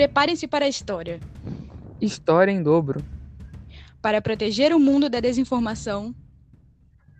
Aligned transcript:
Preparem-se 0.00 0.48
para 0.48 0.64
a 0.64 0.68
história. 0.68 1.20
História 2.00 2.50
em 2.50 2.62
dobro. 2.62 3.04
Para 4.00 4.22
proteger 4.22 4.72
o 4.72 4.80
mundo 4.80 5.10
da 5.10 5.20
desinformação. 5.20 6.14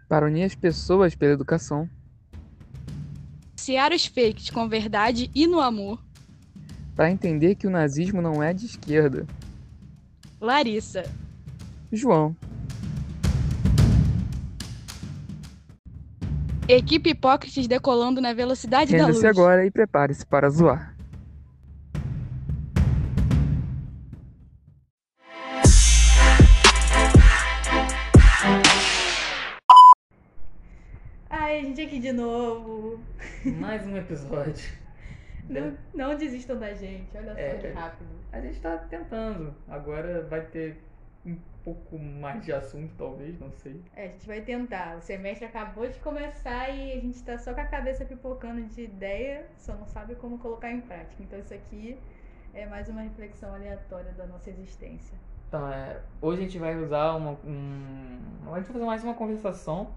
Para 0.08 0.24
unir 0.24 0.44
as 0.44 0.54
pessoas 0.54 1.14
pela 1.14 1.34
educação. 1.34 1.86
Sear 3.54 3.92
os 3.92 4.06
fakes 4.06 4.48
com 4.48 4.66
verdade 4.66 5.30
e 5.34 5.46
no 5.46 5.60
amor. 5.60 6.02
Para 6.96 7.10
entender 7.10 7.54
que 7.56 7.66
o 7.66 7.70
nazismo 7.70 8.22
não 8.22 8.42
é 8.42 8.54
de 8.54 8.64
esquerda. 8.64 9.26
Larissa. 10.40 11.04
João. 11.92 12.34
Equipe 16.66 17.10
Hipócrates 17.10 17.66
decolando 17.66 18.22
na 18.22 18.32
velocidade 18.32 18.96
da 18.96 19.06
luz. 19.06 19.16
Renda-se 19.18 19.26
agora 19.26 19.66
e 19.66 19.70
prepare-se 19.70 20.24
para 20.24 20.48
zoar. 20.48 20.96
De 32.00 32.12
novo. 32.12 32.98
Mais 33.44 33.86
um 33.86 33.96
episódio. 33.96 34.72
Não, 35.48 35.76
não 35.92 36.16
desistam 36.16 36.58
da 36.58 36.72
gente, 36.72 37.16
olha 37.16 37.34
só 37.34 37.40
É. 37.40 37.54
que 37.58 37.68
rápido. 37.68 38.08
A 38.32 38.40
gente 38.40 38.60
tá 38.60 38.78
tentando. 38.78 39.54
Agora 39.68 40.22
vai 40.22 40.40
ter 40.42 40.82
um 41.26 41.36
pouco 41.62 41.98
mais 41.98 42.42
de 42.44 42.52
assunto, 42.52 42.94
talvez, 42.96 43.38
não 43.38 43.50
sei. 43.52 43.82
É, 43.94 44.04
a 44.04 44.08
gente 44.08 44.26
vai 44.26 44.40
tentar. 44.40 44.96
O 44.96 45.02
semestre 45.02 45.44
acabou 45.46 45.86
de 45.88 45.98
começar 45.98 46.70
e 46.70 46.92
a 46.92 47.00
gente 47.00 47.22
tá 47.22 47.36
só 47.36 47.52
com 47.52 47.60
a 47.60 47.64
cabeça 47.66 48.04
pipocando 48.04 48.62
de 48.62 48.84
ideia, 48.84 49.46
só 49.58 49.74
não 49.74 49.86
sabe 49.86 50.14
como 50.14 50.38
colocar 50.38 50.70
em 50.70 50.80
prática. 50.80 51.22
Então 51.22 51.38
isso 51.38 51.52
aqui 51.52 51.98
é 52.54 52.64
mais 52.66 52.88
uma 52.88 53.02
reflexão 53.02 53.52
aleatória 53.54 54.12
da 54.12 54.26
nossa 54.26 54.48
existência. 54.50 55.18
Então, 55.48 55.70
é, 55.70 56.00
hoje 56.22 56.38
a 56.40 56.44
gente 56.44 56.58
vai 56.58 56.76
usar 56.76 57.16
uma. 57.16 57.32
Um, 57.44 58.18
a 58.52 58.56
gente 58.56 58.64
vai 58.66 58.72
fazer 58.72 58.84
mais 58.84 59.04
uma 59.04 59.14
conversação 59.14 59.92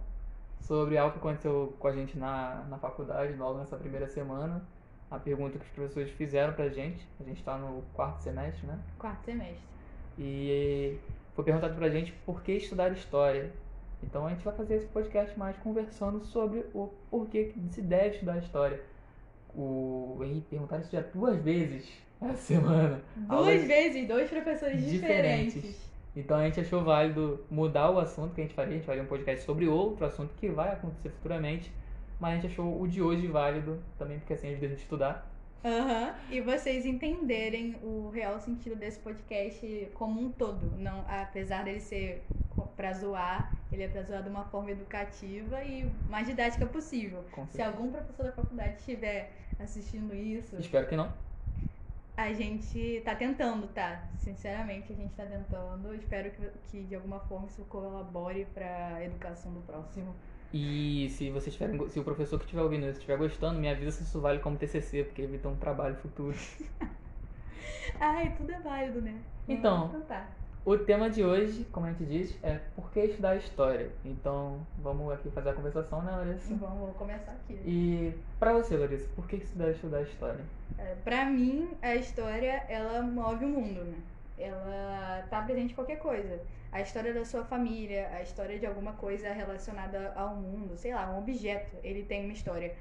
sobre 0.64 0.98
algo 0.98 1.14
que 1.14 1.20
aconteceu 1.20 1.76
com 1.78 1.88
a 1.88 1.94
gente 1.94 2.18
na, 2.18 2.66
na 2.70 2.78
faculdade, 2.78 3.34
logo 3.34 3.60
nessa 3.60 3.78
primeira 3.78 4.08
semana. 4.08 4.64
A 5.12 5.20
pergunta 5.20 5.60
que 5.60 5.66
os 5.66 5.72
professores 5.72 6.12
fizeram 6.12 6.54
pra 6.54 6.70
gente. 6.70 7.08
A 7.20 7.24
gente 7.24 7.44
tá 7.44 7.58
no 7.58 7.84
quarto 7.94 8.22
semestre, 8.22 8.66
né? 8.66 8.80
Quarto 8.98 9.26
semestre. 9.26 9.62
E 10.18 10.98
foi 11.36 11.44
perguntado 11.44 11.76
pra 11.76 11.90
gente 11.90 12.12
por 12.26 12.42
que 12.42 12.54
estudar 12.54 12.92
história. 12.92 13.52
Então 14.02 14.26
a 14.26 14.30
gente 14.30 14.44
vai 14.44 14.56
fazer 14.56 14.76
esse 14.76 14.88
podcast 14.88 15.38
mais 15.38 15.56
conversando 15.58 16.24
sobre 16.26 16.66
o 16.74 16.90
porquê 17.10 17.46
que 17.46 17.60
se 17.70 17.82
deve 17.82 18.16
estudar 18.16 18.38
história. 18.38 18.82
O 19.56 20.20
Henrique 20.24 20.48
perguntaram 20.50 20.82
isso 20.82 20.92
já 20.92 21.02
duas 21.02 21.38
vezes 21.42 21.88
essa 22.22 22.36
semana. 22.36 23.02
Duas 23.16 23.64
vezes, 23.64 24.08
dois 24.08 24.30
professores 24.30 24.84
diferentes. 24.84 25.54
diferentes. 25.54 25.93
Então 26.16 26.38
a 26.38 26.46
gente 26.46 26.60
achou 26.60 26.84
válido 26.84 27.44
mudar 27.50 27.90
o 27.90 28.00
assunto 28.00 28.36
que 28.36 28.42
a 28.42 28.44
gente 28.44 28.54
faria. 28.54 28.74
A 28.74 28.78
gente 28.78 28.86
faria 28.86 29.04
um 29.04 29.08
podcast 29.08 29.46
sobre 29.46 29.68
outro 29.68 30.06
assunto 30.06 30.34
que 30.36 30.50
vai 30.50 30.72
acontecer 30.72 31.10
futuramente. 31.10 31.72
Mas 32.20 32.34
a 32.34 32.36
gente 32.36 32.52
achou 32.52 32.82
o 32.82 32.88
de 32.88 33.02
hoje 33.02 33.28
válido 33.28 33.82
também, 33.98 34.20
porque 34.20 34.34
assim 34.34 34.50
ajuda 34.50 34.66
a 34.66 34.70
gente 34.70 34.80
a 34.80 34.84
estudar. 34.84 35.34
Aham. 35.66 36.14
E 36.30 36.42
vocês 36.42 36.86
entenderem 36.86 37.76
o 37.82 38.10
real 38.10 38.38
sentido 38.40 38.76
desse 38.76 39.00
podcast 39.00 39.90
como 39.94 40.22
um 40.22 40.30
todo. 40.30 40.78
Não, 40.78 41.06
apesar 41.08 41.64
dele 41.64 41.80
ser 41.80 42.24
pra 42.76 42.94
zoar, 42.94 43.56
ele 43.72 43.84
é 43.84 43.88
pra 43.88 44.04
zoar 44.04 44.22
de 44.22 44.30
uma 44.30 44.44
forma 44.46 44.72
educativa 44.72 45.64
e 45.64 45.90
mais 46.10 46.28
didática 46.28 46.66
possível. 46.66 47.24
Se 47.50 47.62
algum 47.62 47.90
professor 47.92 48.26
da 48.26 48.32
faculdade 48.34 48.76
estiver 48.78 49.32
assistindo 49.60 50.14
isso, 50.14 50.56
Espero 50.58 50.88
que 50.88 50.96
não. 50.96 51.12
A 52.16 52.32
gente 52.34 53.02
tá 53.04 53.16
tentando, 53.16 53.68
tá? 53.68 54.04
Sinceramente, 54.20 54.94
a 54.94 54.96
gente 54.96 55.14
tá 55.14 55.26
tentando. 55.26 55.94
Espero 55.96 56.32
que, 56.32 56.48
que 56.70 56.84
de 56.84 56.96
alguma 56.96 57.20
forma 57.22 57.48
isso 57.48 57.64
colabore 57.66 58.46
pra 58.54 59.04
educação 59.04 59.54
do 59.54 59.62
próximo. 59.62 60.16
E 60.54 61.10
se 61.10 61.32
vocês 61.32 61.56
tiverem, 61.56 61.90
se 61.90 62.00
o 62.00 62.04
professor 62.04 62.38
que 62.38 62.46
estiver 62.46 62.62
ouvindo 62.62 62.86
isso 62.86 63.00
estiver 63.00 63.18
gostando, 63.18 63.60
me 63.60 63.68
avisa 63.68 63.92
se 63.92 64.04
isso 64.04 64.22
vale 64.22 64.40
como 64.40 64.56
TCC, 64.56 65.04
porque 65.04 65.24
evita 65.24 65.50
um 65.50 65.56
trabalho 65.56 65.96
futuro. 65.96 66.38
Ai, 68.00 68.36
tudo 68.38 68.52
é 68.52 68.60
válido, 68.60 69.02
né? 69.02 69.20
Então. 69.48 69.88
Então 69.88 70.02
tá. 70.02 70.30
O 70.66 70.78
tema 70.78 71.10
de 71.10 71.22
hoje, 71.22 71.66
como 71.74 71.86
a 71.86 71.90
gente 71.90 72.06
diz, 72.06 72.38
é 72.42 72.58
por 72.74 72.90
que 72.92 73.02
estudar 73.02 73.36
história. 73.36 73.90
Então, 74.06 74.66
vamos 74.78 75.12
aqui 75.12 75.30
fazer 75.30 75.50
a 75.50 75.54
conversação, 75.54 76.02
né, 76.02 76.12
Larissa? 76.12 76.56
Vamos, 76.56 76.96
começar 76.96 77.34
aqui. 77.34 77.60
E 77.66 78.14
pra 78.40 78.54
você, 78.54 78.78
Larissa, 78.78 79.10
por 79.14 79.28
que 79.28 79.38
você 79.38 79.58
deve 79.58 79.72
estudar 79.72 80.02
história? 80.04 80.40
É, 80.78 80.96
Pra 81.04 81.26
mim, 81.26 81.70
a 81.82 81.96
história, 81.96 82.64
ela 82.70 83.02
move 83.02 83.44
o 83.44 83.50
mundo, 83.50 83.84
né? 83.84 83.98
Ela 84.38 85.26
tá 85.30 85.42
presente 85.42 85.74
em 85.74 85.76
qualquer 85.76 85.98
coisa. 85.98 86.40
A 86.72 86.82
história 86.82 87.14
da 87.14 87.26
sua 87.26 87.44
família, 87.44 88.10
a 88.14 88.22
história 88.22 88.58
de 88.58 88.66
alguma 88.66 88.94
coisa 88.94 89.34
relacionada 89.34 90.14
ao 90.16 90.34
mundo, 90.36 90.78
sei 90.78 90.94
lá, 90.96 91.12
um 91.12 91.20
objeto, 91.20 91.76
ele 91.84 92.04
tem 92.04 92.24
uma 92.24 92.34
história. 92.34 92.74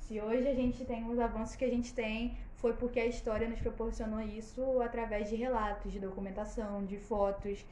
Se 0.00 0.18
hoje 0.20 0.48
a 0.48 0.54
gente 0.54 0.86
tem 0.86 1.06
os 1.06 1.18
avanços 1.18 1.54
que 1.54 1.64
a 1.66 1.70
gente 1.70 1.92
tem, 1.92 2.36
foi 2.56 2.72
porque 2.72 2.98
a 2.98 3.06
história 3.06 3.48
nos 3.48 3.60
proporcionou 3.60 4.20
isso 4.20 4.80
através 4.80 5.28
de 5.28 5.36
relatos, 5.36 5.92
de 5.92 6.00
documentação, 6.00 6.84
de 6.84 6.96
fotos. 6.96 7.64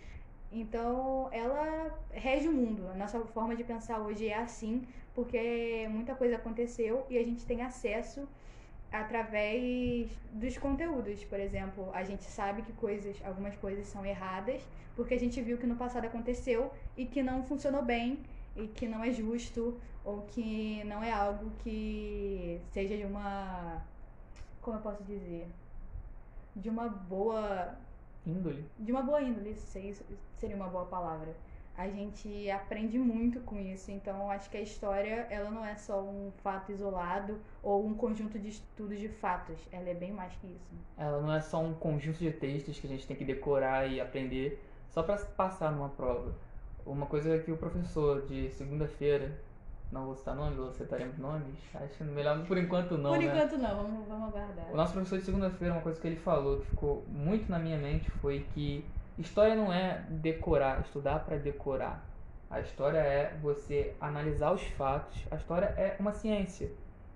Então, 0.53 1.29
ela 1.33 1.99
rege 2.13 2.49
o 2.49 2.53
mundo. 2.53 2.89
A 2.89 2.95
nossa 2.95 3.19
forma 3.21 3.57
de 3.57 3.65
pensar 3.65 3.99
hoje 3.99 4.29
é 4.29 4.37
assim, 4.37 4.87
porque 5.15 5.89
muita 5.91 6.15
coisa 6.15 6.37
aconteceu 6.37 7.05
e 7.11 7.19
a 7.19 7.25
gente 7.25 7.45
tem 7.45 7.63
acesso 7.63 8.29
através 8.93 10.09
dos 10.33 10.57
conteúdos, 10.57 11.25
por 11.25 11.41
exemplo, 11.41 11.91
a 11.93 12.05
gente 12.05 12.23
sabe 12.23 12.63
que 12.63 12.73
coisas, 12.75 13.17
algumas 13.25 13.57
coisas 13.57 13.89
são 13.89 14.07
erradas, 14.07 14.63
porque 14.95 15.15
a 15.15 15.19
gente 15.19 15.41
viu 15.43 15.59
que 15.59 15.67
no 15.67 15.75
passado 15.75 16.05
aconteceu 16.05 16.71
e 16.97 17.05
que 17.05 17.21
não 17.21 17.43
funcionou 17.43 17.83
bem 17.83 18.21
e 18.55 18.69
que 18.69 18.87
não 18.87 19.03
é 19.03 19.11
justo 19.11 19.77
ou 20.05 20.23
que 20.23 20.85
não 20.85 21.03
é 21.03 21.11
algo 21.11 21.51
que 21.65 22.61
seja 22.71 22.97
de 22.97 23.05
uma 23.05 23.83
como 24.65 24.79
eu 24.79 24.83
posso 24.83 25.05
dizer, 25.05 25.47
de 26.57 26.69
uma 26.69 26.89
boa 26.89 27.75
Índole? 28.27 28.65
de 28.79 28.91
uma 28.91 29.03
boa 29.03 29.21
índole, 29.21 29.51
isso 29.51 29.67
seria- 30.39 30.57
uma 30.57 30.69
boa 30.69 30.87
palavra. 30.87 31.35
A 31.77 31.89
gente 31.89 32.49
aprende 32.51 32.99
muito 32.99 33.41
com 33.41 33.59
isso, 33.59 33.91
então 33.91 34.31
acho 34.31 34.49
que 34.49 34.57
a 34.57 34.61
história 34.61 35.27
ela 35.29 35.51
não 35.51 35.65
é 35.65 35.75
só 35.75 36.01
um 36.01 36.31
fato 36.43 36.71
isolado 36.71 37.41
ou 37.63 37.85
um 37.85 37.95
conjunto 37.95 38.39
de 38.39 38.49
estudos 38.49 38.99
de 38.99 39.09
fatos, 39.09 39.59
ela 39.73 39.89
é 39.89 39.95
bem 39.95 40.13
mais 40.13 40.33
que 40.37 40.47
isso. 40.47 40.75
Ela 40.97 41.21
não 41.21 41.33
é 41.33 41.41
só 41.41 41.61
um 41.61 41.75
conjunto 41.75 42.19
de 42.19 42.31
textos 42.31 42.79
que 42.79 42.87
a 42.87 42.91
gente 42.91 43.07
tem 43.07 43.17
que 43.17 43.25
decorar 43.25 43.91
e 43.91 44.01
aprender 44.01 44.63
só 44.89 45.03
pra 45.03 45.17
passar 45.17 45.73
numa 45.73 45.89
prova. 45.89 46.33
Uma 46.87 47.07
coisa 47.07 47.39
que 47.41 47.51
o 47.51 47.57
professor 47.57 48.25
de 48.27 48.51
segunda-feira, 48.51 49.37
não 49.93 50.07
vou 50.07 50.17
citar 50.17 50.35
nomes, 50.35 50.59
ou 50.59 50.73
citaremos 50.73 51.19
nomes, 51.19 51.55
acho 51.75 52.05
melhor 52.05 52.45
por 52.47 52.59
enquanto 52.59 52.99
não, 52.99 53.13
Por 53.13 53.21
né? 53.21 53.27
enquanto 53.27 53.57
não, 53.59 53.77
vamos, 53.77 54.09
vamos 54.09 54.29
aguardar. 54.29 54.73
O 54.73 54.77
nosso 54.77 54.93
professor 54.93 55.19
de 55.19 55.25
segunda-feira, 55.25 55.75
uma 55.75 55.83
coisa 55.83 56.01
que 56.01 56.07
ele 56.07 56.17
falou 56.17 56.61
que 56.61 56.67
ficou 56.67 57.05
muito 57.09 57.51
na 57.51 57.59
minha 57.59 57.79
mente 57.79 58.11
foi 58.11 58.47
que 58.55 58.85
história 59.19 59.55
não 59.55 59.73
é 59.73 60.05
decorar, 60.09 60.81
estudar 60.81 61.21
para 61.21 61.37
decorar. 61.37 62.05
A 62.51 62.61
história 62.61 62.99
é 62.99 63.37
você 63.43 63.95
analisar 64.01 64.53
os 64.53 64.63
fatos. 64.63 65.27
A 65.31 65.37
história 65.37 65.67
é 65.77 65.97
uma 65.99 66.13
ciência. 66.13 66.71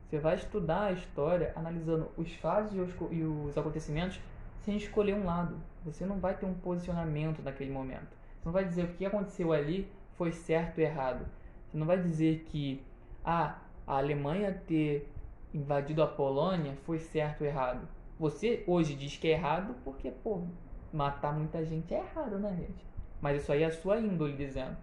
Você 0.09 0.19
vai 0.19 0.37
estudar 0.37 0.85
a 0.85 0.93
história 0.93 1.53
analisando 1.55 2.11
os 2.17 2.33
fatos 2.37 2.75
e 2.75 2.81
os, 2.81 2.91
e 3.11 3.23
os 3.23 3.57
acontecimentos 3.57 4.19
sem 4.65 4.77
escolher 4.77 5.15
um 5.15 5.25
lado. 5.25 5.57
Você 5.85 6.07
não 6.07 6.19
vai 6.19 6.35
ter 6.35 6.47
um 6.47 6.55
posicionamento 6.55 7.43
naquele 7.43 7.71
momento. 7.71 8.09
Você 8.39 8.47
não 8.47 8.53
vai 8.53 8.65
dizer 8.65 8.85
o 8.85 8.89
que 8.89 9.05
aconteceu 9.05 9.53
ali 9.53 9.91
foi 10.17 10.33
certo 10.33 10.79
ou 10.79 10.85
errado. 10.85 11.25
Você 11.71 11.77
não 11.79 11.87
vai 11.87 12.01
dizer 12.01 12.45
que 12.47 12.83
ah, 13.25 13.59
a 13.87 13.99
Alemanha 13.99 14.63
ter 14.67 15.11
invadido 15.53 16.03
a 16.03 16.07
Polônia 16.07 16.75
foi 16.85 16.99
certo 16.99 17.43
ou 17.43 17.47
errado. 17.47 17.87
Você 18.19 18.65
hoje 18.67 18.95
diz 18.95 19.17
que 19.17 19.29
é 19.29 19.33
errado 19.33 19.75
porque, 19.85 20.11
pô, 20.11 20.43
matar 20.93 21.33
muita 21.33 21.65
gente 21.65 21.95
é 21.95 21.99
errado, 21.99 22.39
né, 22.39 22.55
gente? 22.57 22.87
Mas 23.21 23.43
isso 23.43 23.53
aí 23.53 23.63
é 23.63 23.67
a 23.67 23.73
sua 23.73 23.99
índole 23.99 24.35
dizendo. 24.35 24.77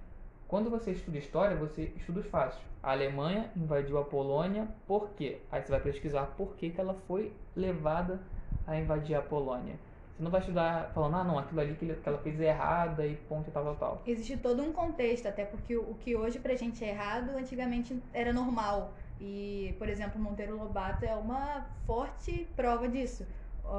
Quando 0.48 0.69
você 0.69 0.92
estuda 0.92 1.18
história, 1.18 1.56
você 1.56 1.92
estuda 1.95 2.19
os 2.19 2.27
fatos. 2.27 2.59
A 2.83 2.92
Alemanha 2.92 3.51
invadiu 3.56 3.98
a 3.98 4.04
Polônia, 4.04 4.68
por 4.86 5.09
quê? 5.12 5.39
Aí 5.51 5.62
você 5.62 5.71
vai 5.71 5.81
pesquisar 5.81 6.27
por 6.38 6.56
que, 6.56 6.69
que 6.69 6.80
ela 6.80 6.94
foi 7.07 7.33
levada 7.56 8.21
a 8.68 8.77
invadir 8.77 9.15
a 9.15 9.21
Polônia. 9.21 9.75
Você 10.15 10.23
não 10.23 10.31
vai 10.31 10.39
estudar 10.39 10.91
falando, 10.94 11.15
ah, 11.15 11.23
não, 11.25 11.38
aquilo 11.38 11.59
ali 11.59 11.75
que 11.75 11.94
ela 12.06 12.17
fez 12.19 12.39
é 12.39 12.45
errada 12.45 13.06
e 13.06 13.17
ponto 13.17 13.50
e 13.50 13.51
tal, 13.51 13.65
tal, 13.65 13.75
tal. 13.75 14.01
Existe 14.07 14.38
todo 14.38 14.63
um 14.63 14.71
contexto, 14.71 15.27
até 15.27 15.44
porque 15.44 15.75
o 15.75 15.94
que 15.95 16.15
hoje 16.15 16.39
pra 16.39 16.56
gente 16.56 16.85
é 16.85 16.89
errado, 16.89 17.31
antigamente 17.31 18.01
era 18.13 18.31
normal. 18.31 18.94
E, 19.19 19.75
por 19.77 19.89
exemplo, 19.89 20.19
Monteiro 20.21 20.57
Lobato 20.57 21.03
é 21.03 21.13
uma 21.15 21.65
forte 21.85 22.47
prova 22.56 22.88
disso. 22.88 23.25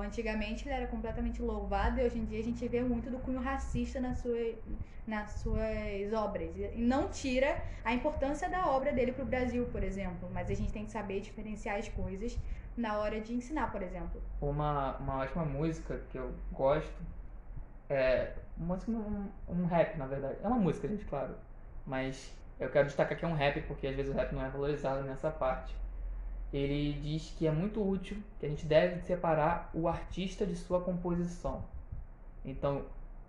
antigamente 0.02 0.66
ele 0.68 0.74
era 0.74 0.86
completamente 0.86 1.40
louvado 1.40 2.00
e 2.00 2.04
hoje 2.04 2.18
em 2.18 2.24
dia 2.26 2.40
a 2.40 2.44
gente 2.44 2.66
vê 2.68 2.82
muito 2.82 3.08
do 3.08 3.18
cunho 3.18 3.40
racista 3.40 3.98
nas 3.98 4.18
suas, 4.18 4.56
nas 5.06 5.30
suas 5.40 6.12
obras. 6.12 6.50
E 6.74 6.82
não 6.82 7.08
tira 7.08 7.62
a 7.82 7.94
importância 7.94 8.46
da 8.48 8.66
obra 8.66 8.92
dele 8.92 9.12
para 9.12 9.22
o 9.22 9.26
Brasil, 9.26 9.64
por 9.72 9.82
exemplo, 9.82 10.28
mas 10.34 10.50
a 10.50 10.54
gente 10.54 10.72
tem 10.72 10.84
que 10.84 10.92
saber 10.92 11.20
diferenciar 11.20 11.78
as 11.78 11.88
coisas 11.88 12.38
na 12.76 12.98
hora 12.98 13.20
de 13.20 13.32
ensinar, 13.32 13.72
por 13.72 13.82
exemplo. 13.82 14.20
Uma, 14.40 14.96
uma 14.98 15.18
ótima 15.18 15.44
música 15.44 16.00
que 16.10 16.18
eu 16.18 16.32
gosto 16.52 17.02
é 17.88 18.32
uma, 18.56 18.78
um, 18.88 19.28
um 19.48 19.66
rap, 19.66 19.96
na 19.96 20.06
verdade. 20.06 20.38
É 20.42 20.46
uma 20.46 20.58
música, 20.58 20.86
gente, 20.86 21.04
claro. 21.04 21.34
Mas 21.86 22.36
eu 22.58 22.68
quero 22.70 22.86
destacar 22.86 23.16
que 23.16 23.24
é 23.24 23.28
um 23.28 23.34
rap 23.34 23.60
porque 23.62 23.86
às 23.86 23.94
vezes 23.94 24.12
o 24.12 24.14
rap 24.14 24.32
não 24.32 24.44
é 24.44 24.48
valorizado 24.48 25.02
nessa 25.02 25.30
parte. 25.30 25.74
Ele 26.52 26.92
diz 27.00 27.34
que 27.36 27.46
é 27.46 27.50
muito 27.50 27.86
útil, 27.86 28.22
que 28.38 28.46
a 28.46 28.48
gente 28.48 28.66
deve 28.66 29.00
separar 29.02 29.70
o 29.74 29.88
artista 29.88 30.46
de 30.46 30.56
sua 30.56 30.80
composição. 30.80 31.64
Então, 32.44 32.84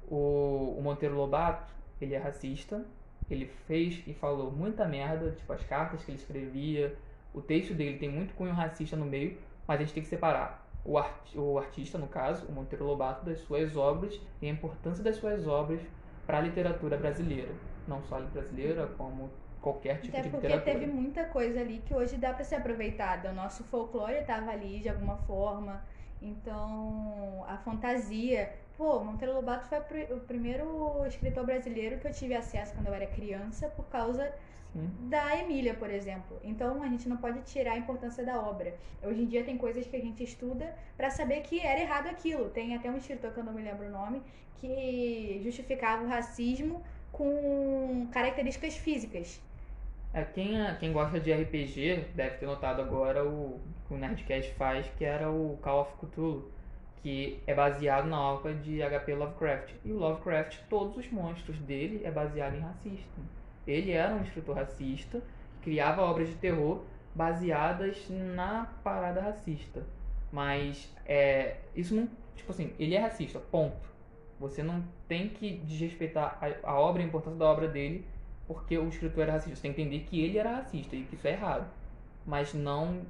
o, 0.08 0.76
o 0.78 0.82
Monteiro 0.82 1.16
Lobato, 1.16 1.74
ele 2.00 2.14
é 2.14 2.18
racista, 2.18 2.86
ele 3.30 3.48
fez 3.66 4.02
e 4.08 4.14
falou 4.14 4.52
muita 4.52 4.86
merda, 4.86 5.32
tipo 5.32 5.52
as 5.52 5.64
cartas 5.64 6.04
que 6.04 6.12
ele 6.12 6.20
escrevia, 6.20 6.96
o 7.34 7.42
texto 7.42 7.74
dele 7.74 7.98
tem 7.98 8.10
muito 8.10 8.34
cunho 8.34 8.54
racista 8.54 8.96
no 8.96 9.06
meio, 9.06 9.38
mas 9.68 9.80
a 9.80 9.84
gente 9.84 9.94
tem 9.94 10.04
que 10.04 10.10
separar 10.10 10.68
o, 10.88 10.98
art, 10.98 11.36
o 11.36 11.58
artista, 11.58 11.98
no 11.98 12.08
caso, 12.08 12.48
o 12.48 12.52
Monteiro 12.52 12.86
Lobato, 12.86 13.26
das 13.26 13.40
suas 13.42 13.76
obras 13.76 14.20
e 14.42 14.48
a 14.48 14.50
importância 14.50 15.04
das 15.04 15.18
suas 15.18 15.46
obras 15.46 15.82
para 16.26 16.38
a 16.38 16.42
literatura 16.42 16.98
brasileira. 16.98 17.52
Não 17.86 18.02
só 18.04 18.18
a 18.18 18.22
brasileira, 18.22 18.88
como 18.98 19.30
qualquer 19.62 20.00
tipo 20.00 20.18
Até 20.18 20.22
de 20.22 20.30
porque 20.30 20.48
literatura. 20.48 20.80
teve 20.80 20.92
muita 20.92 21.26
coisa 21.26 21.60
ali 21.60 21.80
que 21.80 21.94
hoje 21.94 22.16
dá 22.16 22.34
para 22.34 22.44
ser 22.46 22.56
aproveitada. 22.56 23.32
O 23.32 23.34
nosso 23.34 23.64
folclore 23.66 24.16
estava 24.16 24.52
ali 24.52 24.80
de 24.80 24.88
alguma 24.88 25.18
forma. 25.18 25.84
Então, 26.22 27.44
a 27.48 27.58
fantasia. 27.58 28.54
Pô, 28.78 29.04
Monteiro 29.04 29.34
Lobato 29.34 29.68
foi 29.68 29.80
o 30.12 30.20
primeiro 30.22 31.06
escritor 31.06 31.46
brasileiro 31.46 32.00
que 32.00 32.08
eu 32.08 32.12
tive 32.14 32.34
acesso 32.36 32.74
quando 32.74 32.88
eu 32.88 32.94
era 32.94 33.08
criança 33.08 33.68
por 33.70 33.86
causa 33.86 34.32
Sim. 34.74 34.90
da 35.10 35.38
Emília, 35.38 35.74
por 35.74 35.90
exemplo. 35.90 36.40
Então 36.44 36.84
a 36.84 36.88
gente 36.88 37.08
não 37.08 37.18
pode 37.18 37.42
tirar 37.42 37.74
a 37.74 37.78
importância 37.78 38.24
da 38.24 38.40
obra. 38.40 38.76
Hoje 39.04 39.22
em 39.22 39.26
dia 39.26 39.44
tem 39.44 39.58
coisas 39.58 39.86
que 39.88 39.96
a 39.96 40.02
gente 40.02 40.24
estuda 40.24 40.76
para 40.96 41.10
saber 41.10 41.42
que 41.42 41.60
era 41.60 41.80
errado 41.80 42.08
aquilo. 42.08 42.50
Tem 42.50 42.76
até 42.76 42.90
um 42.90 42.98
escritor 42.98 43.32
que 43.32 43.40
eu 43.40 43.44
não 43.44 43.54
me 43.54 43.62
lembro 43.62 43.88
o 43.88 43.92
nome 43.92 44.22
que 44.60 45.40
justificava 45.44 46.04
o 46.04 46.08
racismo 46.08 46.84
com 47.12 48.08
características 48.12 48.76
físicas. 48.76 49.42
É, 50.14 50.24
quem, 50.24 50.54
quem 50.80 50.92
gosta 50.92 51.20
de 51.20 51.32
RPG 51.34 52.08
deve 52.16 52.38
ter 52.38 52.46
notado 52.46 52.82
agora 52.82 53.24
o 53.24 53.60
que 53.88 53.94
o 53.94 53.98
Nerdcast 53.98 54.54
faz, 54.54 54.88
que 54.98 55.06
era 55.06 55.30
o 55.30 55.58
Call 55.62 55.82
of 55.82 55.92
Cthulhu, 55.98 56.52
que 57.02 57.40
é 57.46 57.54
baseado 57.54 58.08
na 58.08 58.20
obra 58.20 58.54
de 58.54 58.82
HP 58.82 59.14
Lovecraft. 59.14 59.74
E 59.86 59.92
o 59.92 59.98
Lovecraft, 59.98 60.60
todos 60.70 60.98
os 60.98 61.12
monstros 61.12 61.58
dele 61.60 62.02
é 62.04 62.12
baseado 62.12 62.56
em 62.56 62.60
racista. 62.60 63.22
Ele 63.68 63.92
era 63.92 64.16
um 64.16 64.22
escritor 64.22 64.56
racista, 64.56 65.22
criava 65.62 66.02
obras 66.02 66.30
de 66.30 66.36
terror 66.36 66.84
baseadas 67.14 68.08
na 68.10 68.72
parada 68.84 69.20
racista. 69.20 69.84
Mas 70.32 70.90
é, 71.06 71.58
isso 71.76 71.94
não. 71.96 72.10
Tipo 72.36 72.52
assim, 72.52 72.74
ele 72.80 72.96
é 72.96 73.00
racista, 73.00 73.40
ponto. 73.40 73.88
Você 74.40 74.62
não 74.62 74.84
tem 75.08 75.30
que 75.30 75.58
desrespeitar 75.58 76.38
a, 76.42 76.70
a 76.72 76.80
obra, 76.80 77.02
a 77.02 77.06
importância 77.06 77.40
da 77.40 77.46
obra 77.46 77.68
dele, 77.68 78.06
porque 78.48 78.78
o 78.78 78.88
escritor 78.88 79.24
era 79.24 79.34
racista. 79.34 79.56
Você 79.56 79.62
tem 79.64 79.74
que 79.74 79.82
entender 79.82 80.06
que 80.06 80.24
ele 80.24 80.38
era 80.38 80.58
racista 80.58 80.96
e 80.96 81.04
que 81.04 81.16
isso 81.16 81.28
é 81.28 81.32
errado. 81.32 81.68
Mas 82.26 82.54
não 82.54 83.02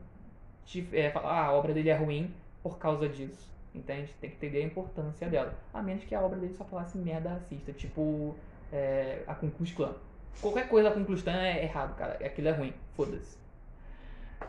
te, 0.66 0.88
é, 0.94 1.12
falar, 1.12 1.32
ah, 1.32 1.46
a 1.48 1.54
obra 1.54 1.74
dele 1.74 1.90
é 1.90 1.96
ruim 1.96 2.34
por 2.64 2.78
causa 2.78 3.10
disso. 3.10 3.52
Entende? 3.76 4.14
Tem 4.20 4.30
que 4.30 4.38
entender 4.38 4.64
a 4.64 4.66
importância 4.66 5.30
dela. 5.30 5.54
A 5.74 5.82
menos 5.82 6.04
que 6.04 6.16
a 6.16 6.22
obra 6.22 6.40
dele 6.40 6.54
só 6.54 6.64
falasse 6.64 6.98
merda 6.98 7.30
racista, 7.30 7.74
tipo 7.74 8.36
é, 8.72 9.24
a 9.28 9.36
Klux 9.36 9.72
Klan. 9.74 9.96
Qualquer 10.42 10.68
coisa 10.68 10.92
com 10.92 11.04
Klan 11.04 11.42
é 11.42 11.64
errado, 11.64 11.96
cara. 11.96 12.14
Aquilo 12.26 12.48
é 12.48 12.52
ruim. 12.52 12.74
Foda-se. 12.96 13.38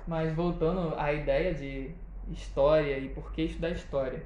Mas 0.07 0.33
voltando 0.35 0.95
à 0.97 1.13
ideia 1.13 1.55
de 1.55 1.91
história 2.33 2.99
e 2.99 3.09
por 3.09 3.33
que 3.33 3.43
estudar 3.43 3.71
história. 3.71 4.23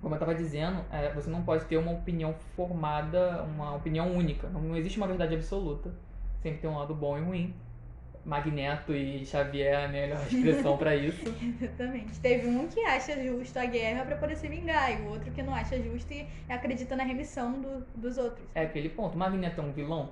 Como 0.00 0.14
eu 0.14 0.16
estava 0.16 0.34
dizendo, 0.34 0.84
é, 0.92 1.10
você 1.12 1.30
não 1.30 1.42
pode 1.42 1.64
ter 1.64 1.76
uma 1.76 1.92
opinião 1.92 2.34
formada, 2.54 3.42
uma 3.44 3.74
opinião 3.74 4.10
única. 4.12 4.48
Não, 4.48 4.60
não 4.60 4.76
existe 4.76 4.98
uma 4.98 5.06
verdade 5.06 5.34
absoluta. 5.34 5.92
Sempre 6.42 6.60
tem 6.60 6.70
um 6.70 6.78
lado 6.78 6.94
bom 6.94 7.18
e 7.18 7.22
ruim. 7.22 7.54
Magneto 8.24 8.92
e 8.92 9.24
Xavier 9.24 9.72
é 9.72 9.84
a 9.84 9.88
melhor 9.88 10.20
expressão 10.26 10.76
para 10.76 10.96
isso. 10.96 11.32
Exatamente. 11.40 12.18
Teve 12.18 12.48
um 12.48 12.66
que 12.66 12.80
acha 12.80 13.22
justo 13.22 13.56
a 13.56 13.64
guerra 13.64 14.04
para 14.04 14.16
poder 14.16 14.36
se 14.36 14.48
vingar, 14.48 14.92
e 14.92 15.02
o 15.02 15.10
outro 15.10 15.30
que 15.30 15.42
não 15.44 15.54
acha 15.54 15.80
justo 15.80 16.12
e 16.12 16.26
acredita 16.48 16.96
na 16.96 17.04
remissão 17.04 17.60
do, 17.60 17.86
dos 17.94 18.18
outros. 18.18 18.44
É 18.52 18.62
aquele 18.62 18.88
ponto. 18.88 19.16
Magneto 19.16 19.60
é 19.60 19.64
um 19.64 19.70
vilão? 19.70 20.10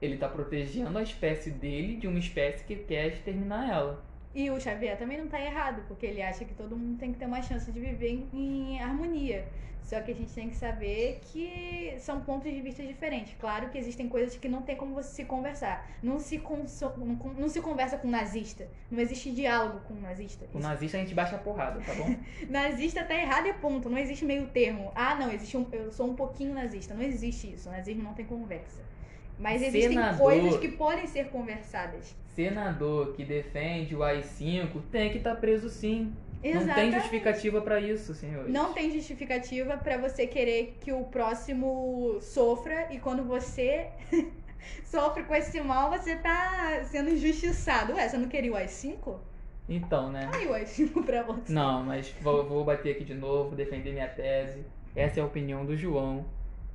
Ele 0.00 0.16
tá 0.16 0.28
protegendo 0.28 0.96
a 0.98 1.02
espécie 1.02 1.50
dele 1.50 1.96
de 1.96 2.06
uma 2.06 2.18
espécie 2.18 2.64
que 2.64 2.76
quer 2.76 3.08
exterminar 3.08 3.70
ela. 3.70 4.04
E 4.34 4.50
o 4.50 4.60
Xavier 4.60 4.98
também 4.98 5.18
não 5.18 5.28
tá 5.28 5.40
errado, 5.40 5.82
porque 5.86 6.06
ele 6.06 6.20
acha 6.20 6.44
que 6.44 6.54
todo 6.54 6.76
mundo 6.76 6.98
tem 6.98 7.12
que 7.12 7.18
ter 7.18 7.26
uma 7.26 7.40
chance 7.40 7.70
de 7.70 7.78
viver 7.78 8.08
em, 8.08 8.28
em 8.32 8.80
harmonia. 8.80 9.46
Só 9.84 10.00
que 10.00 10.10
a 10.10 10.14
gente 10.14 10.32
tem 10.32 10.48
que 10.48 10.56
saber 10.56 11.20
que 11.30 11.94
são 11.98 12.20
pontos 12.20 12.50
de 12.50 12.60
vista 12.62 12.82
diferentes. 12.82 13.34
Claro 13.38 13.68
que 13.68 13.76
existem 13.76 14.08
coisas 14.08 14.34
que 14.34 14.48
não 14.48 14.62
tem 14.62 14.76
como 14.76 14.94
você 14.94 15.10
se 15.10 15.24
conversar. 15.26 15.86
Não 16.02 16.18
se, 16.18 16.38
não, 16.96 17.14
não 17.38 17.48
se 17.48 17.60
conversa 17.60 17.98
com 17.98 18.08
nazista. 18.08 18.66
Não 18.90 18.98
existe 18.98 19.30
diálogo 19.30 19.80
com 19.80 19.94
nazista. 19.94 20.46
O 20.54 20.58
nazista 20.58 20.96
a 20.96 21.00
gente 21.00 21.14
baixa 21.14 21.36
a 21.36 21.38
porrada, 21.38 21.80
tá 21.80 21.92
bom? 21.94 22.16
nazista 22.48 23.04
tá 23.04 23.14
errado 23.14 23.46
e 23.46 23.52
ponto. 23.52 23.90
Não 23.90 23.98
existe 23.98 24.24
meio 24.24 24.46
termo. 24.48 24.90
Ah, 24.94 25.14
não, 25.16 25.30
existe 25.30 25.54
um, 25.56 25.66
eu 25.70 25.92
sou 25.92 26.06
um 26.08 26.14
pouquinho 26.14 26.54
nazista. 26.54 26.94
Não 26.94 27.02
existe 27.02 27.52
isso. 27.52 27.68
O 27.68 27.72
nazismo 27.72 28.02
não 28.02 28.14
tem 28.14 28.24
conversa. 28.24 28.82
Mas 29.38 29.62
existem 29.62 29.90
Senador. 29.90 30.18
coisas 30.18 30.56
que 30.58 30.68
podem 30.68 31.06
ser 31.06 31.28
conversadas. 31.28 32.14
Senador 32.34 33.14
que 33.14 33.24
defende 33.24 33.94
o 33.94 34.02
AI-5 34.02 34.68
tem 34.90 35.10
que 35.10 35.18
estar 35.18 35.36
preso 35.36 35.68
sim. 35.68 36.12
Não 36.42 36.52
tem 36.52 36.62
Exatamente. 36.62 36.94
justificativa 36.96 37.60
para 37.62 37.80
isso, 37.80 38.14
senhores. 38.14 38.52
Não 38.52 38.74
tem 38.74 38.90
justificativa 38.90 39.78
pra 39.78 39.96
você 39.96 40.26
querer 40.26 40.76
que 40.80 40.92
o 40.92 41.04
próximo 41.04 42.18
sofra 42.20 42.88
e 42.92 42.98
quando 42.98 43.24
você 43.24 43.88
sofre 44.84 45.22
com 45.22 45.34
esse 45.34 45.60
mal, 45.62 45.90
você 45.90 46.16
tá 46.16 46.82
sendo 46.84 47.10
injustiçado. 47.10 47.94
Ué, 47.94 48.08
você 48.08 48.18
não 48.18 48.28
queria 48.28 48.52
o 48.52 48.56
AI-5? 48.56 49.16
Então, 49.66 50.10
né? 50.10 50.28
Aí 50.34 50.46
o 50.46 50.52
AI-5 50.52 51.02
pra 51.02 51.22
você. 51.22 51.50
Não, 51.50 51.82
mas 51.82 52.14
vou, 52.20 52.46
vou 52.46 52.62
bater 52.62 52.92
aqui 52.94 53.04
de 53.04 53.14
novo, 53.14 53.56
defender 53.56 53.92
minha 53.92 54.08
tese. 54.08 54.66
Essa 54.94 55.20
é 55.20 55.22
a 55.22 55.26
opinião 55.26 55.64
do 55.64 55.74
João. 55.74 56.26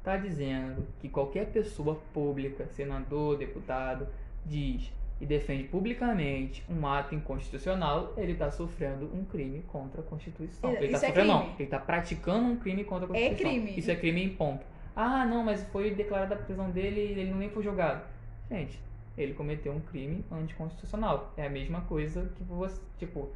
Tá 0.03 0.17
dizendo 0.17 0.87
que 0.99 1.09
qualquer 1.09 1.47
pessoa 1.47 1.99
pública, 2.13 2.67
senador, 2.67 3.37
deputado, 3.37 4.07
diz 4.45 4.91
e 5.21 5.25
defende 5.25 5.65
publicamente 5.65 6.63
um 6.69 6.87
ato 6.87 7.13
inconstitucional, 7.13 8.13
ele 8.15 8.31
está 8.31 8.49
sofrendo 8.49 9.05
um 9.13 9.25
crime 9.25 9.61
contra 9.67 9.99
a 9.99 10.03
Constituição. 10.03 10.71
Ele 10.71 10.85
está 10.85 11.07
é 11.07 11.09
sofrendo, 11.09 11.27
não. 11.27 11.39
crime. 11.39 11.55
Ele 11.59 11.63
está 11.65 11.79
praticando 11.79 12.45
um 12.47 12.55
crime 12.55 12.83
contra 12.85 13.05
a 13.05 13.17
É 13.17 13.29
Constituição. 13.29 13.61
crime. 13.63 13.77
Isso 13.77 13.91
é 13.91 13.95
crime 13.95 14.23
em 14.23 14.29
ponto. 14.29 14.65
Ah, 14.95 15.25
não, 15.25 15.43
mas 15.43 15.61
foi 15.71 15.91
declarada 15.91 16.35
a 16.35 16.37
prisão 16.37 16.71
dele 16.71 17.01
e 17.01 17.19
ele 17.19 17.33
nem 17.33 17.49
foi 17.49 17.63
julgado. 17.63 18.01
Gente, 18.49 18.79
ele 19.17 19.33
cometeu 19.33 19.73
um 19.73 19.81
crime 19.81 20.23
anticonstitucional. 20.31 21.33
É 21.35 21.45
a 21.45 21.49
mesma 21.49 21.81
coisa 21.81 22.31
que 22.35 22.43
você, 22.43 22.81
tipo, 22.97 23.29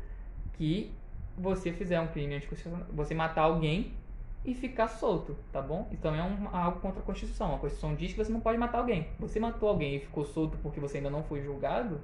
que 0.54 0.90
você 1.38 1.74
fizer 1.74 2.00
um 2.00 2.08
crime 2.08 2.36
anticonstitucional, 2.36 2.88
você 2.94 3.14
matar 3.14 3.42
alguém 3.44 3.92
e 4.46 4.54
ficar 4.54 4.90
solto, 4.90 5.38
tá 5.52 5.62
bom? 5.62 5.90
Também 6.02 6.20
é 6.20 6.24
um, 6.24 6.50
algo 6.54 6.80
contra 6.82 7.00
a 7.00 7.04
Constituição. 7.04 7.56
A 7.56 7.58
Constituição 7.58 7.96
diz 7.96 8.12
que 8.12 8.18
você 8.18 8.32
não 8.32 8.42
pode 8.42 8.58
matar 8.58 8.80
alguém. 8.80 9.08
Você 9.20 9.40
matou 9.40 9.70
alguém 9.70 9.96
e 9.96 10.00
ficou 10.00 10.26
solto 10.26 10.58
porque 10.62 10.80
você 10.80 10.98
ainda 10.98 11.10
não 11.10 11.24
foi 11.24 11.42
julgado, 11.42 12.02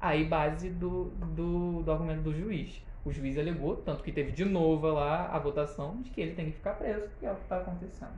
aí 0.00 0.24
base 0.24 0.70
do, 0.70 1.06
do, 1.34 1.82
do 1.82 1.90
argumento 1.90 2.22
do 2.22 2.34
juiz. 2.34 2.80
O 3.04 3.12
juiz 3.12 3.36
alegou, 3.36 3.76
tanto 3.76 4.02
que 4.02 4.12
teve 4.12 4.30
de 4.32 4.44
novo 4.44 4.86
lá 4.86 5.26
a 5.26 5.38
votação 5.38 6.00
de 6.00 6.10
que 6.10 6.20
ele 6.20 6.34
tem 6.34 6.46
que 6.46 6.52
ficar 6.52 6.74
preso, 6.74 7.08
que 7.18 7.26
é 7.26 7.32
o 7.32 7.34
que 7.34 7.42
está 7.42 7.58
acontecendo. 7.58 8.12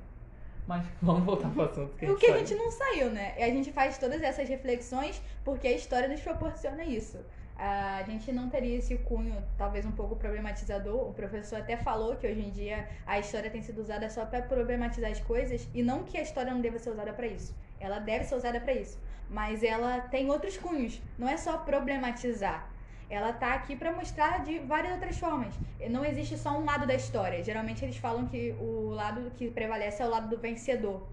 Mas 0.66 0.84
vamos 1.00 1.24
voltar 1.24 1.48
para 1.50 1.62
o 1.62 1.64
assunto. 1.64 1.96
Que 1.96 2.06
O 2.06 2.16
que 2.16 2.26
a 2.26 2.38
gente 2.38 2.54
não 2.54 2.70
saiu, 2.70 3.10
né? 3.10 3.34
A 3.38 3.48
gente 3.48 3.72
faz 3.72 3.98
todas 3.98 4.22
essas 4.22 4.48
reflexões 4.48 5.22
porque 5.44 5.66
a 5.66 5.72
história 5.72 6.08
nos 6.08 6.20
proporciona 6.20 6.84
isso. 6.84 7.18
A 7.58 8.02
gente 8.06 8.30
não 8.32 8.50
teria 8.50 8.76
esse 8.76 8.96
cunho, 8.98 9.42
talvez 9.56 9.86
um 9.86 9.90
pouco 9.90 10.14
problematizador. 10.14 11.08
O 11.08 11.14
professor 11.14 11.60
até 11.60 11.76
falou 11.76 12.14
que 12.16 12.26
hoje 12.26 12.40
em 12.40 12.50
dia 12.50 12.86
a 13.06 13.18
história 13.18 13.50
tem 13.50 13.62
sido 13.62 13.80
usada 13.80 14.10
só 14.10 14.26
para 14.26 14.42
problematizar 14.42 15.10
as 15.10 15.20
coisas 15.20 15.66
e 15.72 15.82
não 15.82 16.04
que 16.04 16.18
a 16.18 16.22
história 16.22 16.52
não 16.52 16.60
deva 16.60 16.78
ser 16.78 16.90
usada 16.90 17.14
para 17.14 17.26
isso. 17.26 17.54
Ela 17.80 17.98
deve 17.98 18.24
ser 18.24 18.34
usada 18.34 18.60
para 18.60 18.74
isso, 18.74 19.00
mas 19.30 19.62
ela 19.62 20.00
tem 20.00 20.28
outros 20.30 20.58
cunhos. 20.58 21.00
Não 21.18 21.28
é 21.28 21.36
só 21.38 21.56
problematizar. 21.56 22.70
Ela 23.08 23.32
tá 23.32 23.54
aqui 23.54 23.74
para 23.76 23.92
mostrar 23.92 24.42
de 24.44 24.58
várias 24.58 24.92
outras 24.92 25.16
formas. 25.16 25.54
Não 25.88 26.04
existe 26.04 26.36
só 26.36 26.58
um 26.58 26.64
lado 26.64 26.86
da 26.86 26.94
história. 26.94 27.42
Geralmente 27.42 27.84
eles 27.84 27.96
falam 27.96 28.26
que 28.26 28.52
o 28.60 28.90
lado 28.90 29.30
que 29.36 29.48
prevalece 29.50 30.02
é 30.02 30.06
o 30.06 30.10
lado 30.10 30.28
do 30.28 30.36
vencedor. 30.36 31.06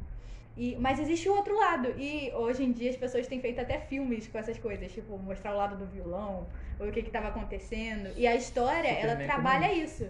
E, 0.55 0.75
mas 0.79 0.99
existe 0.99 1.27
o 1.27 1.35
outro 1.35 1.57
lado. 1.57 1.93
E 1.97 2.31
hoje 2.35 2.63
em 2.63 2.71
dia 2.71 2.89
as 2.89 2.95
pessoas 2.95 3.27
têm 3.27 3.41
feito 3.41 3.59
até 3.59 3.79
filmes 3.79 4.27
com 4.27 4.37
essas 4.37 4.57
coisas, 4.57 4.91
tipo, 4.91 5.17
mostrar 5.17 5.53
o 5.53 5.57
lado 5.57 5.75
do 5.75 5.85
vilão, 5.85 6.47
ou 6.79 6.87
o 6.87 6.91
que 6.91 6.99
estava 6.99 7.29
acontecendo. 7.29 8.13
E 8.15 8.27
a 8.27 8.35
história, 8.35 8.89
Super 8.89 9.03
ela 9.03 9.15
trabalha 9.23 9.69
comum. 9.69 9.83
isso. 9.83 10.07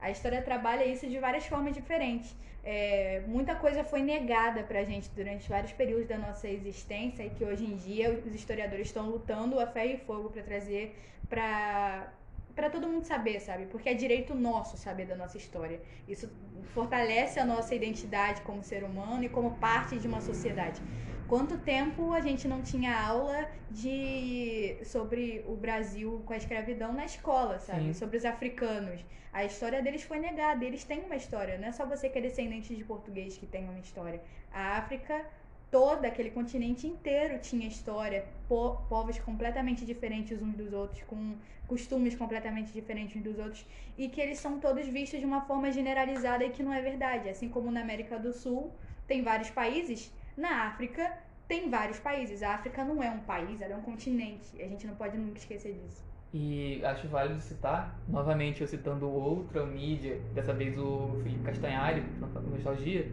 A 0.00 0.10
história 0.10 0.42
trabalha 0.42 0.84
isso 0.84 1.06
de 1.06 1.18
várias 1.18 1.46
formas 1.46 1.74
diferentes. 1.74 2.34
É, 2.62 3.22
muita 3.28 3.54
coisa 3.54 3.84
foi 3.84 4.02
negada 4.02 4.64
pra 4.64 4.82
gente 4.82 5.08
durante 5.14 5.48
vários 5.48 5.72
períodos 5.72 6.08
da 6.08 6.18
nossa 6.18 6.48
existência 6.48 7.22
e 7.22 7.30
que 7.30 7.44
hoje 7.44 7.64
em 7.64 7.76
dia 7.76 8.10
os 8.10 8.34
historiadores 8.34 8.88
estão 8.88 9.08
lutando 9.08 9.60
a 9.60 9.68
fé 9.68 9.86
e 9.86 9.98
fogo 9.98 10.30
para 10.30 10.42
trazer 10.42 10.96
pra 11.28 12.12
para 12.56 12.70
todo 12.70 12.88
mundo 12.88 13.04
saber, 13.04 13.38
sabe? 13.38 13.66
Porque 13.66 13.90
é 13.90 13.94
direito 13.94 14.34
nosso 14.34 14.78
saber 14.78 15.04
da 15.06 15.14
nossa 15.14 15.36
história. 15.36 15.78
Isso 16.08 16.26
fortalece 16.74 17.38
a 17.38 17.44
nossa 17.44 17.74
identidade 17.74 18.40
como 18.40 18.64
ser 18.64 18.82
humano 18.82 19.22
e 19.22 19.28
como 19.28 19.50
parte 19.58 19.98
de 19.98 20.08
uma 20.08 20.22
sociedade. 20.22 20.80
Quanto 21.28 21.58
tempo 21.58 22.12
a 22.12 22.20
gente 22.20 22.48
não 22.48 22.62
tinha 22.62 22.98
aula 22.98 23.46
de 23.70 24.78
sobre 24.84 25.44
o 25.46 25.54
Brasil 25.54 26.22
com 26.24 26.32
a 26.32 26.36
escravidão 26.36 26.92
na 26.94 27.04
escola, 27.04 27.58
sabe? 27.58 27.88
Sim. 27.88 27.92
Sobre 27.92 28.16
os 28.16 28.24
africanos. 28.24 29.04
A 29.32 29.44
história 29.44 29.82
deles 29.82 30.02
foi 30.02 30.18
negada, 30.18 30.64
eles 30.64 30.82
têm 30.82 31.00
uma 31.00 31.16
história. 31.16 31.58
Não 31.58 31.68
é 31.68 31.72
só 31.72 31.84
você 31.84 32.08
que 32.08 32.16
é 32.16 32.22
descendente 32.22 32.74
de 32.74 32.84
português 32.84 33.36
que 33.36 33.44
tem 33.44 33.64
uma 33.64 33.78
história. 33.78 34.22
A 34.50 34.78
África 34.78 35.26
toda, 35.70 36.08
aquele 36.08 36.30
continente 36.30 36.86
inteiro 36.86 37.38
tinha 37.38 37.66
história, 37.66 38.24
po 38.48 38.76
povos 38.88 39.18
completamente 39.18 39.84
diferentes 39.84 40.40
uns 40.40 40.54
dos 40.54 40.72
outros, 40.72 41.02
com 41.02 41.34
costumes 41.66 42.14
completamente 42.14 42.72
diferentes 42.72 43.16
uns 43.16 43.22
dos 43.22 43.38
outros, 43.38 43.66
e 43.98 44.08
que 44.08 44.20
eles 44.20 44.38
são 44.38 44.60
todos 44.60 44.86
vistos 44.86 45.18
de 45.18 45.26
uma 45.26 45.42
forma 45.42 45.70
generalizada 45.72 46.44
e 46.44 46.50
que 46.50 46.62
não 46.62 46.72
é 46.72 46.80
verdade. 46.80 47.28
Assim 47.28 47.48
como 47.48 47.70
na 47.70 47.80
América 47.80 48.18
do 48.18 48.32
Sul 48.32 48.72
tem 49.06 49.22
vários 49.22 49.50
países, 49.50 50.12
na 50.36 50.66
África 50.66 51.12
tem 51.48 51.70
vários 51.70 51.98
países. 51.98 52.42
A 52.42 52.54
África 52.54 52.84
não 52.84 53.02
é 53.02 53.10
um 53.10 53.20
país, 53.20 53.60
ela 53.60 53.74
é 53.74 53.76
um 53.76 53.82
continente. 53.82 54.60
A 54.60 54.66
gente 54.68 54.86
não 54.86 54.94
pode 54.94 55.16
nunca 55.16 55.38
esquecer 55.38 55.72
disso. 55.74 56.04
E 56.34 56.84
acho 56.84 57.08
válido 57.08 57.40
citar, 57.40 57.98
novamente 58.08 58.60
eu 58.60 58.66
citando 58.66 59.08
outra 59.08 59.64
mídia, 59.64 60.20
dessa 60.34 60.52
vez 60.52 60.76
o 60.76 61.18
Felipe 61.22 61.44
Castanhari, 61.44 62.02
no 62.20 62.50
Nostalgia, 62.50 63.10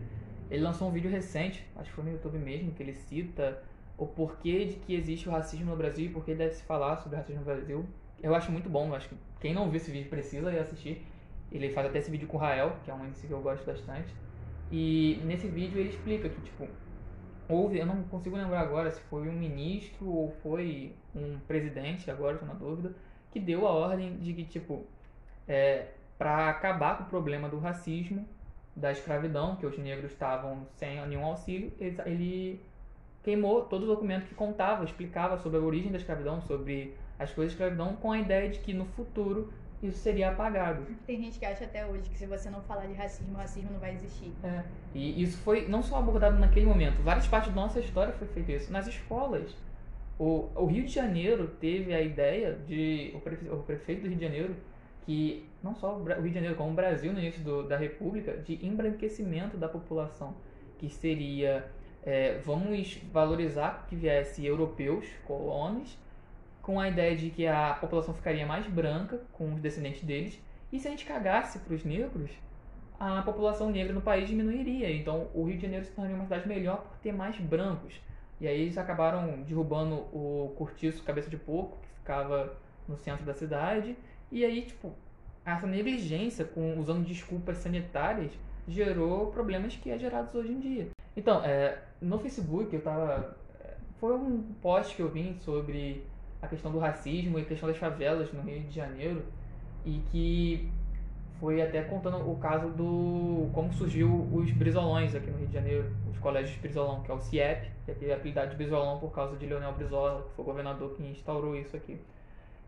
ele 0.49 0.63
lançou 0.63 0.87
um 0.87 0.91
vídeo 0.91 1.09
recente, 1.09 1.65
acho 1.75 1.89
que 1.89 1.95
foi 1.95 2.03
no 2.03 2.11
YouTube 2.11 2.37
mesmo, 2.37 2.71
que 2.71 2.83
ele 2.83 2.93
cita 2.93 3.61
o 3.97 4.05
porquê 4.05 4.65
de 4.65 4.75
que 4.75 4.95
existe 4.95 5.29
o 5.29 5.31
racismo 5.31 5.71
no 5.71 5.77
Brasil 5.77 6.05
e 6.05 6.09
por 6.09 6.25
que 6.25 6.33
deve 6.33 6.53
se 6.53 6.63
falar 6.63 6.97
sobre 6.97 7.17
racismo 7.17 7.39
no 7.41 7.45
Brasil. 7.45 7.85
Eu 8.21 8.33
acho 8.35 8.51
muito 8.51 8.69
bom, 8.69 8.93
acho 8.93 9.09
que 9.09 9.15
quem 9.39 9.53
não 9.53 9.69
viu 9.69 9.77
esse 9.77 9.91
vídeo 9.91 10.09
precisa 10.09 10.51
ir 10.51 10.59
assistir. 10.59 11.05
Ele 11.51 11.69
faz 11.69 11.87
até 11.87 11.99
esse 11.99 12.09
vídeo 12.09 12.27
com 12.27 12.37
o 12.37 12.39
Rael, 12.39 12.77
que 12.83 12.89
é 12.89 12.93
um 12.93 13.03
MC 13.03 13.27
que 13.27 13.33
eu 13.33 13.41
gosto 13.41 13.65
bastante. 13.65 14.13
E 14.71 15.21
nesse 15.25 15.47
vídeo 15.47 15.79
ele 15.79 15.89
explica 15.89 16.27
que, 16.29 16.41
tipo, 16.41 16.67
houve, 17.47 17.77
eu 17.77 17.85
não 17.85 18.03
consigo 18.03 18.35
lembrar 18.35 18.61
agora 18.61 18.89
se 18.89 19.01
foi 19.01 19.27
um 19.27 19.33
ministro 19.33 20.09
ou 20.09 20.31
foi 20.41 20.95
um 21.15 21.39
presidente, 21.47 22.09
agora 22.09 22.33
estou 22.33 22.47
na 22.47 22.55
dúvida, 22.55 22.95
que 23.31 23.39
deu 23.39 23.67
a 23.67 23.71
ordem 23.71 24.17
de 24.17 24.33
que, 24.33 24.45
tipo, 24.45 24.85
é, 25.47 25.89
para 26.17 26.49
acabar 26.49 26.97
com 26.97 27.03
o 27.03 27.07
problema 27.07 27.49
do 27.49 27.59
racismo, 27.59 28.27
da 28.75 28.91
escravidão, 28.91 29.55
que 29.55 29.65
os 29.65 29.77
negros 29.77 30.11
estavam 30.11 30.65
sem 30.75 31.05
nenhum 31.07 31.25
auxílio, 31.25 31.71
ele, 31.79 32.01
ele 32.05 32.61
queimou 33.23 33.63
todo 33.65 33.83
o 33.83 33.87
documento 33.87 34.25
que 34.25 34.35
contava, 34.35 34.83
explicava 34.83 35.37
sobre 35.37 35.59
a 35.59 35.61
origem 35.61 35.91
da 35.91 35.97
escravidão, 35.97 36.41
sobre 36.41 36.95
as 37.17 37.31
coisas 37.31 37.53
da 37.53 37.65
escravidão, 37.65 37.95
com 37.95 38.11
a 38.11 38.19
ideia 38.19 38.49
de 38.49 38.59
que 38.59 38.73
no 38.73 38.85
futuro 38.85 39.53
isso 39.81 39.97
seria 39.97 40.29
apagado. 40.29 40.85
Tem 41.05 41.21
gente 41.21 41.37
que 41.37 41.45
acha 41.45 41.65
até 41.65 41.85
hoje 41.85 42.09
que 42.09 42.17
se 42.17 42.25
você 42.25 42.49
não 42.49 42.61
falar 42.61 42.85
de 42.85 42.93
racismo, 42.93 43.33
o 43.33 43.37
racismo 43.37 43.69
não 43.71 43.79
vai 43.79 43.93
existir. 43.93 44.31
É. 44.43 44.63
E 44.93 45.21
isso 45.21 45.37
foi 45.39 45.67
não 45.67 45.83
só 45.83 45.97
abordado 45.97 46.39
naquele 46.39 46.65
momento, 46.65 47.01
várias 47.01 47.27
partes 47.27 47.53
da 47.53 47.61
nossa 47.61 47.79
história 47.79 48.13
foi 48.13 48.27
feito 48.29 48.51
isso. 48.51 48.71
Nas 48.71 48.87
escolas, 48.87 49.55
o, 50.17 50.49
o 50.55 50.65
Rio 50.65 50.85
de 50.85 50.93
Janeiro 50.93 51.47
teve 51.59 51.93
a 51.93 52.01
ideia 52.01 52.53
de. 52.65 53.11
O, 53.13 53.19
prefe, 53.19 53.49
o 53.49 53.57
prefeito 53.57 54.03
do 54.03 54.07
Rio 54.07 54.17
de 54.17 54.23
Janeiro, 54.23 54.55
que 55.05 55.45
não 55.63 55.75
só 55.75 55.95
o 55.97 56.03
Rio 56.03 56.21
de 56.23 56.33
Janeiro, 56.33 56.55
como 56.55 56.71
o 56.71 56.73
Brasil 56.73 57.13
no 57.13 57.19
início 57.19 57.43
do, 57.43 57.63
da 57.63 57.77
República, 57.77 58.37
de 58.37 58.65
embranquecimento 58.65 59.57
da 59.57 59.67
população, 59.67 60.35
que 60.77 60.89
seria 60.89 61.65
é, 62.03 62.37
vamos 62.45 62.99
valorizar 63.11 63.85
que 63.87 63.95
viesse 63.95 64.45
europeus, 64.45 65.07
colonos, 65.25 65.97
com 66.61 66.79
a 66.79 66.87
ideia 66.87 67.15
de 67.15 67.29
que 67.29 67.45
a 67.45 67.73
população 67.79 68.13
ficaria 68.13 68.45
mais 68.45 68.65
branca 68.67 69.21
com 69.33 69.53
os 69.53 69.61
descendentes 69.61 70.03
deles, 70.03 70.39
e 70.71 70.79
se 70.79 70.87
a 70.87 70.91
gente 70.91 71.05
cagasse 71.05 71.59
para 71.59 71.73
os 71.73 71.83
negros, 71.83 72.31
a 72.99 73.21
população 73.21 73.69
negra 73.69 73.93
no 73.93 74.01
país 74.01 74.27
diminuiria. 74.27 74.91
Então 74.91 75.27
o 75.33 75.43
Rio 75.43 75.57
de 75.57 75.63
Janeiro 75.63 75.85
se 75.85 75.91
tornaria 75.91 76.15
uma 76.15 76.23
cidade 76.23 76.47
melhor 76.47 76.77
por 76.83 76.97
ter 76.97 77.11
mais 77.11 77.37
brancos. 77.37 77.93
E 78.39 78.47
aí 78.47 78.61
eles 78.61 78.77
acabaram 78.77 79.43
derrubando 79.43 79.95
o 79.95 80.53
cortiço 80.57 81.03
Cabeça 81.03 81.29
de 81.29 81.37
Porco, 81.37 81.77
que 81.81 81.87
ficava 81.99 82.57
no 82.87 82.97
centro 82.97 83.25
da 83.25 83.33
cidade. 83.33 83.95
E 84.31 84.43
aí, 84.43 84.63
tipo, 84.63 84.91
essa 85.45 85.67
negligência 85.67 86.45
com 86.45 86.79
usando 86.79 87.05
desculpas 87.05 87.57
sanitárias 87.57 88.31
gerou 88.67 89.27
problemas 89.27 89.75
que 89.75 89.91
é 89.91 89.97
gerados 89.97 90.33
hoje 90.33 90.51
em 90.51 90.59
dia. 90.59 90.87
Então, 91.15 91.43
é, 91.43 91.79
no 92.01 92.17
Facebook 92.19 92.73
eu 92.73 92.81
tava. 92.81 93.37
é, 93.59 93.75
Foi 93.99 94.15
um 94.15 94.41
post 94.61 94.95
que 94.95 95.01
eu 95.01 95.09
vi 95.09 95.35
sobre 95.39 96.05
a 96.41 96.47
questão 96.47 96.71
do 96.71 96.79
racismo 96.79 97.39
e 97.39 97.41
a 97.41 97.45
questão 97.45 97.69
das 97.69 97.77
favelas 97.77 98.31
no 98.33 98.41
Rio 98.41 98.61
de 98.61 98.75
Janeiro 98.75 99.23
e 99.85 100.01
que 100.11 100.71
foi 101.39 101.61
até 101.61 101.81
contando 101.81 102.17
o 102.29 102.37
caso 102.37 102.69
do 102.69 103.49
como 103.53 103.71
surgiu 103.73 104.29
os 104.31 104.51
brizolões 104.51 105.13
aqui 105.13 105.29
no 105.29 105.37
Rio 105.37 105.47
de 105.47 105.53
Janeiro, 105.53 105.91
os 106.09 106.17
colégios 106.17 106.57
Brizolão, 106.57 107.01
que 107.01 107.11
é 107.11 107.13
o 107.13 107.19
CIEP, 107.19 107.69
que 107.83 107.91
é 107.91 107.93
aquele 107.93 108.13
apelidado 108.13 108.51
de 108.51 108.55
Brizolão 108.55 108.99
por 108.99 109.11
causa 109.11 109.35
de 109.35 109.45
Leonel 109.45 109.73
Brizola, 109.73 110.23
que 110.23 110.35
foi 110.35 110.43
o 110.43 110.45
governador 110.45 110.93
que 110.93 111.03
instaurou 111.03 111.55
isso 111.55 111.75
aqui. 111.75 111.99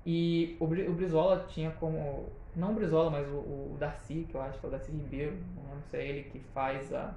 E 0.05 0.55
o, 0.59 0.65
o 0.65 0.93
Brizola 0.93 1.45
tinha 1.49 1.71
como, 1.71 2.29
não 2.55 2.71
o 2.71 2.75
Brizola, 2.75 3.09
mas 3.09 3.27
o, 3.27 3.37
o 3.37 3.77
Darcy, 3.79 4.27
que 4.29 4.35
eu 4.35 4.41
acho 4.41 4.59
que 4.59 4.65
é 4.65 4.69
o 4.69 4.71
Darcy 4.71 4.91
Ribeiro, 4.91 5.37
não 5.55 5.63
lembro 5.63 5.83
se 5.89 5.97
é 5.97 6.07
ele 6.07 6.23
que 6.29 6.39
faz 6.53 6.93
a, 6.93 7.15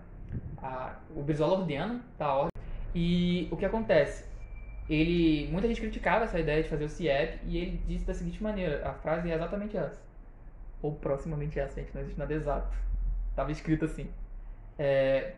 a 0.62 0.96
o 1.14 1.22
Brizola 1.22 1.58
ordena, 1.58 2.02
tá, 2.16 2.26
a. 2.26 2.48
E 2.94 3.46
o 3.50 3.56
que 3.56 3.66
acontece? 3.66 4.24
Ele, 4.88 5.48
muita 5.52 5.68
gente 5.68 5.82
criticava 5.82 6.24
essa 6.24 6.40
ideia 6.40 6.62
de 6.62 6.68
fazer 6.70 6.84
o 6.84 6.88
CIEP 6.88 7.40
e 7.44 7.58
ele 7.58 7.82
disse 7.86 8.06
da 8.06 8.14
seguinte 8.14 8.42
maneira, 8.42 8.88
a 8.88 8.94
frase 8.94 9.30
é 9.30 9.34
exatamente 9.34 9.76
essa. 9.76 10.00
Ou 10.80 10.92
proximamente 10.92 11.60
essa, 11.60 11.78
gente, 11.78 11.92
não 11.94 12.00
existe 12.00 12.18
nada 12.18 12.32
exato. 12.32 12.74
Tava 13.36 13.52
escrito 13.52 13.84
assim. 13.84 14.08
É, 14.78 15.34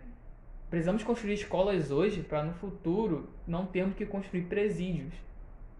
precisamos 0.71 1.02
construir 1.02 1.35
escolas 1.35 1.90
hoje 1.90 2.23
para 2.23 2.45
no 2.45 2.52
futuro 2.54 3.28
não 3.45 3.66
termos 3.66 3.97
que 3.97 4.07
construir 4.07 4.42
presídios. 4.42 5.12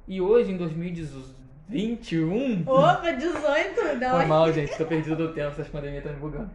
E 0.09 0.21
hoje, 0.21 0.51
em 0.51 0.57
2021... 1.71 2.65
Opa, 2.67 3.13
18! 3.13 3.99
Não, 4.01 4.17
Foi 4.17 4.27
mal, 4.27 4.53
gente, 4.53 4.77
tô 4.77 4.85
perdido 4.85 5.15
do 5.15 5.33
tempo, 5.33 5.51
essas 5.51 5.69
pandemias 5.69 5.99
estão 5.99 6.13
me 6.13 6.19
bugando. 6.21 6.51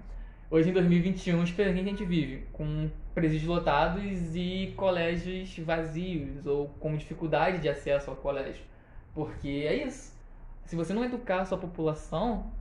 Hoje, 0.52 0.70
em 0.70 0.74
2021, 0.74 1.42
espera 1.44 1.74
que 1.74 1.80
a 1.80 1.84
gente 1.84 2.04
vive 2.04 2.46
com 2.52 2.90
presídios 3.14 3.48
lotados 3.48 4.36
e 4.36 4.74
colégios 4.76 5.58
vazios 5.60 6.46
ou 6.46 6.68
com 6.80 6.98
dificuldade 6.98 7.60
de 7.60 7.70
acesso 7.70 8.10
ao 8.10 8.18
colégio. 8.18 8.62
Porque 9.14 9.66
é 9.66 9.88
isso. 9.88 10.14
Se 10.66 10.76
você 10.76 10.94
não 10.94 11.06
educar 11.06 11.42
a 11.42 11.46
sua 11.46 11.58
população, 11.58 12.52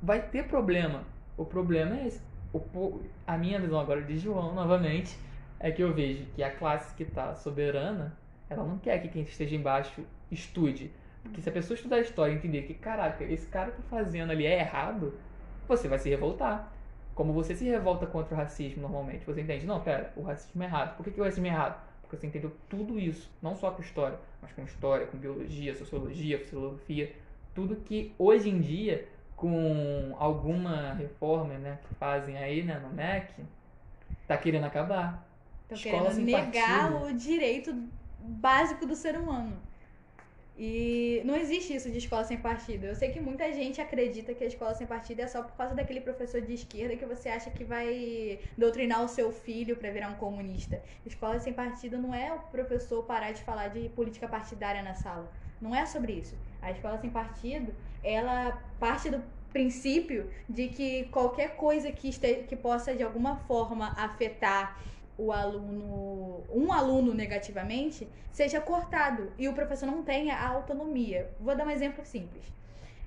vai 0.00 0.22
ter 0.22 0.44
problema. 0.44 1.02
O 1.36 1.44
problema 1.44 1.98
é 1.98 2.06
esse. 2.06 2.20
O 2.52 3.00
a 3.26 3.36
minha 3.36 3.60
visão 3.60 3.80
agora 3.80 4.00
de 4.00 4.16
João, 4.16 4.54
novamente, 4.54 5.18
é 5.58 5.72
que 5.72 5.82
eu 5.82 5.92
vejo 5.92 6.24
que 6.36 6.42
a 6.42 6.50
classe 6.50 6.94
que 6.94 7.02
está 7.02 7.34
soberana, 7.34 8.16
ela 8.48 8.64
não 8.64 8.78
quer 8.78 9.02
que 9.02 9.08
quem 9.08 9.22
esteja 9.22 9.56
embaixo 9.56 10.02
estude. 10.30 10.92
Porque 11.26 11.40
se 11.40 11.48
a 11.48 11.52
pessoa 11.52 11.74
estudar 11.74 11.96
a 11.96 12.00
história 12.00 12.32
e 12.32 12.36
entender 12.36 12.62
que, 12.62 12.74
caraca, 12.74 13.24
esse 13.24 13.46
cara 13.46 13.70
tá 13.70 13.82
fazendo 13.90 14.30
ali 14.30 14.46
é 14.46 14.60
errado, 14.60 15.14
você 15.68 15.88
vai 15.88 15.98
se 15.98 16.08
revoltar. 16.08 16.72
Como 17.14 17.32
você 17.32 17.54
se 17.54 17.64
revolta 17.64 18.06
contra 18.06 18.34
o 18.34 18.36
racismo 18.36 18.82
normalmente. 18.82 19.24
Você 19.24 19.40
entende, 19.40 19.66
não, 19.66 19.80
pera, 19.80 20.12
o 20.16 20.22
racismo 20.22 20.62
é 20.62 20.66
errado. 20.66 20.96
Por 20.96 21.04
que, 21.04 21.10
que 21.10 21.20
o 21.20 21.24
racismo 21.24 21.46
é 21.46 21.50
errado? 21.50 21.80
Porque 22.02 22.16
você 22.16 22.26
entendeu 22.26 22.52
tudo 22.68 23.00
isso, 23.00 23.30
não 23.42 23.56
só 23.56 23.70
com 23.70 23.82
história, 23.82 24.18
mas 24.40 24.52
com 24.52 24.62
história, 24.62 25.06
com 25.06 25.18
biologia, 25.18 25.74
sociologia, 25.74 26.38
filosofia, 26.38 27.12
tudo 27.52 27.76
que 27.76 28.14
hoje 28.16 28.48
em 28.48 28.60
dia, 28.60 29.08
com 29.34 30.14
alguma 30.18 30.92
reforma 30.92 31.54
né, 31.54 31.78
que 31.88 31.94
fazem 31.94 32.36
aí 32.38 32.62
né, 32.62 32.78
no 32.78 32.94
MEC, 32.94 33.42
tá 34.28 34.36
querendo 34.36 34.64
acabar. 34.64 35.26
Escola 35.70 36.10
querendo 36.10 36.24
negar 36.24 36.92
partido. 36.92 37.06
o 37.06 37.12
direito 37.12 37.74
básico 38.20 38.86
do 38.86 38.94
ser 38.94 39.16
humano. 39.18 39.56
E 40.58 41.20
não 41.24 41.36
existe 41.36 41.74
isso 41.74 41.90
de 41.90 41.98
escola 41.98 42.24
sem 42.24 42.38
partido. 42.38 42.84
Eu 42.86 42.94
sei 42.94 43.10
que 43.10 43.20
muita 43.20 43.52
gente 43.52 43.78
acredita 43.78 44.32
que 44.32 44.42
a 44.42 44.46
escola 44.46 44.74
sem 44.74 44.86
partido 44.86 45.20
é 45.20 45.26
só 45.26 45.42
por 45.42 45.54
causa 45.54 45.74
daquele 45.74 46.00
professor 46.00 46.40
de 46.40 46.54
esquerda 46.54 46.96
que 46.96 47.04
você 47.04 47.28
acha 47.28 47.50
que 47.50 47.62
vai 47.62 48.38
doutrinar 48.56 49.04
o 49.04 49.08
seu 49.08 49.30
filho 49.30 49.76
pra 49.76 49.90
virar 49.90 50.08
um 50.08 50.14
comunista. 50.14 50.82
Escola 51.04 51.38
sem 51.38 51.52
partido 51.52 51.98
não 51.98 52.14
é 52.14 52.32
o 52.32 52.38
professor 52.38 53.02
parar 53.02 53.32
de 53.32 53.42
falar 53.42 53.68
de 53.68 53.90
política 53.90 54.26
partidária 54.26 54.82
na 54.82 54.94
sala. 54.94 55.30
Não 55.60 55.74
é 55.74 55.84
sobre 55.84 56.14
isso. 56.14 56.34
A 56.62 56.70
escola 56.70 56.96
sem 56.98 57.10
partido, 57.10 57.74
ela 58.02 58.62
parte 58.80 59.10
do 59.10 59.22
princípio 59.52 60.30
de 60.48 60.68
que 60.68 61.04
qualquer 61.04 61.56
coisa 61.56 61.92
que, 61.92 62.08
este, 62.08 62.44
que 62.48 62.56
possa 62.56 62.94
de 62.94 63.02
alguma 63.02 63.36
forma 63.36 63.94
afetar 63.96 64.80
o 65.18 65.32
aluno, 65.32 66.44
um 66.50 66.72
aluno 66.72 67.14
negativamente, 67.14 68.08
seja 68.32 68.60
cortado 68.60 69.32
e 69.38 69.48
o 69.48 69.52
professor 69.54 69.86
não 69.86 70.02
tenha 70.02 70.34
a 70.34 70.48
autonomia. 70.48 71.30
Vou 71.40 71.56
dar 71.56 71.66
um 71.66 71.70
exemplo 71.70 72.04
simples. 72.04 72.44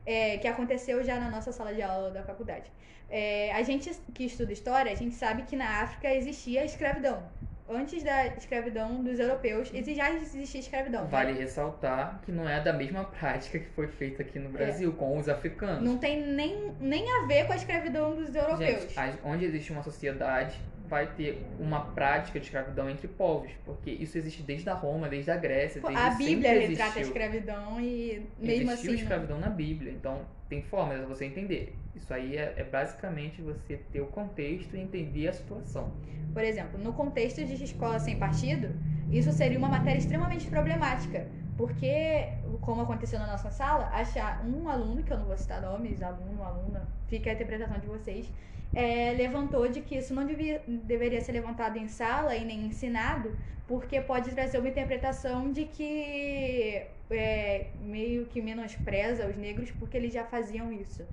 é, 0.05 0.37
que 0.39 0.47
aconteceu 0.47 1.03
já 1.03 1.19
na 1.19 1.29
nossa 1.29 1.51
sala 1.51 1.71
de 1.71 1.83
aula 1.83 2.09
da 2.09 2.23
faculdade. 2.23 2.71
É, 3.11 3.51
a 3.53 3.61
gente 3.61 3.91
que 4.13 4.23
estuda 4.23 4.51
história, 4.51 4.91
a 4.91 4.95
gente 4.95 5.13
sabe 5.13 5.43
que 5.43 5.55
na 5.55 5.81
África 5.83 6.11
existia 6.11 6.65
escravidão. 6.65 7.21
Antes 7.69 8.01
da 8.01 8.25
escravidão 8.27 9.03
dos 9.03 9.19
europeus, 9.19 9.69
exi- 9.71 9.93
já 9.93 10.09
existia 10.11 10.59
escravidão. 10.61 11.05
Vale 11.05 11.33
ressaltar 11.33 12.21
que 12.25 12.31
não 12.31 12.49
é 12.49 12.59
da 12.59 12.73
mesma 12.73 13.03
prática 13.03 13.59
que 13.59 13.67
foi 13.75 13.87
feita 13.87 14.23
aqui 14.23 14.39
no 14.39 14.49
Brasil 14.49 14.91
com 14.93 15.15
os 15.19 15.29
africanos. 15.29 15.83
Não 15.83 15.99
tem 15.99 16.19
nem, 16.25 16.71
nem 16.79 17.05
a 17.21 17.27
ver 17.27 17.45
com 17.45 17.53
a 17.53 17.55
escravidão 17.55 18.15
dos 18.15 18.33
europeus. 18.33 18.81
Gente, 18.83 18.99
a- 18.99 19.13
onde 19.23 19.45
existe 19.45 19.71
uma 19.71 19.83
sociedade, 19.83 20.59
vai 20.89 21.07
ter 21.07 21.45
uma 21.59 21.81
prática 21.81 22.39
de 22.39 22.45
escravidão 22.45 22.89
entre 22.89 23.07
povos, 23.07 23.51
porque 23.63 23.91
isso 23.91 24.17
existe 24.17 24.41
desde 24.41 24.69
a 24.69 24.73
Roma, 24.73 25.07
desde 25.07 25.29
a 25.29 25.37
Grécia, 25.37 25.81
desde 25.81 25.99
a 25.99 26.09
Bíblia 26.11 26.67
retrata 26.67 26.99
a 26.99 27.01
escravidão 27.01 27.79
e 27.79 28.27
mesmo 28.39 28.71
Existiu 28.71 28.73
assim. 28.73 28.87
não- 28.87 28.95
escravidão 28.95 29.39
na 29.39 29.49
Bíblia, 29.49 29.91
então 29.91 30.21
tem 30.49 30.63
formas 30.63 30.99
de 30.99 31.05
você 31.05 31.25
entender. 31.25 31.77
Isso 31.95 32.13
aí 32.13 32.37
é, 32.37 32.55
é 32.57 32.63
basicamente 32.63 33.41
você 33.41 33.77
ter 33.91 34.01
o 34.01 34.07
contexto 34.07 34.75
e 34.75 34.79
entender 34.79 35.27
a 35.27 35.33
situação. 35.33 35.91
Por 36.33 36.43
exemplo, 36.43 36.79
no 36.79 36.93
contexto 36.93 37.43
de 37.43 37.63
escola 37.63 37.99
sem 37.99 38.17
partido, 38.17 38.69
isso 39.11 39.31
seria 39.31 39.57
uma 39.57 39.69
matéria 39.69 39.99
extremamente 39.99 40.47
problemática. 40.47 41.27
Porque, 41.57 42.29
como 42.61 42.81
aconteceu 42.81 43.19
na 43.19 43.27
nossa 43.27 43.51
sala, 43.51 43.89
achar 43.91 44.45
um 44.45 44.69
aluno, 44.69 45.03
que 45.03 45.11
eu 45.11 45.17
não 45.17 45.25
vou 45.25 45.37
citar 45.37 45.61
nomes, 45.61 46.01
aluno, 46.01 46.41
aluna, 46.41 46.87
fica 47.07 47.29
a 47.29 47.33
interpretação 47.33 47.77
de 47.79 47.85
vocês, 47.85 48.31
é, 48.73 49.13
levantou 49.13 49.67
de 49.67 49.81
que 49.81 49.95
isso 49.97 50.13
não 50.13 50.25
devia, 50.25 50.61
deveria 50.67 51.21
ser 51.21 51.31
levantado 51.31 51.77
em 51.77 51.87
sala 51.87 52.35
e 52.35 52.45
nem 52.45 52.65
ensinado, 52.65 53.35
porque 53.67 54.01
pode 54.01 54.31
trazer 54.31 54.59
uma 54.59 54.69
interpretação 54.69 55.51
de 55.51 55.65
que 55.65 56.83
é, 57.11 57.67
meio 57.79 58.25
que 58.25 58.41
menospreza 58.41 59.27
os 59.27 59.37
negros 59.37 59.71
porque 59.71 59.97
eles 59.97 60.13
já 60.13 60.23
faziam 60.23 60.71
isso. 60.71 61.05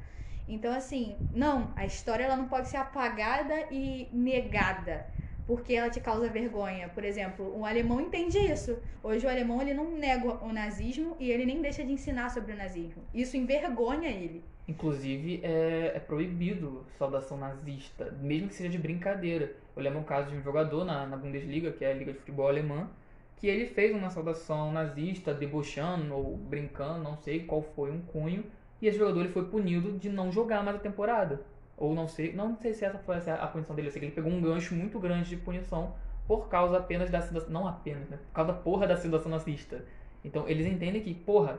Então, 0.48 0.72
assim, 0.72 1.16
não, 1.32 1.72
a 1.76 1.84
história 1.84 2.24
ela 2.24 2.36
não 2.36 2.48
pode 2.48 2.68
ser 2.68 2.76
apagada 2.76 3.66
e 3.70 4.08
negada 4.12 5.06
porque 5.46 5.74
ela 5.74 5.88
te 5.88 6.00
causa 6.00 6.28
vergonha. 6.28 6.88
Por 6.88 7.04
exemplo, 7.04 7.56
um 7.56 7.64
alemão 7.64 8.00
entende 8.00 8.36
isso. 8.38 8.76
Hoje 9.02 9.24
o 9.24 9.30
alemão 9.30 9.62
ele 9.62 9.74
não 9.74 9.90
nega 9.92 10.44
o 10.44 10.52
nazismo 10.52 11.16
e 11.20 11.30
ele 11.30 11.46
nem 11.46 11.62
deixa 11.62 11.84
de 11.84 11.92
ensinar 11.92 12.30
sobre 12.30 12.52
o 12.52 12.56
nazismo. 12.56 13.02
Isso 13.14 13.36
envergonha 13.36 14.08
ele. 14.08 14.44
Inclusive, 14.68 15.40
é, 15.44 15.92
é 15.94 16.00
proibido 16.00 16.84
saudação 16.98 17.38
nazista, 17.38 18.10
mesmo 18.20 18.48
que 18.48 18.54
seja 18.54 18.68
de 18.68 18.78
brincadeira. 18.78 19.54
Eu 19.76 19.82
lembro 19.82 20.00
um 20.00 20.04
caso 20.04 20.30
de 20.30 20.36
um 20.36 20.42
jogador 20.42 20.84
na, 20.84 21.06
na 21.06 21.16
Bundesliga, 21.16 21.70
que 21.70 21.84
é 21.84 21.92
a 21.92 21.94
liga 21.94 22.12
de 22.12 22.18
futebol 22.18 22.48
alemã, 22.48 22.88
que 23.36 23.46
ele 23.46 23.66
fez 23.66 23.94
uma 23.94 24.10
saudação 24.10 24.72
nazista, 24.72 25.32
debochando 25.32 26.14
ou 26.14 26.36
brincando, 26.36 27.02
não 27.02 27.16
sei 27.16 27.44
qual 27.44 27.62
foi 27.62 27.92
um 27.92 28.00
cunho, 28.00 28.44
e 28.80 28.88
esse 28.88 28.98
jogador 28.98 29.20
ele 29.20 29.28
foi 29.32 29.44
punido 29.44 29.92
de 29.92 30.08
não 30.08 30.32
jogar 30.32 30.64
mais 30.64 30.76
a 30.76 30.80
temporada. 30.80 31.40
Ou 31.76 31.94
não 31.94 32.08
sei, 32.08 32.32
não 32.32 32.56
sei 32.56 32.72
se 32.72 32.84
essa 32.84 32.98
foi 32.98 33.16
a 33.16 33.46
punição 33.46 33.76
dele, 33.76 33.88
eu 33.88 33.92
sei 33.92 34.00
que 34.00 34.06
ele 34.06 34.14
pegou 34.14 34.32
um 34.32 34.40
gancho 34.40 34.74
muito 34.74 34.98
grande 34.98 35.28
de 35.28 35.36
punição 35.36 35.94
por 36.26 36.48
causa 36.48 36.78
apenas 36.78 37.10
da 37.10 37.20
saudação, 37.20 37.50
não 37.50 37.68
apenas, 37.68 38.08
né? 38.08 38.16
Por 38.16 38.34
causa 38.34 38.52
da 38.52 38.58
porra 38.58 38.86
da 38.86 38.96
saudação 38.96 39.30
nazista. 39.30 39.84
Então 40.24 40.48
eles 40.48 40.66
entendem 40.66 41.02
que, 41.02 41.14
porra, 41.14 41.58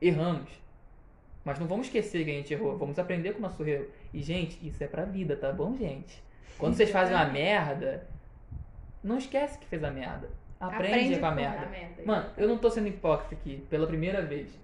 erramos. 0.00 0.50
Mas 1.44 1.58
não 1.58 1.66
vamos 1.66 1.86
esquecer 1.86 2.24
que 2.24 2.30
a 2.30 2.34
gente 2.34 2.52
errou, 2.52 2.76
vamos 2.76 2.98
aprender 2.98 3.32
com 3.32 3.38
o 3.38 3.42
nosso 3.42 3.64
erro. 3.64 3.86
E, 4.12 4.22
gente, 4.22 4.58
isso 4.66 4.82
é 4.84 4.86
pra 4.86 5.04
vida, 5.04 5.36
tá 5.36 5.52
bom, 5.52 5.74
gente? 5.76 6.22
Quando 6.58 6.74
vocês 6.74 6.90
fazem 6.90 7.14
uma 7.14 7.24
merda, 7.24 8.06
não 9.02 9.16
esquece 9.16 9.58
que 9.58 9.66
fez 9.66 9.82
a 9.82 9.90
merda. 9.90 10.28
Aprende, 10.60 11.18
com 11.18 11.26
a 11.26 11.30
merda. 11.30 11.68
Mano, 12.04 12.28
eu 12.36 12.46
não 12.46 12.58
tô 12.58 12.70
sendo 12.70 12.88
hipócrita 12.88 13.34
aqui, 13.34 13.64
pela 13.70 13.86
primeira 13.86 14.20
vez. 14.20 14.58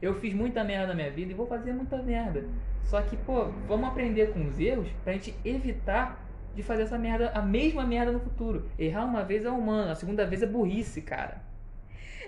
Eu 0.00 0.14
fiz 0.14 0.32
muita 0.32 0.64
merda 0.64 0.88
na 0.88 0.94
minha 0.94 1.10
vida 1.10 1.32
e 1.32 1.34
vou 1.34 1.46
fazer 1.46 1.74
muita 1.74 1.98
merda. 2.02 2.44
Só 2.84 3.02
que, 3.02 3.16
pô, 3.18 3.44
vamos 3.66 3.88
aprender 3.88 4.32
com 4.32 4.46
os 4.46 4.58
erros 4.58 4.88
pra 5.04 5.12
gente 5.12 5.34
evitar 5.44 6.24
de 6.54 6.62
fazer 6.62 6.84
essa 6.84 6.96
merda, 6.96 7.30
a 7.32 7.42
mesma 7.42 7.84
merda 7.84 8.12
no 8.12 8.20
futuro. 8.20 8.66
Errar 8.78 9.04
uma 9.04 9.22
vez 9.22 9.44
é 9.44 9.50
humano, 9.50 9.90
a 9.90 9.94
segunda 9.94 10.26
vez 10.26 10.42
é 10.42 10.46
burrice, 10.46 11.02
cara. 11.02 11.42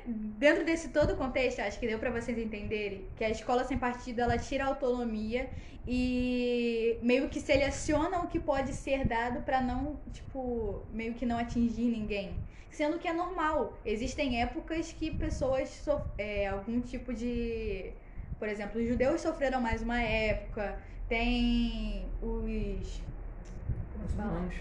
Dentro 0.09 0.65
desse 0.65 0.89
todo 0.89 1.17
contexto, 1.17 1.61
acho 1.61 1.79
que 1.79 1.87
deu 1.87 1.99
pra 1.99 2.11
vocês 2.11 2.39
entenderem 2.39 3.07
que 3.15 3.23
a 3.23 3.29
escola 3.29 3.63
sem 3.65 3.77
partido 3.77 4.21
ela 4.21 4.39
tira 4.39 4.65
a 4.65 4.69
autonomia 4.69 5.51
e 5.87 6.99
meio 7.03 7.29
que 7.29 7.39
seleciona 7.39 8.21
o 8.21 8.27
que 8.27 8.41
pode 8.41 8.73
ser 8.73 9.07
dado 9.07 9.43
pra 9.43 9.61
não, 9.61 10.01
tipo, 10.11 10.83
meio 10.95 11.13
que 11.13 11.27
não 11.27 11.39
atingir 11.39 11.91
ninguém. 11.91 12.35
Sendo 12.71 12.99
que 12.99 13.07
é 13.07 13.13
normal. 13.13 13.77
Existem 13.85 14.41
épocas 14.41 14.93
que 14.93 15.11
pessoas 15.11 15.69
sof 15.69 16.03
é, 16.17 16.47
algum 16.47 16.81
tipo 16.81 17.13
de. 17.13 17.93
Por 18.39 18.49
exemplo, 18.49 18.81
os 18.81 18.89
judeus 18.89 19.21
sofreram 19.21 19.61
mais 19.61 19.83
uma 19.83 20.01
época. 20.01 20.81
Tem 21.07 22.07
os. 22.23 23.03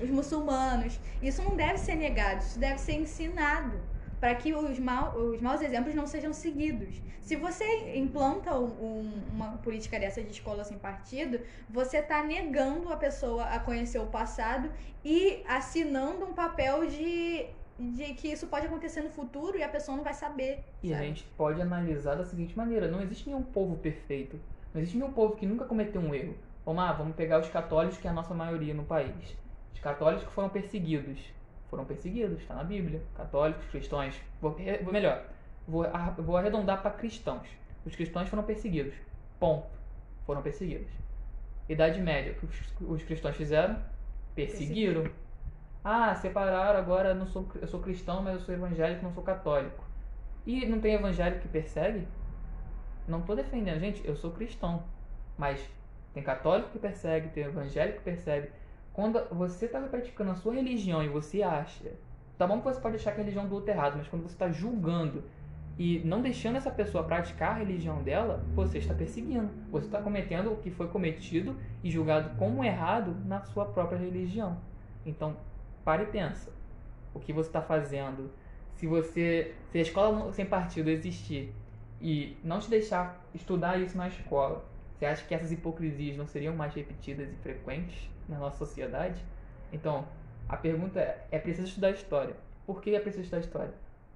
Os 0.02 0.10
muçulmanos. 0.10 1.00
Isso 1.22 1.42
não 1.42 1.56
deve 1.56 1.78
ser 1.78 1.96
negado, 1.96 2.42
isso 2.42 2.60
deve 2.60 2.80
ser 2.80 2.94
ensinado 2.94 3.80
para 4.20 4.34
que 4.36 4.54
os, 4.54 4.80
mal, 4.80 5.16
os 5.18 5.40
maus 5.42 5.62
exemplos 5.62 5.94
não 5.94 6.08
sejam 6.08 6.34
seguidos. 6.34 7.02
Se 7.22 7.36
você 7.36 7.98
implanta 7.98 8.58
um- 8.58 8.66
um- 8.66 9.22
uma 9.34 9.58
política 9.58 10.00
dessa 10.00 10.22
de 10.24 10.32
escola 10.32 10.64
sem 10.64 10.78
partido, 10.78 11.40
você 11.70 11.98
está 11.98 12.24
negando 12.24 12.92
a 12.92 12.98
pessoa 12.98 13.44
a 13.46 13.60
conhecer 13.60 14.00
o 14.00 14.08
passado 14.08 14.72
e 15.04 15.44
assinando 15.48 16.26
um 16.26 16.34
papel 16.34 16.88
de, 16.88 17.46
de 17.78 18.14
que 18.14 18.30
isso 18.30 18.48
pode 18.48 18.66
acontecer 18.66 19.02
no 19.02 19.10
futuro 19.10 19.58
e 19.58 19.64
a 19.64 19.70
pessoa 19.70 19.96
não 19.98 20.04
vai 20.04 20.14
saber. 20.14 20.64
E 20.82 20.94
a 20.94 20.98
sabe? 20.98 21.08
gente 21.10 21.24
pode 21.36 21.62
analisar 21.62 22.16
da 22.16 22.24
seguinte 22.24 22.58
maneira: 22.58 22.88
não 22.88 23.02
existe 23.02 23.28
nenhum 23.28 23.44
povo 23.44 23.76
perfeito. 23.78 24.40
Não 24.74 24.82
existe 24.82 24.98
nenhum 24.98 25.12
povo 25.12 25.36
que 25.36 25.46
nunca 25.46 25.66
cometeu 25.66 26.02
um 26.02 26.14
erro. 26.16 26.36
Vamos 26.66 26.82
lá, 26.84 26.92
vamos 26.94 27.16
pegar 27.16 27.40
os 27.40 27.50
católicos, 27.50 27.98
que 27.98 28.08
é 28.08 28.10
a 28.10 28.14
nossa 28.14 28.34
maioria 28.34 28.74
no 28.74 28.84
país. 28.84 29.36
Os 29.74 29.80
católicos 29.80 30.26
que 30.26 30.32
foram 30.34 30.50
perseguidos. 30.50 31.20
Foram 31.70 31.86
perseguidos, 31.86 32.40
está 32.40 32.56
na 32.56 32.64
Bíblia. 32.64 33.02
Católicos, 33.16 33.66
cristãos. 33.68 34.16
Vou, 34.42 34.56
melhor, 34.92 35.26
vou, 35.68 35.86
vou 36.18 36.38
arredondar 36.38 36.82
para 36.82 36.92
cristãos. 36.92 37.48
Os 37.86 37.96
cristãos 37.96 38.30
foram 38.30 38.44
perseguidos. 38.44 38.94
Ponto. 39.40 39.68
Foram 40.26 40.42
perseguidos. 40.42 40.92
Idade 41.70 42.02
Média, 42.02 42.32
o 42.32 42.36
que 42.36 42.46
os, 42.46 42.74
os 42.82 43.04
cristãos 43.04 43.36
fizeram? 43.36 43.78
Perseguiram. 44.34 45.10
Ah, 45.84 46.16
separaram, 46.16 46.80
agora 46.80 47.14
não 47.14 47.26
sou, 47.28 47.48
eu 47.62 47.68
sou 47.68 47.82
cristão, 47.82 48.22
mas 48.22 48.36
eu 48.36 48.40
sou 48.42 48.54
evangélico, 48.54 49.04
não 49.04 49.14
sou 49.14 49.24
católico. 49.24 49.84
E 50.46 50.66
não 50.66 50.80
tem 50.80 50.94
evangélico 50.94 51.42
que 51.42 51.48
persegue? 51.48 52.08
Não 53.08 53.22
tô 53.22 53.36
defendendo, 53.36 53.80
gente, 53.80 54.06
eu 54.06 54.16
sou 54.16 54.32
cristão. 54.32 54.84
Mas 55.38 55.62
tem 56.14 56.24
católico 56.24 56.70
que 56.72 56.80
persegue, 56.80 57.30
tem 57.30 57.44
evangélico 57.44 58.00
que 58.00 58.04
persegue. 58.04 58.50
Quando 58.98 59.24
você 59.30 59.68
está 59.68 59.80
praticando 59.80 60.32
a 60.32 60.36
sua 60.36 60.56
religião 60.56 61.04
e 61.04 61.08
você 61.08 61.44
acha. 61.44 61.92
Tá 62.36 62.48
bom 62.48 62.58
que 62.58 62.64
você 62.64 62.82
pode 62.82 62.96
achar 62.96 63.12
que 63.12 63.22
a 63.22 63.24
religião 63.24 63.48
do 63.48 63.54
outro 63.54 63.70
é 63.70 63.76
errado, 63.76 63.94
mas 63.96 64.08
quando 64.08 64.24
você 64.24 64.34
está 64.34 64.52
julgando 64.52 65.24
e 65.78 66.00
não 66.00 66.20
deixando 66.20 66.56
essa 66.56 66.72
pessoa 66.72 67.04
praticar 67.04 67.52
a 67.52 67.60
religião 67.60 68.02
dela, 68.02 68.44
você 68.56 68.80
está 68.80 68.96
perseguindo. 68.96 69.52
Você 69.70 69.86
está 69.86 70.02
cometendo 70.02 70.52
o 70.52 70.58
que 70.58 70.72
foi 70.72 70.88
cometido 70.88 71.56
e 71.84 71.92
julgado 71.92 72.36
como 72.40 72.64
errado 72.64 73.16
na 73.24 73.40
sua 73.42 73.66
própria 73.66 74.00
religião. 74.00 74.58
Então, 75.06 75.38
pare 75.86 76.02
e 76.02 76.08
pensa. 76.08 76.52
O 77.14 77.20
que 77.20 77.32
você 77.32 77.50
está 77.50 77.62
fazendo? 77.62 78.32
Se 78.78 78.88
você, 78.88 79.54
se 79.72 79.78
a 79.78 79.82
escola 79.82 80.34
sem 80.34 80.48
partido 80.48 80.90
existir 80.90 81.54
e 82.02 82.36
não 82.44 82.58
te 82.58 82.68
deixar 82.68 83.24
estudar 83.32 83.80
isso 83.80 83.96
na 83.96 84.08
escola, 84.08 84.66
você 84.96 85.06
acha 85.06 85.24
que 85.24 85.36
essas 85.36 85.52
hipocrisias 85.52 86.18
não 86.18 86.26
seriam 86.26 86.56
mais 86.56 86.74
repetidas 86.74 87.30
e 87.32 87.36
frequentes 87.44 88.17
na 88.28 88.38
nossa 88.38 88.58
sociedade? 88.58 89.24
Então, 89.72 90.06
a 90.48 90.58
pergunta 90.58 91.00
é: 91.00 91.28
é 91.32 91.40
preciso 91.40 91.68
estudar 91.68 91.92
história? 91.92 92.36
Por 92.66 92.82
que 92.82 92.96
é 92.96 93.00
preciso 93.00 93.24
estudar 93.24 93.42
história? 93.42 93.74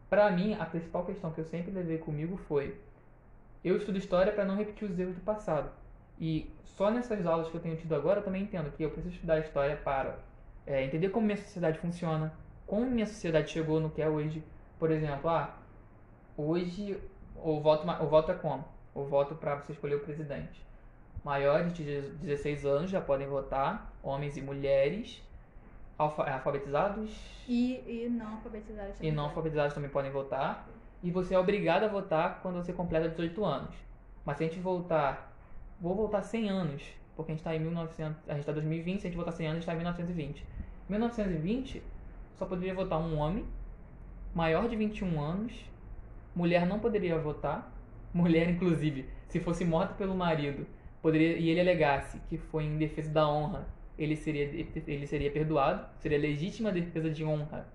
Para 0.09 0.29
mim, 0.31 0.55
a 0.59 0.65
principal 0.65 1.05
questão 1.05 1.31
que 1.31 1.39
eu 1.39 1.45
sempre 1.45 1.71
levei 1.71 1.97
comigo 1.97 2.37
foi: 2.37 2.77
eu 3.63 3.77
estudo 3.77 3.97
história 3.97 4.31
para 4.31 4.45
não 4.45 4.55
repetir 4.55 4.89
os 4.89 4.97
erros 4.97 5.15
do 5.15 5.21
passado. 5.21 5.69
E 6.19 6.51
só 6.63 6.91
nessas 6.91 7.25
aulas 7.25 7.49
que 7.49 7.55
eu 7.55 7.61
tenho 7.61 7.77
tido 7.77 7.95
agora 7.95 8.19
eu 8.19 8.23
também 8.23 8.43
entendo 8.43 8.71
que 8.71 8.83
eu 8.83 8.91
preciso 8.91 9.15
estudar 9.15 9.39
história 9.39 9.75
para 9.77 10.19
é, 10.65 10.83
entender 10.83 11.09
como 11.09 11.25
minha 11.25 11.37
sociedade 11.37 11.79
funciona, 11.79 12.33
como 12.67 12.85
minha 12.85 13.05
sociedade 13.05 13.51
chegou 13.51 13.79
no 13.79 13.89
que 13.89 14.01
é 14.01 14.09
hoje. 14.09 14.43
Por 14.79 14.91
exemplo, 14.91 15.29
ah, 15.29 15.57
hoje 16.37 16.99
o 17.35 17.59
voto, 17.59 17.87
o 18.03 18.07
voto 18.07 18.31
é 18.31 18.35
como? 18.35 18.65
O 18.93 19.03
voto 19.03 19.35
para 19.35 19.55
você 19.55 19.73
escolher 19.73 19.95
o 19.95 19.99
presidente. 19.99 20.65
Maiores 21.23 21.73
de 21.73 22.01
16 22.01 22.65
anos 22.65 22.89
já 22.91 22.99
podem 22.99 23.27
votar, 23.27 23.93
homens 24.01 24.37
e 24.37 24.41
mulheres, 24.41 25.21
alfa- 25.97 26.23
alfabetizados 26.29 27.11
E, 27.47 27.75
e 27.87 28.09
não 28.09 28.33
alfabetizados 28.37 28.93
e 28.95 28.97
também. 28.97 29.11
não 29.11 29.23
alfabetizados 29.25 29.73
também 29.75 29.89
podem 29.89 30.11
votar. 30.11 30.67
E 31.03 31.11
você 31.11 31.35
é 31.35 31.39
obrigado 31.39 31.83
a 31.83 31.87
votar 31.87 32.39
quando 32.41 32.55
você 32.55 32.73
completa 32.73 33.07
18 33.09 33.43
anos. 33.45 33.75
Mas 34.25 34.37
se 34.37 34.43
a 34.43 34.47
gente 34.47 34.59
voltar, 34.59 35.31
vou 35.79 35.95
voltar 35.95 36.21
100 36.23 36.49
anos, 36.49 36.83
porque 37.15 37.31
a 37.31 37.33
gente 37.35 37.41
está 37.41 37.55
em 37.55 37.59
1900, 37.59 38.17
a 38.27 38.31
gente 38.33 38.39
está 38.41 38.51
em 38.51 38.55
2020, 38.55 39.01
se 39.01 39.07
a 39.07 39.09
gente 39.09 39.17
voltar 39.17 39.31
100 39.31 39.47
anos, 39.47 39.57
a 39.57 39.59
gente 39.59 39.63
está 39.63 39.73
em 39.73 39.77
1920. 39.77 40.41
Em 40.41 40.91
1920, 40.91 41.83
só 42.37 42.45
poderia 42.45 42.73
votar 42.73 42.99
um 42.99 43.17
homem 43.17 43.45
maior 44.33 44.67
de 44.67 44.75
21 44.75 45.19
anos, 45.21 45.53
mulher 46.35 46.65
não 46.65 46.79
poderia 46.79 47.17
votar 47.17 47.71
mulher, 48.13 48.49
inclusive, 48.49 49.07
se 49.27 49.39
fosse 49.39 49.63
morta 49.65 49.93
pelo 49.93 50.13
marido, 50.15 50.65
poderia 51.01 51.37
e 51.37 51.49
ele 51.49 51.59
alegasse 51.59 52.19
que 52.29 52.37
foi 52.37 52.63
em 52.63 52.77
defesa 52.77 53.09
da 53.09 53.27
honra, 53.27 53.67
ele 53.97 54.15
seria 54.15 54.43
ele 54.43 55.07
seria 55.07 55.31
perdoado, 55.31 55.85
seria 55.99 56.17
legítima 56.17 56.71
defesa 56.71 57.09
de 57.09 57.23
honra. 57.23 57.67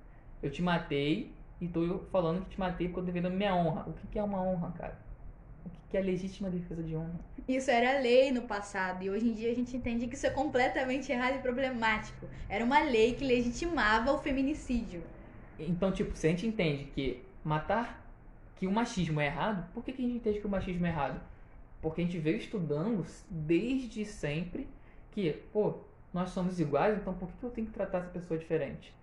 Eu 0.43 0.51
te 0.51 0.63
matei 0.63 1.33
e 1.61 1.69
tô 1.69 2.01
falando 2.11 2.43
que 2.43 2.51
te 2.51 2.61
matei 2.61 2.89
porque 2.89 3.01
eu 3.01 3.05
defendo 3.05 3.31
minha 3.31 3.55
honra. 3.55 3.85
O 3.89 3.93
que, 3.93 4.07
que 4.07 4.19
é 4.19 4.23
uma 4.23 4.43
honra, 4.43 4.71
cara? 4.73 4.99
O 5.65 5.69
que, 5.69 5.79
que 5.91 5.97
é 5.97 6.01
legítima 6.01 6.51
defesa 6.51 6.83
de 6.83 6.95
honra? 6.95 7.19
Isso 7.49 7.71
era 7.71 8.01
lei 8.01 8.31
no 8.31 8.43
passado 8.43 9.03
e 9.03 9.11
hoje 9.11 9.29
em 9.29 9.33
dia 9.33 9.51
a 9.51 9.55
gente 9.55 9.77
entende 9.77 10.07
que 10.07 10.15
isso 10.15 10.27
é 10.27 10.31
completamente 10.31 11.11
errado 11.11 11.37
e 11.37 11.39
problemático. 11.39 12.27
Era 12.49 12.65
uma 12.65 12.81
lei 12.81 13.15
que 13.15 13.25
legitimava 13.25 14.13
o 14.13 14.19
feminicídio. 14.19 15.03
Então, 15.59 15.91
tipo, 15.91 16.15
se 16.17 16.27
a 16.27 16.31
gente 16.31 16.47
entende 16.47 16.85
que 16.85 17.23
matar, 17.43 18.05
que 18.57 18.67
o 18.67 18.71
machismo 18.71 19.21
é 19.21 19.27
errado, 19.27 19.67
por 19.73 19.85
que, 19.85 19.93
que 19.93 20.03
a 20.03 20.05
gente 20.05 20.17
entende 20.17 20.41
que 20.41 20.47
o 20.47 20.51
machismo 20.51 20.85
é 20.87 20.91
errado? 20.91 21.21
Porque 21.81 22.01
a 22.01 22.05
gente 22.05 22.19
veio 22.19 22.39
estudando 22.39 23.05
desde 23.31 24.05
sempre 24.05 24.69
que, 25.11 25.33
pô, 25.53 25.79
nós 26.13 26.31
somos 26.31 26.59
iguais, 26.59 26.99
então 26.99 27.15
por 27.15 27.29
que, 27.29 27.45
eu 27.45 27.51
tenho 27.51 27.67
que 27.67 27.73
tratar 27.73 27.99
essa 27.99 28.11
pessoa 28.11 28.39
diferente? 28.39 28.95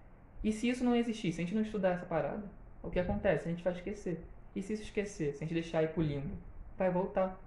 E 0.44 0.52
se 0.52 0.68
isso 0.68 0.84
não 0.84 0.96
existir, 0.96 1.32
se 1.32 1.42
a 1.42 1.44
gente 1.46 1.56
não 1.56 1.62
estudar 1.62 1.92
essa 1.92 2.06
parada, 2.06 2.44
o 2.82 2.90
que 2.90 3.00
acontece? 3.00 3.48
A 3.48 3.52
gente 3.52 3.64
vai 3.64 3.74
esquecer. 3.74 4.22
E 4.56 4.62
se 4.62 4.74
isso 4.74 4.84
esquecer, 4.84 5.34
se 5.34 5.38
a 5.38 5.48
gente 5.48 5.54
deixar 5.54 5.84
ir 5.84 5.90
pro 5.90 6.04
limbo, 6.04 6.36
vai 6.78 6.92
voltar. 6.92 7.40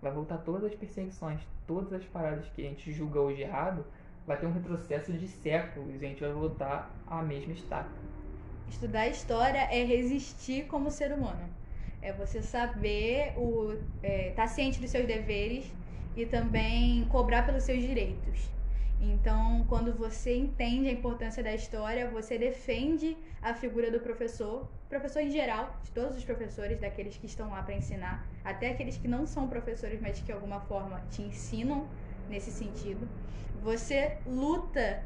Vai 0.00 0.12
voltar 0.12 0.38
todas 0.38 0.64
as 0.64 0.74
perseguições, 0.74 1.40
todas 1.66 1.92
as 1.92 2.04
paradas 2.04 2.46
que 2.50 2.64
a 2.64 2.68
gente 2.68 2.92
julga 2.92 3.20
hoje 3.20 3.42
errado, 3.42 3.84
vai 4.26 4.38
ter 4.38 4.46
um 4.46 4.52
retrocesso 4.52 5.12
de 5.12 5.26
séculos 5.26 6.00
e 6.00 6.04
a 6.04 6.08
gente 6.08 6.20
vai 6.20 6.32
voltar 6.32 6.94
à 7.06 7.22
mesma 7.22 7.52
estaca. 7.52 7.90
Estudar 8.68 9.08
história 9.08 9.68
é 9.70 9.84
resistir 9.84 10.66
como 10.66 10.90
ser 10.90 11.12
humano. 11.12 11.48
É 12.04 12.12
você 12.12 12.42
saber 12.42 13.32
o 13.34 13.78
é, 14.02 14.30
tá 14.36 14.46
ciente 14.46 14.78
dos 14.78 14.90
seus 14.90 15.06
deveres 15.06 15.64
e 16.14 16.26
também 16.26 17.02
cobrar 17.06 17.44
pelos 17.46 17.64
seus 17.64 17.80
direitos. 17.80 18.38
Então, 19.00 19.64
quando 19.70 19.90
você 19.94 20.36
entende 20.36 20.88
a 20.88 20.92
importância 20.92 21.42
da 21.42 21.54
história, 21.54 22.10
você 22.10 22.36
defende 22.36 23.16
a 23.40 23.54
figura 23.54 23.90
do 23.90 24.00
professor, 24.00 24.70
professor 24.86 25.20
em 25.20 25.30
geral, 25.30 25.80
de 25.82 25.90
todos 25.92 26.14
os 26.14 26.24
professores, 26.24 26.78
daqueles 26.78 27.16
que 27.16 27.24
estão 27.24 27.50
lá 27.50 27.62
para 27.62 27.74
ensinar, 27.74 28.28
até 28.44 28.70
aqueles 28.70 28.98
que 28.98 29.08
não 29.08 29.26
são 29.26 29.48
professores, 29.48 29.98
mas 29.98 30.18
que 30.18 30.26
de 30.26 30.32
alguma 30.32 30.60
forma 30.60 31.02
te 31.10 31.22
ensinam 31.22 31.88
nesse 32.28 32.50
sentido. 32.50 33.08
Você 33.54 34.18
luta 34.26 35.02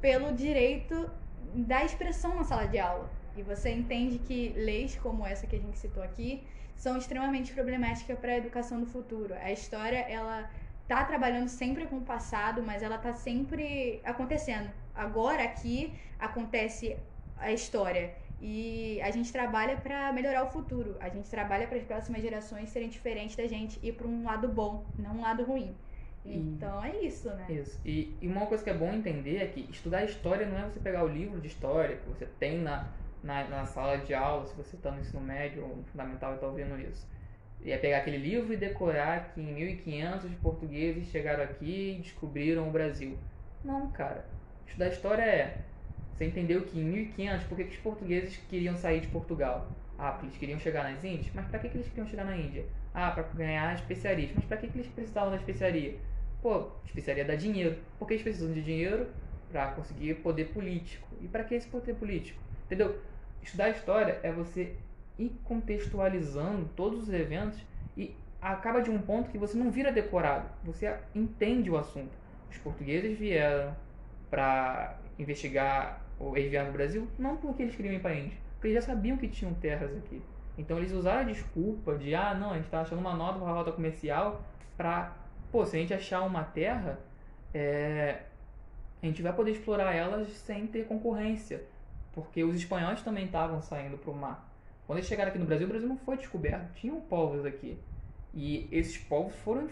pelo 0.00 0.32
direito 0.32 1.10
da 1.54 1.84
expressão 1.84 2.34
na 2.36 2.44
sala 2.44 2.66
de 2.66 2.78
aula. 2.78 3.21
E 3.36 3.42
você 3.42 3.70
entende 3.70 4.18
que 4.18 4.52
leis 4.56 4.96
como 4.96 5.26
essa 5.26 5.46
que 5.46 5.56
a 5.56 5.58
gente 5.58 5.78
citou 5.78 6.02
aqui 6.02 6.42
são 6.76 6.96
extremamente 6.96 7.52
problemáticas 7.52 8.18
para 8.18 8.32
a 8.32 8.36
educação 8.36 8.80
do 8.80 8.86
futuro. 8.86 9.34
A 9.34 9.52
história, 9.52 9.98
ela 9.98 10.50
tá 10.88 11.04
trabalhando 11.04 11.48
sempre 11.48 11.86
com 11.86 11.98
o 11.98 12.02
passado, 12.02 12.62
mas 12.62 12.82
ela 12.82 12.98
tá 12.98 13.12
sempre 13.12 14.00
acontecendo. 14.04 14.70
Agora 14.94 15.42
aqui 15.44 15.92
acontece 16.18 16.96
a 17.38 17.52
história 17.52 18.14
e 18.40 19.00
a 19.00 19.10
gente 19.10 19.32
trabalha 19.32 19.76
para 19.76 20.12
melhorar 20.12 20.44
o 20.44 20.50
futuro. 20.50 20.96
A 21.00 21.08
gente 21.08 21.30
trabalha 21.30 21.66
para 21.66 21.78
as 21.78 21.84
próximas 21.84 22.20
gerações 22.20 22.68
serem 22.70 22.88
diferentes 22.88 23.36
da 23.36 23.46
gente 23.46 23.78
e 23.82 23.92
para 23.92 24.06
um 24.06 24.24
lado 24.24 24.48
bom, 24.48 24.84
não 24.98 25.18
um 25.18 25.20
lado 25.20 25.44
ruim. 25.44 25.74
Então 26.24 26.84
é 26.84 26.96
isso, 27.04 27.28
né? 27.30 27.46
Isso. 27.48 27.80
E, 27.84 28.14
e, 28.20 28.28
uma 28.28 28.46
coisa 28.46 28.62
que 28.62 28.70
é 28.70 28.74
bom 28.74 28.92
entender 28.92 29.38
é 29.38 29.46
que 29.46 29.68
estudar 29.70 30.04
história 30.04 30.46
não 30.46 30.56
é 30.56 30.68
você 30.68 30.78
pegar 30.78 31.04
o 31.04 31.08
livro 31.08 31.40
de 31.40 31.48
história 31.48 31.96
que 31.96 32.08
você 32.08 32.26
tem 32.38 32.58
na, 32.58 32.88
na, 33.22 33.44
na 33.44 33.64
sala 33.64 33.98
de 33.98 34.14
aula, 34.14 34.46
se 34.46 34.54
você 34.54 34.76
está 34.76 34.90
no 34.90 35.00
ensino 35.00 35.20
médio 35.20 35.62
ou 35.62 35.76
no 35.76 35.84
fundamental 35.84 36.32
e 36.32 36.34
está 36.34 36.46
ouvindo 36.46 36.80
isso. 36.80 37.06
E 37.64 37.70
é 37.70 37.78
pegar 37.78 37.98
aquele 37.98 38.18
livro 38.18 38.52
e 38.52 38.56
decorar 38.56 39.32
que 39.32 39.40
em 39.40 39.54
1500 39.54 40.24
os 40.24 40.34
portugueses 40.36 41.06
chegaram 41.08 41.44
aqui 41.44 41.96
e 41.96 42.02
descobriram 42.02 42.68
o 42.68 42.72
Brasil. 42.72 43.16
Não, 43.64 43.90
cara. 43.92 44.24
Estudar 44.66 44.88
história 44.88 45.22
é. 45.22 45.58
Você 46.12 46.24
entendeu 46.24 46.62
que 46.62 46.78
em 46.78 46.84
1500, 46.84 47.44
por 47.46 47.56
que, 47.56 47.62
os 47.62 47.76
portugueses 47.76 48.36
queriam 48.48 48.76
sair 48.76 49.00
de 49.00 49.06
Portugal? 49.08 49.68
Ah, 49.96 50.10
porque 50.10 50.26
eles 50.26 50.38
queriam 50.38 50.58
chegar 50.58 50.82
nas 50.82 51.04
Índias? 51.04 51.30
Mas 51.34 51.46
para 51.46 51.60
que, 51.60 51.68
que 51.68 51.76
eles 51.76 51.88
queriam 51.88 52.06
chegar 52.06 52.24
na 52.24 52.36
Índia? 52.36 52.64
Ah, 52.92 53.12
para 53.12 53.22
ganhar 53.22 53.74
especiarias. 53.74 54.32
Mas 54.34 54.44
para 54.44 54.56
que, 54.56 54.66
que 54.66 54.78
eles 54.78 54.90
precisavam 54.90 55.30
da 55.30 55.36
especiaria? 55.36 55.96
Pô, 56.42 56.68
especiaria 56.84 57.24
dá 57.24 57.36
dinheiro. 57.36 57.78
Por 57.98 58.08
que 58.08 58.14
eles 58.14 58.22
precisam 58.24 58.52
de 58.52 58.62
dinheiro? 58.62 59.06
Para 59.52 59.72
conseguir 59.72 60.14
poder 60.16 60.46
político. 60.46 61.06
E 61.20 61.28
para 61.28 61.44
que 61.44 61.54
esse 61.54 61.68
poder 61.68 61.94
político? 61.94 62.40
Entendeu? 62.66 62.98
Estudar 63.42 63.70
história 63.70 64.20
é 64.22 64.30
você 64.30 64.76
ir 65.18 65.32
contextualizando 65.44 66.68
todos 66.76 67.02
os 67.02 67.12
eventos 67.12 67.60
e 67.96 68.14
acaba 68.40 68.80
de 68.80 68.90
um 68.90 69.00
ponto 69.00 69.30
que 69.30 69.38
você 69.38 69.56
não 69.56 69.70
vira 69.70 69.92
decorado, 69.92 70.48
você 70.64 70.96
entende 71.14 71.70
o 71.70 71.76
assunto. 71.76 72.16
Os 72.50 72.58
portugueses 72.58 73.18
vieram 73.18 73.74
para 74.30 74.98
investigar 75.18 76.02
o 76.18 76.36
eles 76.36 76.50
vieram 76.50 76.68
no 76.68 76.72
Brasil 76.72 77.08
não 77.18 77.36
porque 77.36 77.62
eles 77.62 77.74
queriam 77.74 77.94
ir 77.94 78.00
para 78.00 78.12
a 78.12 78.14
Índia, 78.14 78.38
porque 78.54 78.68
eles 78.68 78.84
já 78.84 78.92
sabiam 78.92 79.16
que 79.16 79.28
tinham 79.28 79.52
terras 79.54 79.96
aqui. 79.96 80.22
Então 80.56 80.78
eles 80.78 80.92
usaram 80.92 81.20
a 81.20 81.24
desculpa 81.24 81.96
de 81.96 82.14
ah, 82.14 82.34
não, 82.34 82.50
a 82.50 82.54
gente 82.54 82.66
está 82.66 82.82
achando 82.82 83.00
uma 83.00 83.14
nova 83.14 83.50
rota 83.50 83.72
comercial 83.72 84.42
para, 84.76 85.16
pô, 85.50 85.64
se 85.64 85.76
a 85.76 85.80
gente 85.80 85.94
achar 85.94 86.22
uma 86.22 86.44
terra, 86.44 86.98
é, 87.54 88.22
a 89.02 89.06
gente 89.06 89.22
vai 89.22 89.32
poder 89.32 89.52
explorar 89.52 89.94
elas 89.94 90.28
sem 90.28 90.66
ter 90.66 90.86
concorrência, 90.86 91.64
porque 92.12 92.44
os 92.44 92.56
espanhóis 92.56 93.02
também 93.02 93.26
estavam 93.26 93.60
saindo 93.62 93.96
para 93.96 94.10
o 94.10 94.16
mar. 94.16 94.52
Quando 94.86 94.98
eles 94.98 95.08
chegaram 95.08 95.30
aqui 95.30 95.38
no 95.38 95.46
Brasil, 95.46 95.66
o 95.66 95.70
Brasil 95.70 95.88
não 95.88 95.96
foi 95.96 96.16
descoberto. 96.16 96.74
Tinham 96.74 97.00
povos 97.00 97.44
aqui. 97.44 97.78
E 98.34 98.68
esses 98.72 98.98
povos 98.98 99.34
foram, 99.36 99.68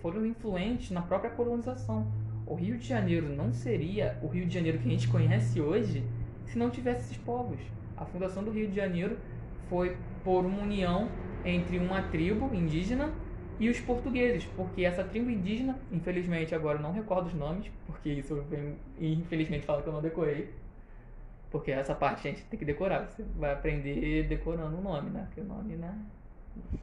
foram 0.00 0.26
influentes 0.26 0.90
na 0.90 1.02
própria 1.02 1.30
colonização. 1.30 2.06
O 2.46 2.54
Rio 2.54 2.78
de 2.78 2.86
Janeiro 2.86 3.28
não 3.28 3.52
seria 3.52 4.18
o 4.22 4.28
Rio 4.28 4.46
de 4.46 4.54
Janeiro 4.54 4.78
que 4.78 4.86
a 4.86 4.90
gente 4.90 5.08
conhece 5.08 5.60
hoje 5.60 6.04
se 6.46 6.58
não 6.58 6.70
tivesse 6.70 7.06
esses 7.06 7.16
povos. 7.16 7.58
A 7.96 8.04
fundação 8.04 8.44
do 8.44 8.50
Rio 8.50 8.68
de 8.68 8.76
Janeiro 8.76 9.18
foi 9.68 9.96
por 10.22 10.44
uma 10.44 10.62
união 10.62 11.08
entre 11.44 11.78
uma 11.78 12.02
tribo 12.02 12.54
indígena 12.54 13.12
e 13.58 13.68
os 13.68 13.80
portugueses, 13.80 14.44
porque 14.56 14.84
essa 14.84 15.02
tribo 15.02 15.30
indígena, 15.30 15.78
infelizmente 15.90 16.54
agora 16.54 16.78
eu 16.78 16.82
não 16.82 16.92
recordo 16.92 17.26
os 17.26 17.34
nomes, 17.34 17.70
porque 17.86 18.10
isso 18.10 18.34
eu, 18.34 18.76
infelizmente 19.00 19.64
fala 19.64 19.82
que 19.82 19.88
eu 19.88 19.92
não 19.92 20.02
decorei, 20.02 20.50
porque 21.56 21.72
essa 21.72 21.94
parte 21.94 22.28
a 22.28 22.30
gente 22.30 22.44
tem 22.44 22.58
que 22.58 22.66
decorar. 22.66 23.06
Você 23.06 23.24
vai 23.34 23.52
aprender 23.52 24.24
decorando 24.28 24.76
o 24.76 24.82
nome, 24.82 25.08
né? 25.08 25.24
Porque 25.26 25.40
o 25.40 25.44
nome, 25.44 25.74
né? 25.76 25.98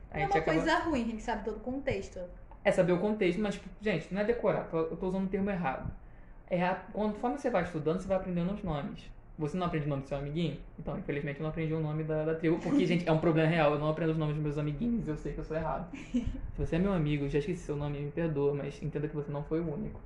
A 0.10 0.20
é 0.20 0.26
uma 0.26 0.30
acaba... 0.30 0.46
coisa 0.46 0.80
ruim, 0.80 1.04
a 1.04 1.06
gente 1.06 1.22
sabe 1.22 1.46
todo 1.46 1.58
o 1.58 1.60
contexto. 1.60 2.20
É 2.64 2.72
saber 2.72 2.94
o 2.94 2.98
contexto, 2.98 3.40
mas, 3.40 3.62
gente, 3.80 4.12
não 4.12 4.22
é 4.22 4.26
decorar. 4.26 4.68
Eu 4.74 4.98
tô 4.98 5.10
usando 5.10 5.26
o 5.26 5.30
termo 5.30 5.52
errado. 5.52 5.92
É 6.50 6.64
a... 6.64 6.74
Conforme 6.74 7.38
você 7.38 7.52
vai 7.52 7.62
estudando, 7.64 8.00
você 8.00 8.08
vai 8.08 8.18
aprendendo 8.18 8.52
os 8.52 8.64
nomes. 8.64 9.12
Você 9.38 9.58
não 9.58 9.68
aprende 9.68 9.86
o 9.86 9.90
nome 9.90 10.02
do 10.02 10.08
seu 10.08 10.18
amiguinho? 10.18 10.60
Então, 10.80 10.98
infelizmente, 10.98 11.40
eu 11.40 11.44
não 11.44 11.52
aprendi 11.52 11.74
o 11.74 11.80
nome 11.80 12.04
da, 12.04 12.26
da 12.26 12.34
tribo, 12.34 12.58
porque, 12.58 12.86
gente, 12.88 13.08
é 13.08 13.12
um 13.12 13.20
problema 13.20 13.50
real. 13.50 13.74
Eu 13.74 13.80
não 13.80 13.90
aprendo 13.90 14.14
os 14.14 14.18
nomes 14.18 14.34
dos 14.34 14.44
meus 14.44 14.58
amiguinhos, 14.58 15.08
eu 15.08 15.18
sei 15.18 15.34
que 15.34 15.40
eu 15.40 15.44
sou 15.44 15.56
errado. 15.56 15.88
Se 16.02 16.58
você 16.58 16.78
é 16.78 16.80
meu 16.80 16.94
amigo, 16.94 17.30
já 17.30 17.38
esqueci 17.38 17.62
seu 17.62 17.76
nome, 17.76 18.00
me 18.00 18.12
perdoa, 18.12 18.56
mas 18.56 18.82
entenda 18.82 19.08
que 19.08 19.16
você 19.16 19.32
não 19.32 19.44
foi 19.44 19.60
o 19.60 19.72
único. 19.72 20.00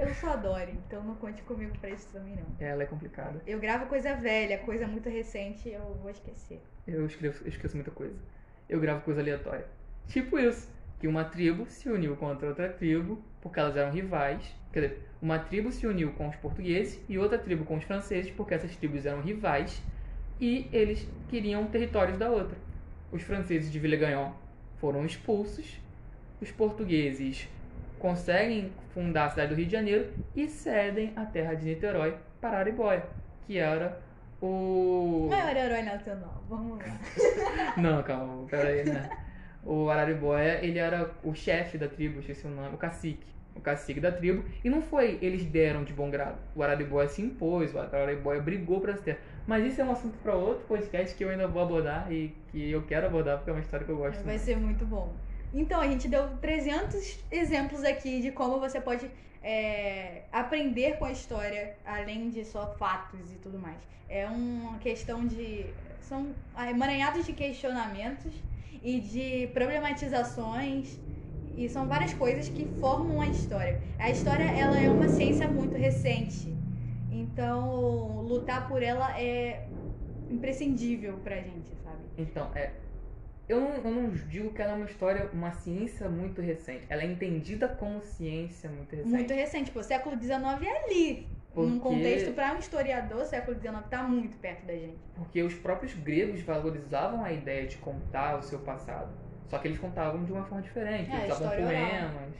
Eu 0.00 0.14
sou 0.14 0.30
a 0.30 0.64
então 0.72 1.04
não 1.04 1.14
conte 1.16 1.42
comigo 1.42 1.76
pra 1.78 1.90
isso 1.90 2.08
também 2.10 2.34
não. 2.34 2.46
Ela 2.58 2.84
é 2.84 2.86
complicada. 2.86 3.42
Eu 3.46 3.60
gravo 3.60 3.84
coisa 3.84 4.14
velha, 4.16 4.56
coisa 4.56 4.86
muito 4.86 5.10
recente, 5.10 5.68
eu 5.68 5.94
vou 6.00 6.10
esquecer. 6.10 6.62
Eu, 6.86 7.04
escrevo, 7.04 7.44
eu 7.44 7.48
esqueço 7.48 7.76
muita 7.76 7.90
coisa. 7.90 8.16
Eu 8.66 8.80
gravo 8.80 9.02
coisa 9.02 9.20
aleatória. 9.20 9.66
Tipo 10.08 10.38
isso, 10.38 10.72
que 10.98 11.06
uma 11.06 11.22
tribo 11.26 11.66
se 11.68 11.90
uniu 11.90 12.16
contra 12.16 12.48
outra 12.48 12.70
tribo, 12.70 13.22
porque 13.42 13.60
elas 13.60 13.76
eram 13.76 13.92
rivais. 13.92 14.42
Quer 14.72 14.80
dizer, 14.80 15.08
uma 15.20 15.38
tribo 15.38 15.70
se 15.70 15.86
uniu 15.86 16.14
com 16.14 16.30
os 16.30 16.36
portugueses 16.36 16.98
e 17.06 17.18
outra 17.18 17.36
tribo 17.36 17.66
com 17.66 17.76
os 17.76 17.84
franceses, 17.84 18.30
porque 18.30 18.54
essas 18.54 18.74
tribos 18.76 19.04
eram 19.04 19.20
rivais 19.20 19.82
e 20.40 20.66
eles 20.72 21.06
queriam 21.28 21.66
territórios 21.66 22.16
da 22.16 22.30
outra. 22.30 22.56
Os 23.12 23.22
franceses 23.22 23.70
de 23.70 23.78
Villegagnon 23.78 24.32
foram 24.78 25.04
expulsos, 25.04 25.78
os 26.40 26.50
portugueses 26.50 27.46
conseguem 28.00 28.72
fundar 28.92 29.26
a 29.26 29.30
cidade 29.30 29.50
do 29.50 29.54
Rio 29.54 29.66
de 29.66 29.72
Janeiro 29.72 30.12
e 30.34 30.48
cedem 30.48 31.12
a 31.14 31.24
terra 31.24 31.54
de 31.54 31.66
Niterói 31.66 32.16
para 32.40 32.56
Araribóia, 32.56 33.04
que 33.46 33.58
era 33.58 34.00
o. 34.40 35.28
Não 35.30 35.36
é 35.36 35.64
herói 35.64 35.82
nacional, 35.82 36.42
vamos 36.48 36.78
lá. 36.78 36.98
Não, 37.76 38.02
calma, 38.02 38.46
peraí, 38.48 38.84
né? 38.84 39.08
O 39.62 39.90
Araribóia, 39.90 40.64
ele 40.64 40.78
era 40.78 41.10
o 41.22 41.34
chefe 41.34 41.76
da 41.76 41.86
tribo, 41.86 42.20
esqueci 42.20 42.46
o 42.46 42.50
nome, 42.50 42.74
o 42.74 42.78
cacique. 42.78 43.28
O 43.54 43.60
cacique 43.60 44.00
da 44.00 44.10
tribo. 44.10 44.44
E 44.64 44.70
não 44.70 44.80
foi 44.80 45.18
eles 45.20 45.44
deram 45.44 45.84
de 45.84 45.92
bom 45.92 46.08
grado. 46.08 46.38
O 46.54 46.62
Araribóia 46.62 47.08
se 47.08 47.20
impôs, 47.20 47.74
o 47.74 47.78
Araribóia 47.78 48.40
brigou 48.40 48.80
para 48.80 48.92
essa 48.92 49.02
terra. 49.02 49.18
Mas 49.46 49.66
isso 49.66 49.80
é 49.80 49.84
um 49.84 49.90
assunto 49.90 50.16
para 50.22 50.34
outro 50.34 50.64
podcast 50.66 51.14
que 51.14 51.22
eu 51.22 51.28
ainda 51.28 51.46
vou 51.46 51.60
abordar 51.60 52.10
e 52.10 52.34
que 52.50 52.70
eu 52.70 52.82
quero 52.82 53.06
abordar 53.06 53.36
porque 53.38 53.50
é 53.50 53.52
uma 53.52 53.60
história 53.60 53.84
que 53.84 53.92
eu 53.92 53.98
gosto. 53.98 54.22
Vai 54.22 54.34
muito. 54.34 54.40
ser 54.40 54.56
muito 54.56 54.86
bom. 54.86 55.12
Então, 55.52 55.80
a 55.80 55.88
gente 55.88 56.08
deu 56.08 56.28
300 56.38 57.18
exemplos 57.30 57.82
aqui 57.84 58.20
de 58.20 58.30
como 58.30 58.60
você 58.60 58.80
pode 58.80 59.10
é, 59.42 60.22
aprender 60.32 60.98
com 60.98 61.04
a 61.04 61.12
história, 61.12 61.76
além 61.84 62.30
de 62.30 62.44
só 62.44 62.74
fatos 62.78 63.32
e 63.32 63.36
tudo 63.36 63.58
mais. 63.58 63.78
É 64.08 64.26
uma 64.26 64.78
questão 64.78 65.26
de. 65.26 65.66
São 66.00 66.34
emaranhados 66.68 67.24
de 67.24 67.32
questionamentos 67.32 68.32
e 68.82 69.00
de 69.00 69.48
problematizações. 69.52 70.98
E 71.56 71.68
são 71.68 71.86
várias 71.86 72.14
coisas 72.14 72.48
que 72.48 72.64
formam 72.80 73.20
a 73.20 73.26
história. 73.26 73.80
A 73.98 74.10
história 74.10 74.44
ela 74.44 74.78
é 74.80 74.88
uma 74.88 75.08
ciência 75.08 75.46
muito 75.48 75.76
recente. 75.76 76.56
Então, 77.10 78.22
lutar 78.22 78.68
por 78.68 78.82
ela 78.82 79.20
é 79.20 79.66
imprescindível 80.30 81.18
pra 81.22 81.36
gente, 81.36 81.70
sabe? 81.84 81.98
Então, 82.16 82.50
é. 82.54 82.72
Eu 83.50 83.60
não, 83.60 83.70
eu 83.74 83.90
não 83.90 84.10
digo 84.10 84.50
que 84.54 84.62
ela 84.62 84.72
é 84.72 84.76
uma 84.76 84.84
história, 84.86 85.28
uma 85.32 85.50
ciência 85.50 86.08
muito 86.08 86.40
recente. 86.40 86.84
Ela 86.88 87.02
é 87.02 87.06
entendida 87.06 87.66
como 87.66 88.00
ciência 88.00 88.70
muito 88.70 88.94
recente. 88.94 89.12
Muito 89.12 89.34
recente. 89.34 89.70
Pô, 89.72 89.82
século 89.82 90.16
XIX 90.20 90.32
é 90.62 90.84
ali. 90.84 91.26
Num 91.56 91.80
Porque- 91.80 91.80
contexto, 91.80 92.32
para 92.32 92.54
um 92.54 92.58
historiador, 92.58 93.24
século 93.24 93.58
XIX 93.60 93.82
tá 93.90 94.04
muito 94.04 94.36
perto 94.36 94.64
da 94.66 94.72
gente. 94.72 94.98
Porque 95.16 95.42
os 95.42 95.52
próprios 95.54 95.92
gregos 95.94 96.40
valorizavam 96.42 97.24
a 97.24 97.32
ideia 97.32 97.66
de 97.66 97.76
contar 97.78 98.38
o 98.38 98.42
seu 98.42 98.60
passado. 98.60 99.10
Só 99.48 99.58
que 99.58 99.66
eles 99.66 99.78
contavam 99.80 100.22
de 100.22 100.30
uma 100.30 100.44
forma 100.44 100.62
diferente. 100.62 101.10
É, 101.10 101.24
Eles 101.24 101.36
usavam 101.36 101.46
história 101.58 101.66
oral. 101.66 101.88
poemas, 101.90 102.34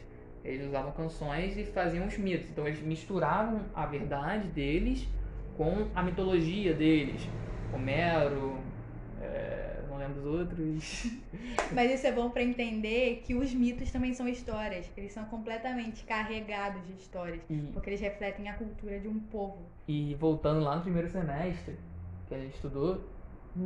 eles 0.44 0.66
usavam 0.68 0.92
canções 0.92 1.56
e 1.58 1.64
faziam 1.64 2.06
os 2.06 2.16
mitos. 2.16 2.50
Então 2.50 2.68
eles 2.68 2.80
misturavam 2.82 3.62
a 3.74 3.84
verdade 3.84 4.46
deles 4.46 5.08
com 5.56 5.88
a 5.92 6.04
mitologia 6.04 6.72
deles. 6.72 7.28
Homero, 7.74 8.60
é, 9.20 9.59
lembro 10.00 10.20
dos 10.20 10.24
outros. 10.24 11.06
Mas 11.72 11.90
isso 11.92 12.06
é 12.06 12.12
bom 12.12 12.30
para 12.30 12.42
entender 12.42 13.22
que 13.24 13.34
os 13.34 13.52
mitos 13.54 13.90
também 13.90 14.12
são 14.14 14.26
histórias. 14.26 14.90
Eles 14.96 15.12
são 15.12 15.24
completamente 15.26 16.04
carregados 16.04 16.86
de 16.86 16.94
histórias. 16.94 17.40
E, 17.48 17.56
Porque 17.72 17.90
eles 17.90 18.00
refletem 18.00 18.48
a 18.48 18.54
cultura 18.54 18.98
de 18.98 19.08
um 19.08 19.20
povo. 19.20 19.58
e 19.86 20.14
voltando 20.14 20.60
lá 20.60 20.76
no 20.76 20.82
primeiro 20.82 21.08
semestre, 21.08 21.76
que 22.28 22.34
a 22.34 22.38
gente 22.38 22.54
estudou, 22.54 23.04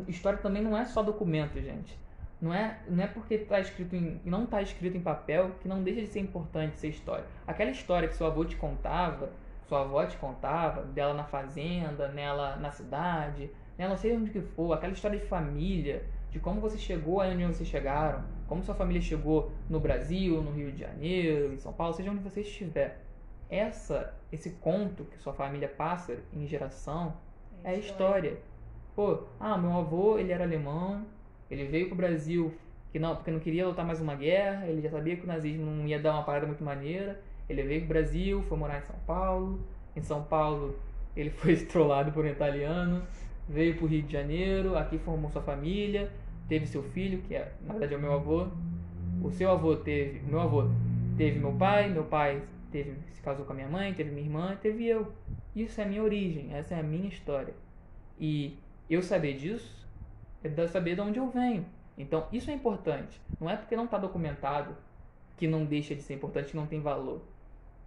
história 0.08 0.38
também 0.38 0.62
não 0.62 0.76
é 0.76 0.84
só 0.84 1.02
documento, 1.02 1.60
gente. 1.60 1.98
Não 2.40 2.52
é, 2.52 2.78
não 2.88 3.02
é 3.02 3.06
porque 3.06 3.38
tá 3.38 3.60
escrito 3.60 3.96
em, 3.96 4.20
não 4.24 4.44
está 4.44 4.60
escrito 4.60 4.96
em 4.96 5.00
papel 5.00 5.52
que 5.60 5.68
não 5.68 5.82
deixa 5.82 6.02
de 6.02 6.08
ser 6.08 6.20
importante 6.20 6.78
ser 6.78 6.88
história. 6.88 7.24
Aquela 7.46 7.70
história 7.70 8.08
que 8.08 8.14
seu 8.14 8.26
avô 8.26 8.44
te 8.44 8.56
contava, 8.56 9.30
sua 9.66 9.80
avó 9.82 10.04
te 10.04 10.16
contava, 10.18 10.82
dela 10.82 11.14
na 11.14 11.24
fazenda, 11.24 12.08
nela 12.08 12.56
na 12.56 12.70
cidade, 12.70 13.50
né, 13.78 13.88
não 13.88 13.96
sei 13.96 14.16
onde 14.16 14.30
que 14.30 14.40
for, 14.40 14.72
aquela 14.72 14.92
história 14.92 15.18
de 15.18 15.26
família, 15.26 16.04
de 16.34 16.40
como 16.40 16.60
você 16.60 16.76
chegou 16.76 17.20
aí 17.20 17.32
onde 17.32 17.46
vocês 17.46 17.68
chegaram, 17.68 18.24
como 18.48 18.60
sua 18.64 18.74
família 18.74 19.00
chegou 19.00 19.52
no 19.70 19.78
Brasil, 19.78 20.42
no 20.42 20.50
Rio 20.50 20.72
de 20.72 20.80
Janeiro, 20.80 21.54
em 21.54 21.58
São 21.58 21.72
Paulo, 21.72 21.94
seja 21.94 22.10
onde 22.10 22.24
você 22.24 22.40
estiver. 22.40 23.00
Essa, 23.48 24.12
esse 24.32 24.50
conto 24.50 25.04
que 25.04 25.16
sua 25.16 25.32
família 25.32 25.68
passa 25.68 26.18
em 26.32 26.44
geração 26.44 27.14
é 27.62 27.70
a 27.70 27.76
história. 27.76 28.36
Pô, 28.96 29.22
ah, 29.38 29.56
meu 29.56 29.74
avô, 29.74 30.18
ele 30.18 30.32
era 30.32 30.42
alemão, 30.42 31.06
ele 31.48 31.66
veio 31.66 31.86
pro 31.86 31.94
Brasil 31.94 32.52
que 32.90 32.98
não, 32.98 33.14
porque 33.14 33.30
não 33.30 33.38
queria 33.38 33.68
lutar 33.68 33.86
mais 33.86 34.00
uma 34.00 34.16
guerra, 34.16 34.66
ele 34.66 34.82
já 34.82 34.90
sabia 34.90 35.16
que 35.16 35.22
o 35.22 35.28
nazismo 35.28 35.70
não 35.70 35.86
ia 35.86 36.00
dar 36.00 36.14
uma 36.14 36.24
parada 36.24 36.48
muito 36.48 36.64
maneira. 36.64 37.20
Ele 37.48 37.62
veio 37.62 37.82
pro 37.82 37.90
Brasil, 37.90 38.42
foi 38.48 38.58
morar 38.58 38.78
em 38.78 38.82
São 38.82 38.96
Paulo. 39.06 39.60
Em 39.94 40.02
São 40.02 40.24
Paulo, 40.24 40.76
ele 41.16 41.30
foi 41.38 41.52
estrolado 41.52 42.10
por 42.10 42.24
um 42.24 42.28
italiano, 42.28 43.04
veio 43.48 43.76
pro 43.76 43.86
Rio 43.86 44.02
de 44.02 44.12
Janeiro, 44.12 44.76
aqui 44.76 44.98
formou 44.98 45.30
sua 45.30 45.42
família, 45.42 46.10
teve 46.48 46.66
seu 46.66 46.82
filho, 46.82 47.22
que 47.22 47.34
é, 47.34 47.52
na 47.62 47.72
verdade 47.72 47.94
é 47.94 47.96
o 47.96 48.00
meu 48.00 48.12
avô. 48.12 48.48
O 49.22 49.30
seu 49.30 49.50
avô 49.50 49.76
teve, 49.76 50.20
meu 50.20 50.40
avô 50.40 50.68
teve 51.16 51.38
meu 51.38 51.52
pai, 51.52 51.88
meu 51.88 52.04
pai 52.04 52.42
teve, 52.70 52.96
se 53.12 53.22
casou 53.22 53.44
com 53.44 53.52
a 53.52 53.56
minha 53.56 53.68
mãe, 53.68 53.94
teve 53.94 54.10
minha 54.10 54.26
irmã, 54.26 54.56
teve 54.60 54.86
eu. 54.86 55.12
Isso 55.54 55.80
é 55.80 55.84
a 55.84 55.86
minha 55.86 56.02
origem, 56.02 56.52
essa 56.54 56.74
é 56.74 56.80
a 56.80 56.82
minha 56.82 57.08
história. 57.08 57.54
E 58.18 58.58
eu 58.90 59.02
saber 59.02 59.36
disso 59.36 59.86
é 60.42 60.66
saber 60.66 60.94
de 60.94 61.00
onde 61.00 61.18
eu 61.18 61.30
venho. 61.30 61.64
Então, 61.96 62.26
isso 62.32 62.50
é 62.50 62.54
importante. 62.54 63.20
Não 63.40 63.48
é 63.48 63.56
porque 63.56 63.76
não 63.76 63.84
está 63.84 63.96
documentado 63.96 64.76
que 65.36 65.46
não 65.46 65.64
deixa 65.64 65.94
de 65.94 66.02
ser 66.02 66.14
importante, 66.14 66.50
que 66.50 66.56
não 66.56 66.66
tem 66.66 66.80
valor. 66.80 67.22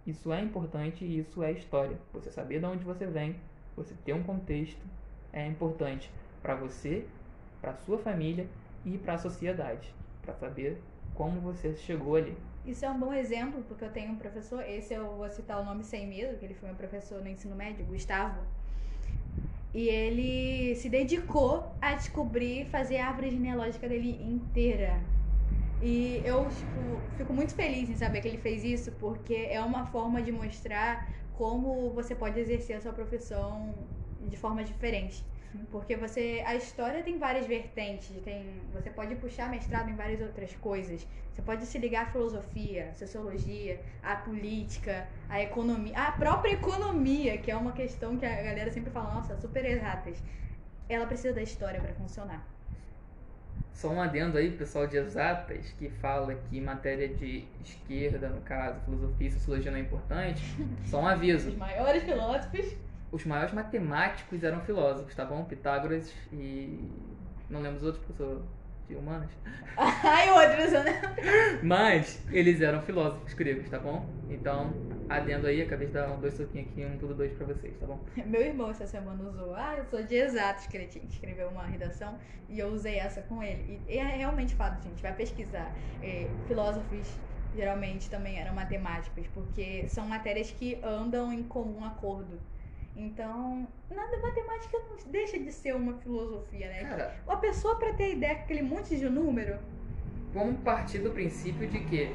Isso 0.06 0.32
é 0.32 0.40
importante 0.40 1.04
e 1.04 1.18
isso 1.18 1.42
é 1.42 1.52
história. 1.52 1.98
Você 2.12 2.30
saber 2.30 2.60
de 2.60 2.66
onde 2.66 2.84
você 2.84 3.06
vem, 3.06 3.36
você 3.76 3.94
ter 4.04 4.14
um 4.14 4.22
contexto, 4.22 4.80
é 5.32 5.46
importante 5.46 6.10
para 6.42 6.54
você, 6.54 7.06
para 7.60 7.74
sua 7.74 7.98
família 7.98 8.46
e 8.84 8.96
para 8.98 9.14
a 9.14 9.18
sociedade, 9.18 9.92
para 10.22 10.34
saber 10.34 10.80
como 11.14 11.40
você 11.40 11.74
chegou 11.76 12.16
ali. 12.16 12.36
Isso 12.64 12.84
é 12.84 12.90
um 12.90 12.98
bom 12.98 13.12
exemplo, 13.12 13.62
porque 13.66 13.84
eu 13.84 13.90
tenho 13.90 14.12
um 14.12 14.16
professor, 14.16 14.62
esse 14.62 14.94
eu 14.94 15.16
vou 15.16 15.28
citar 15.30 15.60
o 15.60 15.64
nome 15.64 15.82
sem 15.82 16.06
medo, 16.06 16.38
que 16.38 16.44
ele 16.44 16.54
foi 16.54 16.68
meu 16.68 16.76
professor 16.76 17.20
no 17.22 17.28
ensino 17.28 17.56
médio, 17.56 17.84
Gustavo. 17.86 18.40
E 19.74 19.88
ele 19.88 20.74
se 20.76 20.88
dedicou 20.88 21.74
a 21.80 21.94
descobrir, 21.94 22.66
fazer 22.66 22.98
a 22.98 23.08
árvore 23.08 23.30
genealógica 23.30 23.88
dele 23.88 24.20
inteira. 24.22 25.00
E 25.80 26.20
eu 26.24 26.48
tipo, 26.48 27.00
fico 27.16 27.32
muito 27.32 27.54
feliz 27.54 27.88
em 27.88 27.96
saber 27.96 28.20
que 28.20 28.28
ele 28.28 28.38
fez 28.38 28.64
isso, 28.64 28.92
porque 28.92 29.48
é 29.50 29.60
uma 29.60 29.86
forma 29.86 30.20
de 30.22 30.32
mostrar 30.32 31.08
como 31.36 31.90
você 31.90 32.14
pode 32.14 32.38
exercer 32.40 32.76
a 32.76 32.80
sua 32.80 32.92
profissão 32.92 33.72
de 34.28 34.36
forma 34.36 34.64
diferente. 34.64 35.24
Porque 35.70 35.96
você. 35.96 36.42
A 36.46 36.54
história 36.54 37.02
tem 37.02 37.18
várias 37.18 37.46
vertentes. 37.46 38.10
Tem, 38.22 38.44
você 38.72 38.90
pode 38.90 39.14
puxar 39.16 39.50
mestrado 39.50 39.90
em 39.90 39.94
várias 39.94 40.20
outras 40.20 40.54
coisas. 40.56 41.06
Você 41.32 41.42
pode 41.42 41.64
se 41.66 41.78
ligar 41.78 42.06
à 42.06 42.10
filosofia, 42.10 42.88
à 42.90 42.94
sociologia, 42.94 43.80
à 44.02 44.16
política, 44.16 45.06
à 45.28 45.40
economia, 45.40 45.96
à 45.96 46.12
própria 46.12 46.52
economia, 46.52 47.38
que 47.38 47.50
é 47.50 47.56
uma 47.56 47.72
questão 47.72 48.16
que 48.18 48.26
a 48.26 48.42
galera 48.42 48.70
sempre 48.72 48.90
fala, 48.90 49.14
nossa, 49.14 49.36
super 49.36 49.64
exatas. 49.64 50.22
Ela 50.88 51.06
precisa 51.06 51.32
da 51.32 51.42
história 51.42 51.80
para 51.80 51.94
funcionar. 51.94 52.44
Só 53.72 53.90
um 53.90 54.02
adendo 54.02 54.36
aí, 54.36 54.50
pessoal 54.50 54.88
de 54.88 54.96
exatas, 54.96 55.70
que 55.78 55.88
fala 55.88 56.34
que 56.34 56.60
matéria 56.60 57.08
de 57.08 57.44
esquerda, 57.64 58.28
no 58.28 58.40
caso, 58.40 58.80
filosofia 58.80 59.28
e 59.28 59.30
sociologia 59.30 59.70
não 59.70 59.78
é 59.78 59.82
importante. 59.82 60.42
Só 60.86 61.00
um 61.00 61.06
aviso. 61.06 61.50
Os 61.50 61.56
maiores 61.56 62.02
filósofos. 62.02 62.76
Os 63.10 63.24
maiores 63.24 63.54
matemáticos 63.54 64.42
eram 64.42 64.60
filósofos, 64.60 65.14
tá 65.14 65.24
bom? 65.24 65.44
Pitágoras 65.44 66.12
e. 66.32 66.78
Não 67.48 67.60
lembro 67.60 67.78
os 67.78 67.84
outros, 67.84 68.04
porque 68.04 68.22
eu 68.22 68.26
sou 68.26 68.42
de 68.88 68.96
humanas. 68.96 69.30
Ai, 69.76 70.30
outros, 70.30 70.72
né? 70.72 71.00
Mas 71.62 72.24
eles 72.30 72.60
eram 72.60 72.82
filósofos 72.82 73.32
gregos, 73.34 73.68
tá 73.68 73.78
bom? 73.78 74.06
Então, 74.28 74.74
adendo 75.08 75.46
aí, 75.46 75.62
acabei 75.62 75.86
de 75.86 75.92
dar 75.92 76.10
um 76.10 76.20
dois 76.20 76.34
soquinhos 76.34 76.68
aqui, 76.68 76.84
um 76.84 76.98
tudo 76.98 77.14
dois 77.14 77.32
pra 77.32 77.46
vocês, 77.46 77.76
tá 77.78 77.86
bom? 77.86 78.04
Meu 78.26 78.42
irmão 78.42 78.70
essa 78.70 78.86
semana 78.86 79.22
usou, 79.24 79.54
ah, 79.54 79.76
eu 79.76 79.84
sou 79.84 80.02
de 80.02 80.14
exatos, 80.14 80.66
que 80.66 80.76
ele 80.76 80.86
tinha 80.86 81.04
que 81.04 81.12
escrever 81.12 81.46
uma 81.46 81.64
redação, 81.64 82.18
e 82.48 82.58
eu 82.58 82.68
usei 82.68 82.98
essa 82.98 83.22
com 83.22 83.42
ele. 83.42 83.82
E 83.86 83.98
é 83.98 84.16
realmente 84.16 84.54
fato, 84.54 84.82
gente, 84.82 85.00
vai 85.02 85.14
pesquisar. 85.14 85.74
É, 86.02 86.34
filósofos 86.46 87.18
geralmente 87.54 88.10
também 88.10 88.38
eram 88.38 88.54
matemáticos, 88.54 89.26
porque 89.28 89.88
são 89.88 90.06
matérias 90.06 90.50
que 90.50 90.78
andam 90.82 91.32
em 91.32 91.42
comum 91.42 91.84
acordo. 91.84 92.38
Então, 92.98 93.64
nada 93.88 94.18
matemática 94.18 94.76
não 94.76 95.12
deixa 95.12 95.38
de 95.38 95.52
ser 95.52 95.72
uma 95.76 95.94
filosofia, 95.98 96.66
né? 96.66 96.80
Cara, 96.82 97.14
A 97.28 97.36
pessoa, 97.36 97.76
pra 97.76 97.94
ter 97.94 98.14
ideia 98.14 98.34
com 98.34 98.42
aquele 98.42 98.62
monte 98.62 98.96
de 98.96 99.08
número, 99.08 99.56
vamos 100.34 100.60
partir 100.62 100.98
do 100.98 101.12
princípio 101.12 101.68
de 101.68 101.78
que 101.84 102.08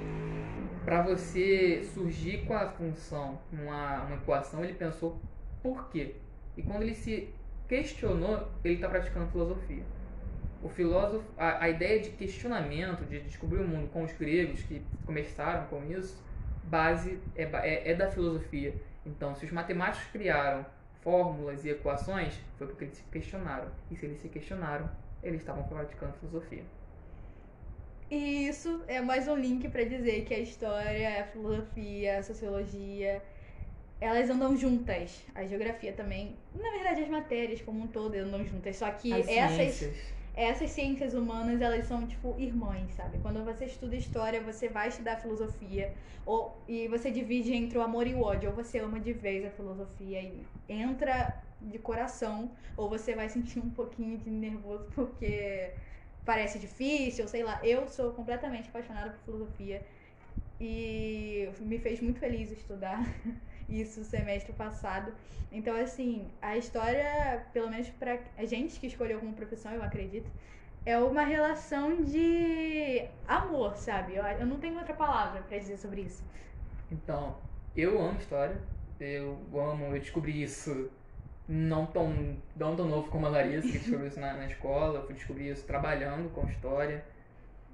para 0.83 1.01
você 1.01 1.81
surgir 1.93 2.45
com 2.45 2.53
a 2.53 2.67
função 2.67 3.39
uma, 3.49 4.03
uma 4.03 4.15
equação, 4.15 4.61
ele 4.61 4.73
pensou 4.73 5.21
por 5.61 5.89
quê? 5.89 6.15
E 6.57 6.61
quando 6.61 6.81
ele 6.81 6.93
se 6.93 7.33
questionou, 7.69 8.49
ele 8.61 8.73
está 8.73 8.89
praticando 8.89 9.31
filosofia. 9.31 9.83
O 10.61 10.67
filósofo, 10.67 11.25
a, 11.37 11.63
a 11.63 11.69
ideia 11.69 12.01
de 12.01 12.09
questionamento, 12.09 13.05
de 13.05 13.21
descobrir 13.21 13.59
o 13.59 13.67
mundo 13.67 13.89
com 13.89 14.03
os 14.03 14.11
gregos 14.11 14.61
que 14.63 14.85
começaram 15.05 15.65
com 15.67 15.81
isso, 15.89 16.21
base 16.65 17.17
é, 17.37 17.43
é, 17.43 17.91
é 17.91 17.95
da 17.95 18.11
filosofia. 18.11 18.75
Então, 19.05 19.33
se 19.35 19.45
os 19.45 19.51
matemáticos 19.51 20.09
criaram 20.11 20.65
fórmulas 21.03 21.65
e 21.65 21.69
equações, 21.69 22.33
foi 22.57 22.67
porque 22.67 22.85
eles 22.85 22.97
se 22.97 23.03
questionaram. 23.11 23.69
E 23.91 23.95
se 23.95 24.05
eles 24.05 24.21
se 24.21 24.29
questionaram, 24.29 24.89
eles 25.21 25.41
estavam 25.41 25.63
praticando 25.63 26.13
filosofia. 26.13 26.63
E 28.09 28.47
isso 28.47 28.83
é 28.87 29.01
mais 29.01 29.27
um 29.27 29.35
link 29.35 29.67
pra 29.69 29.83
dizer 29.83 30.23
que 30.25 30.33
a 30.33 30.39
história, 30.39 31.21
a 31.21 31.23
filosofia, 31.25 32.19
a 32.19 32.23
sociologia, 32.23 33.21
elas 33.99 34.29
andam 34.29 34.55
juntas. 34.55 35.23
A 35.33 35.45
geografia 35.45 35.93
também. 35.93 36.37
Na 36.53 36.69
verdade, 36.71 37.01
as 37.03 37.09
matérias 37.09 37.61
como 37.61 37.83
um 37.83 37.87
todo 37.87 38.15
andam 38.15 38.45
juntas. 38.45 38.75
Só 38.77 38.91
que 38.91 39.11
As 39.13 39.27
essas, 39.27 39.75
ciências. 39.75 40.13
Essas 40.33 40.71
ciências 40.71 41.13
humanas, 41.13 41.61
elas 41.61 41.85
são 41.85 42.07
tipo 42.07 42.35
irmãs, 42.39 42.93
sabe? 42.93 43.19
Quando 43.19 43.43
você 43.43 43.65
estuda 43.65 43.95
história, 43.95 44.41
você 44.41 44.67
vai 44.67 44.87
estudar 44.89 45.17
filosofia. 45.17 45.93
Ou, 46.25 46.63
e 46.67 46.87
você 46.87 47.11
divide 47.11 47.53
entre 47.53 47.77
o 47.77 47.81
amor 47.81 48.07
e 48.07 48.13
o 48.15 48.21
ódio. 48.21 48.49
Ou 48.49 48.55
você 48.55 48.79
ama 48.79 48.99
de 48.99 49.13
vez 49.13 49.45
a 49.45 49.51
filosofia 49.51 50.21
e 50.21 50.47
entra 50.67 51.41
de 51.61 51.79
coração, 51.79 52.51
ou 52.75 52.89
você 52.89 53.15
vai 53.15 53.29
sentir 53.29 53.59
um 53.59 53.69
pouquinho 53.69 54.17
de 54.17 54.29
nervoso 54.29 54.85
porque 54.93 55.73
parece 56.25 56.59
difícil, 56.59 57.27
sei 57.27 57.43
lá. 57.43 57.59
Eu 57.63 57.87
sou 57.87 58.11
completamente 58.13 58.69
apaixonada 58.69 59.11
por 59.11 59.19
filosofia 59.25 59.83
e 60.59 61.49
me 61.59 61.79
fez 61.79 62.01
muito 62.01 62.19
feliz 62.19 62.51
estudar 62.51 63.03
isso 63.69 64.03
semestre 64.03 64.53
passado. 64.53 65.13
Então, 65.51 65.75
assim, 65.75 66.27
a 66.41 66.57
história, 66.57 67.45
pelo 67.53 67.69
menos 67.69 67.89
pra 67.89 68.19
a 68.37 68.45
gente 68.45 68.79
que 68.79 68.87
escolheu 68.87 69.19
como 69.19 69.33
profissão, 69.33 69.71
eu 69.71 69.83
acredito, 69.83 70.29
é 70.85 70.97
uma 70.97 71.23
relação 71.23 72.03
de 72.03 73.05
amor, 73.27 73.75
sabe? 73.77 74.15
Eu, 74.15 74.23
eu 74.23 74.45
não 74.45 74.59
tenho 74.59 74.77
outra 74.77 74.93
palavra 74.93 75.41
pra 75.41 75.57
dizer 75.57 75.77
sobre 75.77 76.01
isso. 76.01 76.23
Então, 76.91 77.37
eu 77.75 78.01
amo 78.01 78.19
história. 78.19 78.57
Eu 78.99 79.37
amo, 79.53 79.85
eu 79.85 79.99
descobri 79.99 80.43
isso 80.43 80.89
não 81.47 81.85
tão, 81.85 82.37
não 82.55 82.75
tão 82.75 82.87
novo 82.87 83.09
como 83.09 83.25
a 83.25 83.29
Larissa, 83.29 83.67
que 83.67 83.79
descobriu 83.79 84.07
isso 84.07 84.19
na, 84.19 84.33
na 84.33 84.45
escola. 84.45 84.99
Eu 84.99 85.05
fui 85.05 85.15
descobrir 85.15 85.49
isso 85.49 85.65
trabalhando 85.65 86.29
com 86.33 86.47
história, 86.47 87.03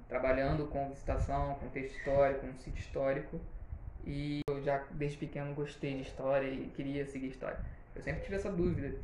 trabalhando 0.08 0.66
com 0.66 0.88
visitação, 0.88 1.54
com 1.54 1.68
texto 1.68 1.96
histórico, 1.96 2.46
com 2.46 2.58
sítio 2.58 2.80
histórico. 2.80 3.40
E 4.06 4.40
eu 4.48 4.62
já 4.62 4.84
desde 4.92 5.18
pequeno 5.18 5.54
gostei 5.54 5.96
de 5.96 6.02
história 6.02 6.48
e 6.48 6.70
queria 6.74 7.04
seguir 7.06 7.28
história. 7.28 7.58
Eu 7.94 8.02
sempre 8.02 8.22
tive 8.22 8.36
essa 8.36 8.50
dúvida. 8.50 8.94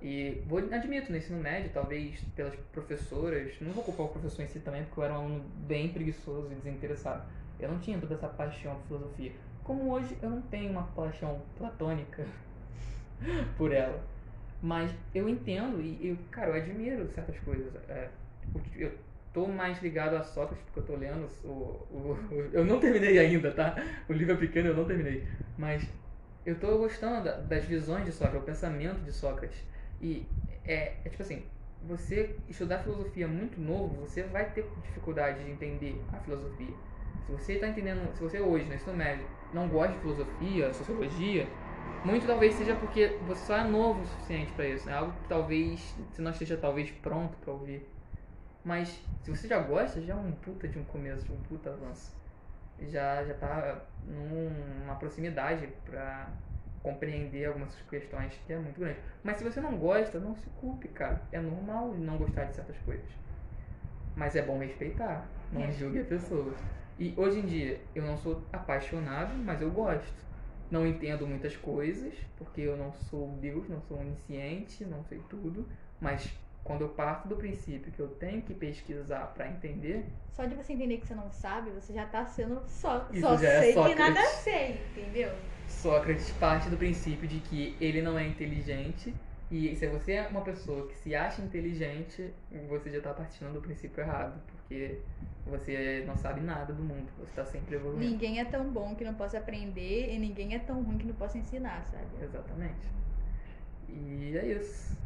E 0.00 0.42
vou 0.46 0.58
admito, 0.58 1.10
no 1.10 1.16
ensino 1.16 1.38
médio, 1.38 1.70
talvez 1.72 2.20
pelas 2.34 2.54
professoras, 2.72 3.54
não 3.60 3.72
vou 3.72 3.82
culpar 3.82 4.06
o 4.06 4.08
professor 4.10 4.42
em 4.42 4.48
si 4.48 4.60
também, 4.60 4.84
porque 4.84 5.00
eu 5.00 5.04
era 5.04 5.14
um 5.14 5.16
aluno 5.16 5.44
bem 5.66 5.88
preguiçoso 5.88 6.52
e 6.52 6.54
desinteressado. 6.54 7.24
Eu 7.58 7.70
não 7.70 7.78
tinha 7.78 7.98
toda 7.98 8.14
essa 8.14 8.28
paixão 8.28 8.74
por 8.76 8.98
filosofia. 8.98 9.32
Como 9.64 9.90
hoje 9.90 10.16
eu 10.22 10.30
não 10.30 10.42
tenho 10.42 10.70
uma 10.70 10.84
paixão 10.84 11.40
platônica 11.56 12.24
por 13.56 13.72
ela. 13.72 14.02
Mas 14.62 14.90
eu 15.14 15.28
entendo 15.28 15.80
e, 15.80 16.08
eu, 16.08 16.18
cara, 16.30 16.50
eu 16.50 16.62
admiro 16.62 17.10
certas 17.12 17.38
coisas. 17.40 17.74
É, 17.88 18.08
eu 18.74 18.92
tô 19.36 19.46
mais 19.46 19.82
ligado 19.82 20.16
a 20.16 20.22
Sócrates 20.22 20.64
porque 20.64 20.80
eu 20.80 20.84
tô 20.84 20.96
lendo 20.96 21.28
o, 21.44 21.48
o, 21.48 22.18
o, 22.30 22.50
Eu 22.54 22.64
não 22.64 22.80
terminei 22.80 23.18
ainda, 23.18 23.52
tá? 23.52 23.76
O 24.08 24.14
livro 24.14 24.32
é 24.32 24.36
pequeno, 24.36 24.68
eu 24.70 24.74
não 24.74 24.86
terminei. 24.86 25.28
Mas 25.58 25.86
eu 26.46 26.58
tô 26.58 26.78
gostando 26.78 27.22
da, 27.22 27.32
das 27.32 27.66
visões 27.66 28.06
de 28.06 28.12
Sócrates, 28.12 28.40
o 28.40 28.46
pensamento 28.46 28.98
de 29.02 29.12
Sócrates. 29.12 29.62
E 30.00 30.26
é, 30.64 30.94
é 31.04 31.08
tipo 31.10 31.22
assim, 31.22 31.44
você 31.86 32.34
estudar 32.48 32.78
filosofia 32.78 33.28
muito 33.28 33.60
novo, 33.60 34.00
você 34.00 34.22
vai 34.22 34.48
ter 34.52 34.66
dificuldade 34.82 35.44
de 35.44 35.50
entender 35.50 36.02
a 36.14 36.16
filosofia. 36.20 36.74
Se 37.26 37.32
você 37.32 37.52
está 37.54 37.68
entendendo, 37.68 38.10
se 38.14 38.22
você 38.22 38.40
hoje, 38.40 38.64
no 38.64 38.74
ensino 38.74 38.96
médio, 38.96 39.26
não 39.52 39.68
gosta 39.68 39.92
de 39.92 40.00
filosofia, 40.00 40.72
sociologia, 40.72 41.46
muito 42.06 42.26
talvez 42.26 42.54
seja 42.54 42.74
porque 42.74 43.18
você 43.26 43.44
só 43.44 43.58
é 43.58 43.64
novo 43.64 44.00
o 44.00 44.06
suficiente 44.06 44.50
para 44.52 44.66
isso. 44.66 44.88
É 44.88 44.92
né? 44.92 44.98
algo 44.98 45.12
que 45.12 45.28
talvez 45.28 45.94
você 46.10 46.22
não 46.22 46.30
esteja 46.30 46.56
talvez 46.56 46.90
pronto 46.90 47.36
para 47.36 47.52
ouvir. 47.52 47.95
Mas 48.66 49.00
se 49.22 49.30
você 49.30 49.46
já 49.46 49.60
gosta, 49.60 50.02
já 50.02 50.12
é 50.12 50.16
um 50.16 50.32
puta 50.32 50.66
de 50.66 50.76
um 50.76 50.82
começo, 50.82 51.24
de 51.24 51.32
um 51.32 51.36
puta 51.42 51.70
avanço. 51.70 52.12
Já 52.80 53.24
já 53.24 53.32
tá 53.34 53.80
numa 54.04 54.96
proximidade 54.96 55.68
para 55.84 56.28
compreender 56.82 57.46
algumas 57.46 57.72
questões 57.88 58.34
que 58.44 58.52
é 58.52 58.58
muito 58.58 58.80
grande. 58.80 58.98
Mas 59.22 59.36
se 59.36 59.44
você 59.44 59.60
não 59.60 59.78
gosta, 59.78 60.18
não 60.18 60.34
se 60.34 60.50
culpe, 60.60 60.88
cara. 60.88 61.22
É 61.30 61.40
normal 61.40 61.94
não 61.94 62.18
gostar 62.18 62.46
de 62.46 62.56
certas 62.56 62.76
coisas. 62.78 63.08
Mas 64.16 64.34
é 64.34 64.42
bom 64.42 64.58
respeitar, 64.58 65.24
não 65.52 65.62
é. 65.62 65.70
julgue 65.70 66.00
a 66.00 66.04
pessoa. 66.04 66.52
E 66.98 67.14
hoje 67.16 67.38
em 67.38 67.46
dia 67.46 67.80
eu 67.94 68.02
não 68.02 68.18
sou 68.18 68.42
apaixonado, 68.52 69.32
mas 69.44 69.62
eu 69.62 69.70
gosto 69.70 70.26
não 70.70 70.84
entendo 70.84 71.26
muitas 71.26 71.56
coisas, 71.56 72.12
porque 72.36 72.62
eu 72.62 72.76
não 72.76 72.92
sou 72.92 73.28
Deus, 73.40 73.68
não 73.68 73.80
sou 73.82 74.00
onisciente, 74.00 74.84
não 74.84 75.04
sei 75.04 75.20
tudo, 75.28 75.68
mas 76.00 76.28
quando 76.66 76.82
eu 76.82 76.88
parto 76.88 77.28
do 77.28 77.36
princípio 77.36 77.92
que 77.92 78.00
eu 78.00 78.08
tenho 78.08 78.42
que 78.42 78.52
pesquisar 78.52 79.32
para 79.34 79.48
entender. 79.48 80.04
Só 80.32 80.44
de 80.44 80.54
você 80.54 80.72
entender 80.72 80.98
que 80.98 81.06
você 81.06 81.14
não 81.14 81.30
sabe, 81.30 81.70
você 81.70 81.92
já 81.92 82.04
tá 82.06 82.26
sendo 82.26 82.60
só, 82.66 83.06
Isso 83.10 83.20
só 83.20 83.36
já 83.36 83.60
sei 83.60 83.70
é 83.70 83.72
Sócrates. 83.72 84.04
que 84.04 84.10
nada 84.10 84.26
sei, 84.26 84.80
entendeu? 84.90 85.30
Sócrates 85.68 86.30
parte 86.32 86.68
do 86.68 86.76
princípio 86.76 87.26
de 87.28 87.38
que 87.40 87.76
ele 87.80 88.02
não 88.02 88.18
é 88.18 88.26
inteligente 88.26 89.14
e 89.50 89.76
se 89.76 89.86
você 89.86 90.14
é 90.14 90.26
uma 90.26 90.40
pessoa 90.40 90.88
que 90.88 90.96
se 90.98 91.14
acha 91.14 91.40
inteligente, 91.40 92.34
você 92.68 92.90
já 92.90 92.98
está 92.98 93.14
partindo 93.14 93.52
do 93.52 93.60
princípio 93.60 94.02
errado, 94.02 94.40
porque 94.50 94.98
você 95.46 96.02
não 96.04 96.16
sabe 96.16 96.40
nada 96.40 96.72
do 96.72 96.82
mundo, 96.82 97.08
você 97.16 97.30
está 97.30 97.44
sempre 97.44 97.76
evoluindo. 97.76 98.04
Ninguém 98.04 98.40
é 98.40 98.44
tão 98.44 98.68
bom 98.68 98.96
que 98.96 99.04
não 99.04 99.14
possa 99.14 99.38
aprender 99.38 100.12
e 100.12 100.18
ninguém 100.18 100.54
é 100.54 100.58
tão 100.58 100.82
ruim 100.82 100.98
que 100.98 101.06
não 101.06 101.14
possa 101.14 101.38
ensinar, 101.38 101.84
sabe? 101.84 102.06
Exatamente. 102.20 102.88
E 103.88 104.36
é 104.36 104.46
isso. 104.46 104.96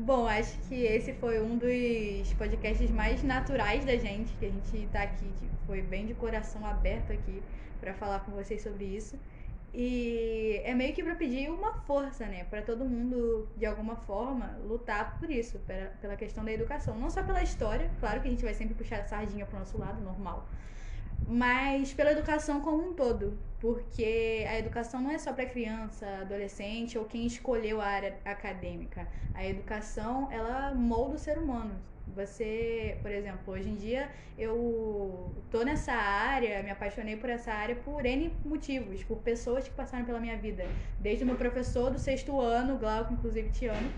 Bom, 0.00 0.28
acho 0.28 0.56
que 0.68 0.76
esse 0.84 1.12
foi 1.14 1.42
um 1.42 1.58
dos 1.58 2.32
podcasts 2.34 2.88
mais 2.88 3.24
naturais 3.24 3.84
da 3.84 3.96
gente, 3.96 4.32
que 4.36 4.44
a 4.46 4.48
gente 4.48 4.86
tá 4.92 5.02
aqui, 5.02 5.50
foi 5.66 5.82
bem 5.82 6.06
de 6.06 6.14
coração 6.14 6.64
aberto 6.64 7.12
aqui 7.12 7.42
para 7.80 7.92
falar 7.92 8.20
com 8.20 8.30
vocês 8.30 8.62
sobre 8.62 8.84
isso. 8.84 9.18
E 9.74 10.60
é 10.64 10.72
meio 10.72 10.94
que 10.94 11.02
para 11.02 11.16
pedir 11.16 11.50
uma 11.50 11.72
força, 11.72 12.26
né, 12.26 12.44
para 12.44 12.62
todo 12.62 12.84
mundo 12.84 13.48
de 13.56 13.66
alguma 13.66 13.96
forma 13.96 14.56
lutar 14.62 15.18
por 15.18 15.28
isso, 15.28 15.58
pela 16.00 16.16
questão 16.16 16.44
da 16.44 16.52
educação, 16.52 16.96
não 16.96 17.10
só 17.10 17.24
pela 17.24 17.42
história, 17.42 17.90
claro 17.98 18.20
que 18.20 18.28
a 18.28 18.30
gente 18.30 18.44
vai 18.44 18.54
sempre 18.54 18.76
puxar 18.76 19.00
a 19.00 19.04
sardinha 19.04 19.46
pro 19.46 19.58
nosso 19.58 19.76
lado, 19.76 20.00
normal, 20.00 20.48
mas 21.26 21.92
pela 21.92 22.12
educação 22.12 22.60
como 22.60 22.90
um 22.90 22.94
todo, 22.94 23.38
porque 23.60 24.44
a 24.48 24.58
educação 24.58 25.00
não 25.00 25.10
é 25.10 25.18
só 25.18 25.32
para 25.32 25.46
criança, 25.46 26.06
adolescente 26.20 26.96
ou 26.96 27.04
quem 27.04 27.26
escolheu 27.26 27.80
a 27.80 27.86
área 27.86 28.16
acadêmica. 28.24 29.08
A 29.34 29.46
educação, 29.46 30.28
ela 30.30 30.74
molda 30.74 31.16
o 31.16 31.18
ser 31.18 31.38
humano. 31.38 31.74
Você, 32.14 32.96
por 33.02 33.10
exemplo, 33.10 33.52
hoje 33.52 33.68
em 33.68 33.74
dia 33.74 34.08
eu 34.38 35.32
tô 35.50 35.62
nessa 35.62 35.92
área, 35.92 36.62
me 36.62 36.70
apaixonei 36.70 37.16
por 37.16 37.28
essa 37.28 37.52
área 37.52 37.76
por 37.76 38.06
N 38.06 38.32
motivos, 38.44 39.04
por 39.04 39.18
pessoas 39.18 39.64
que 39.64 39.74
passaram 39.74 40.04
pela 40.04 40.18
minha 40.18 40.36
vida. 40.36 40.64
Desde 40.98 41.24
o 41.24 41.26
meu 41.26 41.36
professor 41.36 41.90
do 41.90 41.98
sexto 41.98 42.40
ano, 42.40 42.78
Glauco, 42.78 43.12
inclusive 43.12 43.50
te 43.50 43.66
amo, 43.66 43.90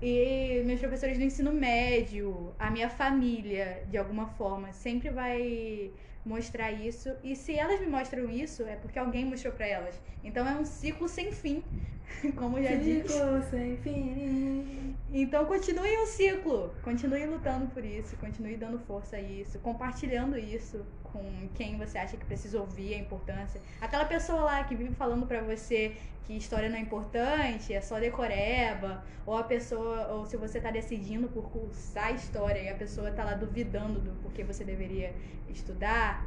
e 0.00 0.62
meus 0.64 0.78
professores 0.78 1.18
do 1.18 1.24
ensino 1.24 1.52
médio, 1.52 2.54
a 2.58 2.70
minha 2.70 2.88
família, 2.88 3.82
de 3.88 3.96
alguma 3.96 4.26
forma, 4.26 4.72
sempre 4.72 5.10
vai 5.10 5.90
mostrar 6.28 6.70
isso. 6.70 7.10
E 7.24 7.34
se 7.34 7.56
elas 7.56 7.80
me 7.80 7.86
mostram 7.86 8.30
isso, 8.30 8.62
é 8.62 8.76
porque 8.76 8.98
alguém 8.98 9.24
mostrou 9.24 9.52
para 9.52 9.66
elas. 9.66 10.00
Então 10.22 10.46
é 10.46 10.54
um 10.54 10.64
ciclo 10.64 11.08
sem 11.08 11.32
fim, 11.32 11.62
como 12.36 12.62
já 12.62 12.74
disse. 12.74 13.08
Ciclo 13.08 13.42
sem 13.50 13.76
fim. 13.78 14.96
Então 15.12 15.46
continue 15.46 15.96
o 15.96 16.06
ciclo, 16.06 16.74
continue 16.82 17.24
lutando 17.26 17.66
por 17.68 17.84
isso, 17.84 18.14
continue 18.18 18.56
dando 18.56 18.78
força 18.80 19.16
a 19.16 19.20
isso, 19.20 19.58
compartilhando 19.60 20.38
isso 20.38 20.84
com 21.02 21.48
quem 21.54 21.78
você 21.78 21.96
acha 21.96 22.16
que 22.16 22.26
precisa 22.26 22.60
ouvir 22.60 22.94
a 22.94 22.98
importância. 22.98 23.60
Aquela 23.80 24.04
pessoa 24.04 24.42
lá 24.42 24.64
que 24.64 24.74
vive 24.74 24.94
falando 24.94 25.26
para 25.26 25.40
você 25.40 25.96
que 26.28 26.36
história 26.36 26.68
não 26.68 26.76
é 26.76 26.80
importante, 26.80 27.72
é 27.72 27.80
só 27.80 27.98
decoreba, 27.98 29.02
ou 29.24 29.34
a 29.34 29.44
pessoa, 29.44 30.08
ou 30.08 30.26
se 30.26 30.36
você 30.36 30.60
tá 30.60 30.70
decidindo 30.70 31.26
por 31.28 31.48
cursar 31.48 32.14
história 32.14 32.60
e 32.60 32.68
a 32.68 32.74
pessoa 32.74 33.10
tá 33.10 33.24
lá 33.24 33.32
duvidando 33.32 33.98
do 33.98 34.10
porquê 34.22 34.44
você 34.44 34.62
deveria 34.62 35.14
estudar, 35.48 36.17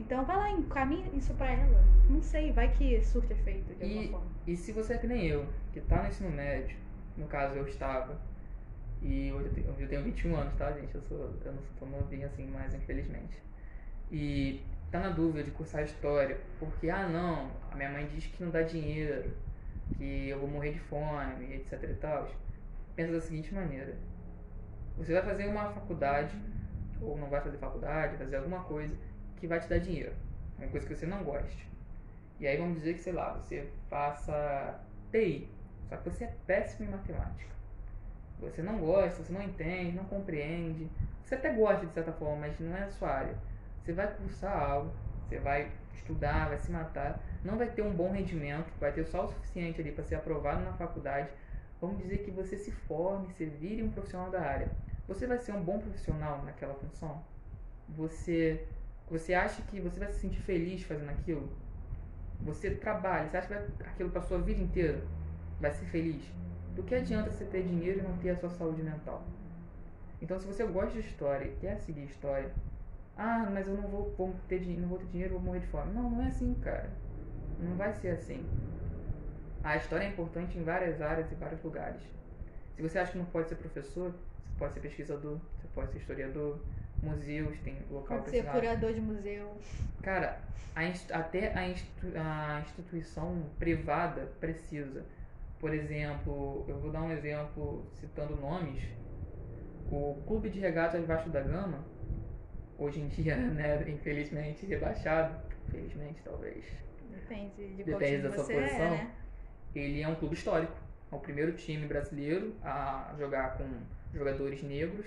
então 0.00 0.24
vai 0.24 0.36
lá, 0.36 0.50
encaminha 0.50 1.08
isso 1.14 1.32
pra 1.34 1.50
ela. 1.52 1.84
Não 2.08 2.20
sei, 2.22 2.52
vai 2.52 2.70
que 2.72 3.00
surte 3.02 3.32
efeito 3.32 3.74
de 3.74 3.82
alguma 3.82 4.02
E, 4.02 4.08
forma. 4.08 4.26
e 4.46 4.56
se 4.56 4.72
você 4.72 4.94
é 4.94 4.98
que 4.98 5.06
nem 5.06 5.26
eu, 5.26 5.46
que 5.72 5.80
tá 5.80 6.02
no 6.02 6.08
ensino 6.08 6.30
médio, 6.30 6.76
no 7.16 7.26
caso 7.26 7.56
eu 7.56 7.66
estava, 7.66 8.18
e 9.02 9.32
hoje 9.32 9.46
eu 9.48 9.52
tenho, 9.52 9.74
eu 9.78 9.88
tenho 9.88 10.02
21 10.02 10.36
anos, 10.36 10.54
tá, 10.54 10.72
gente? 10.72 10.94
Eu, 10.94 11.02
sou, 11.02 11.18
eu 11.44 11.52
não 11.52 11.62
sou 11.62 11.72
tão 11.80 11.88
novinho 11.88 12.26
assim 12.26 12.46
mais, 12.46 12.74
infelizmente. 12.74 13.40
E 14.10 14.62
tá 14.90 15.00
na 15.00 15.10
dúvida 15.10 15.42
de 15.42 15.50
cursar 15.50 15.82
história, 15.82 16.38
porque, 16.58 16.88
ah 16.90 17.08
não, 17.08 17.50
a 17.70 17.76
minha 17.76 17.90
mãe 17.90 18.06
diz 18.06 18.26
que 18.26 18.42
não 18.42 18.50
dá 18.50 18.62
dinheiro, 18.62 19.30
que 19.96 20.28
eu 20.28 20.38
vou 20.38 20.48
morrer 20.48 20.72
de 20.72 20.80
fome, 20.80 21.54
etc 21.54 21.82
e 21.84 21.94
tal. 21.94 22.30
Pensa 22.96 23.12
da 23.12 23.20
seguinte 23.20 23.52
maneira: 23.54 23.94
você 24.96 25.12
vai 25.12 25.22
fazer 25.22 25.46
uma 25.46 25.70
faculdade, 25.70 26.34
ou 27.00 27.18
não 27.18 27.28
vai 27.28 27.40
fazer 27.40 27.58
faculdade, 27.58 28.16
fazer 28.16 28.36
alguma 28.36 28.60
coisa 28.64 28.94
que 29.44 29.48
vai 29.48 29.60
te 29.60 29.68
dar 29.68 29.78
dinheiro, 29.78 30.14
uma 30.56 30.66
coisa 30.68 30.86
que 30.86 30.94
você 30.94 31.04
não 31.04 31.22
goste. 31.22 31.68
E 32.40 32.46
aí 32.46 32.56
vamos 32.56 32.78
dizer 32.78 32.94
que, 32.94 33.00
sei 33.00 33.12
lá, 33.12 33.34
você 33.34 33.68
faça 33.90 34.80
TI, 35.12 35.50
só 35.86 35.98
que 35.98 36.08
você 36.08 36.24
é 36.24 36.34
péssimo 36.46 36.88
em 36.88 36.92
matemática. 36.92 37.50
Você 38.40 38.62
não 38.62 38.78
gosta, 38.78 39.22
você 39.22 39.30
não 39.30 39.42
entende, 39.42 39.94
não 39.94 40.04
compreende. 40.04 40.88
Você 41.22 41.34
até 41.34 41.52
gosta 41.52 41.84
de 41.84 41.92
certa 41.92 42.10
forma, 42.12 42.46
mas 42.46 42.58
não 42.58 42.74
é 42.74 42.84
a 42.84 42.90
sua 42.92 43.10
área. 43.10 43.36
Você 43.82 43.92
vai 43.92 44.14
cursar 44.14 44.58
algo, 44.58 44.90
você 45.28 45.38
vai 45.38 45.70
estudar, 45.92 46.48
vai 46.48 46.58
se 46.58 46.72
matar, 46.72 47.20
não 47.44 47.58
vai 47.58 47.68
ter 47.68 47.82
um 47.82 47.92
bom 47.92 48.12
rendimento, 48.12 48.72
vai 48.80 48.92
ter 48.92 49.04
só 49.04 49.26
o 49.26 49.28
suficiente 49.28 49.82
ali 49.82 49.92
para 49.92 50.04
ser 50.04 50.14
aprovado 50.14 50.64
na 50.64 50.72
faculdade. 50.72 51.28
Vamos 51.82 51.98
dizer 51.98 52.24
que 52.24 52.30
você 52.30 52.56
se 52.56 52.70
forme, 52.70 53.30
você 53.30 53.44
vire 53.44 53.82
um 53.82 53.90
profissional 53.90 54.30
da 54.30 54.40
área. 54.40 54.70
Você 55.06 55.26
vai 55.26 55.38
ser 55.38 55.52
um 55.52 55.62
bom 55.62 55.78
profissional 55.78 56.42
naquela 56.44 56.72
função? 56.76 57.22
Você 57.90 58.66
você 59.10 59.34
acha 59.34 59.62
que 59.62 59.80
você 59.80 59.98
vai 60.00 60.08
se 60.12 60.20
sentir 60.20 60.40
feliz 60.40 60.82
fazendo 60.82 61.10
aquilo? 61.10 61.48
Você 62.42 62.70
trabalha, 62.70 63.28
você 63.28 63.36
acha 63.38 63.48
que 63.48 63.54
vai 63.54 63.64
aquilo 63.92 64.10
para 64.10 64.22
sua 64.22 64.38
vida 64.40 64.60
inteira? 64.60 65.02
Vai 65.60 65.72
ser 65.72 65.86
feliz? 65.86 66.24
Do 66.76 66.82
que 66.82 66.94
adianta 66.94 67.30
você 67.30 67.44
ter 67.44 67.62
dinheiro 67.64 68.00
e 68.00 68.02
não 68.02 68.16
ter 68.18 68.30
a 68.30 68.36
sua 68.36 68.50
saúde 68.50 68.82
mental? 68.82 69.24
Então, 70.20 70.38
se 70.40 70.46
você 70.46 70.64
gosta 70.66 70.92
de 71.00 71.06
história 71.08 71.46
e 71.46 71.56
quer 71.56 71.76
seguir 71.78 72.04
história, 72.04 72.50
ah, 73.16 73.48
mas 73.52 73.66
eu 73.68 73.74
não 73.74 73.88
vou, 73.88 74.34
ter, 74.48 74.60
din- 74.60 74.76
não 74.78 74.88
vou 74.88 74.98
ter 74.98 75.06
dinheiro, 75.06 75.34
vou 75.34 75.42
morrer 75.42 75.60
de 75.60 75.66
fome. 75.68 75.92
Não, 75.92 76.10
não 76.10 76.22
é 76.22 76.28
assim, 76.28 76.54
cara. 76.54 76.90
Não 77.58 77.76
vai 77.76 77.92
ser 77.94 78.10
assim. 78.10 78.46
A 79.64 79.76
história 79.76 80.04
é 80.04 80.08
importante 80.08 80.56
em 80.58 80.62
várias 80.62 81.00
áreas 81.00 81.30
e 81.32 81.34
vários 81.34 81.62
lugares. 81.62 82.00
Se 82.76 82.82
você 82.82 82.98
acha 82.98 83.12
que 83.12 83.18
não 83.18 83.24
pode 83.26 83.48
ser 83.48 83.56
professor, 83.56 84.12
você 84.12 84.54
pode 84.58 84.74
ser 84.74 84.80
pesquisador, 84.80 85.38
você 85.60 85.68
pode 85.74 85.92
ser 85.92 85.98
historiador, 85.98 86.58
museus, 87.04 87.58
tem 87.60 87.76
local 87.90 88.18
Pode 88.18 88.30
ser 88.30 88.44
curador 88.44 88.92
de 88.92 89.00
museu. 89.00 89.56
Cara, 90.02 90.40
a 90.74 90.84
inst- 90.84 91.10
até 91.12 91.52
a, 91.54 91.68
institu- 91.68 92.12
a 92.16 92.60
instituição 92.60 93.42
privada 93.58 94.32
precisa. 94.40 95.04
Por 95.60 95.72
exemplo, 95.72 96.64
eu 96.68 96.78
vou 96.78 96.90
dar 96.90 97.02
um 97.02 97.10
exemplo 97.12 97.86
citando 97.94 98.36
nomes. 98.36 98.82
O 99.90 100.22
Clube 100.26 100.50
de 100.50 100.58
Regatas 100.60 101.06
Vasco 101.06 101.30
da 101.30 101.40
Gama, 101.40 101.84
hoje 102.78 103.00
em 103.00 103.08
dia, 103.08 103.36
né, 103.52 103.82
infelizmente 103.88 104.66
rebaixado, 104.66 105.34
infelizmente 105.68 106.20
talvez, 106.24 106.64
Depende 107.10 107.74
de 107.76 107.84
Depende 107.84 108.22
da 108.22 108.32
sua 108.32 108.44
você 108.44 108.54
posição. 108.54 108.86
é, 108.86 108.90
né? 108.90 109.10
ele 109.74 110.02
é 110.02 110.08
um 110.08 110.14
clube 110.16 110.34
histórico. 110.34 110.72
É 111.12 111.14
o 111.14 111.18
primeiro 111.20 111.52
time 111.52 111.86
brasileiro 111.86 112.54
a 112.62 113.14
jogar 113.18 113.56
com 113.56 113.64
jogadores 114.12 114.62
negros. 114.62 115.06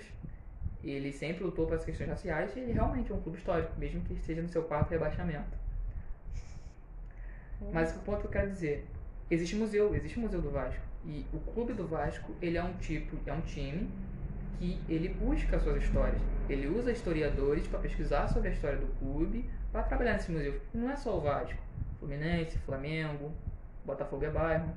Ele 0.82 1.12
sempre 1.12 1.44
lutou 1.44 1.66
pelas 1.66 1.84
questões 1.84 2.08
raciais 2.08 2.54
e 2.56 2.60
ele 2.60 2.72
realmente 2.72 3.10
é 3.10 3.14
um 3.14 3.20
clube 3.20 3.38
histórico, 3.38 3.72
mesmo 3.78 4.00
que 4.02 4.14
esteja 4.14 4.40
no 4.40 4.48
seu 4.48 4.62
quarto 4.62 4.90
rebaixamento. 4.90 5.56
Mas 7.72 7.94
o 7.96 8.00
ponto 8.00 8.20
que 8.20 8.26
eu 8.26 8.30
quero 8.30 8.50
dizer, 8.50 8.86
existe 9.30 9.56
museu, 9.56 9.94
existe 9.94 10.18
museu 10.18 10.40
do 10.40 10.50
Vasco. 10.50 10.80
E 11.04 11.26
o 11.32 11.38
clube 11.38 11.72
do 11.72 11.86
Vasco, 11.86 12.32
ele 12.40 12.56
é 12.56 12.62
um 12.62 12.72
tipo, 12.74 13.18
é 13.26 13.32
um 13.32 13.40
time 13.40 13.90
que 14.58 14.80
ele 14.88 15.08
busca 15.08 15.58
suas 15.58 15.82
histórias. 15.82 16.20
Ele 16.48 16.68
usa 16.68 16.92
historiadores 16.92 17.66
para 17.66 17.80
pesquisar 17.80 18.28
sobre 18.28 18.48
a 18.48 18.52
história 18.52 18.78
do 18.78 18.86
clube, 18.98 19.48
para 19.72 19.82
trabalhar 19.82 20.14
nesse 20.14 20.30
museu. 20.30 20.60
Não 20.72 20.90
é 20.90 20.96
só 20.96 21.16
o 21.16 21.20
Vasco. 21.20 21.58
Fluminense, 21.98 22.56
Flamengo, 22.58 23.32
Botafogo 23.84 24.24
é 24.24 24.30
bairro. 24.30 24.72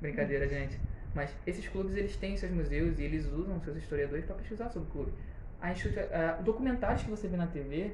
Brincadeira, 0.00 0.48
gente. 0.48 0.78
Mas 1.14 1.34
esses 1.46 1.68
clubes 1.68 1.94
eles 1.96 2.16
têm 2.16 2.36
seus 2.36 2.52
museus 2.52 2.98
e 2.98 3.02
eles 3.02 3.26
usam 3.26 3.60
seus 3.60 3.76
historiadores 3.76 4.24
para 4.24 4.34
pesquisar 4.36 4.68
sobre 4.70 4.88
o 4.88 4.92
clube. 4.92 5.12
A 5.60 5.70
institu- 5.72 6.00
ah, 6.12 6.40
documentários 6.42 7.02
que 7.02 7.10
você 7.10 7.28
vê 7.28 7.36
na 7.36 7.46
TV, 7.46 7.92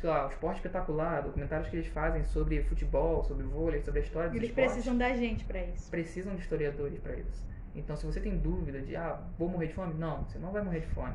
sei 0.00 0.08
lá, 0.08 0.26
o 0.26 0.30
esporte 0.30 0.56
espetacular, 0.56 1.22
documentários 1.22 1.68
que 1.68 1.76
eles 1.76 1.86
fazem 1.88 2.24
sobre 2.24 2.62
futebol, 2.62 3.22
sobre 3.22 3.44
vôlei, 3.44 3.80
sobre 3.82 4.00
a 4.00 4.02
história 4.02 4.30
dos 4.30 4.36
Eles 4.36 4.48
esportes, 4.48 4.72
precisam 4.72 4.96
da 4.98 5.14
gente 5.14 5.44
pra 5.44 5.62
isso. 5.62 5.90
precisam 5.90 6.34
de 6.34 6.40
historiadores 6.40 6.98
para 6.98 7.16
isso. 7.16 7.46
Então, 7.74 7.96
se 7.96 8.04
você 8.06 8.18
tem 8.18 8.36
dúvida 8.36 8.80
de, 8.80 8.96
ah, 8.96 9.20
vou 9.38 9.48
morrer 9.48 9.66
de 9.68 9.74
fome? 9.74 9.94
Não, 9.94 10.24
você 10.24 10.38
não 10.38 10.50
vai 10.50 10.62
morrer 10.62 10.80
de 10.80 10.88
fome. 10.88 11.14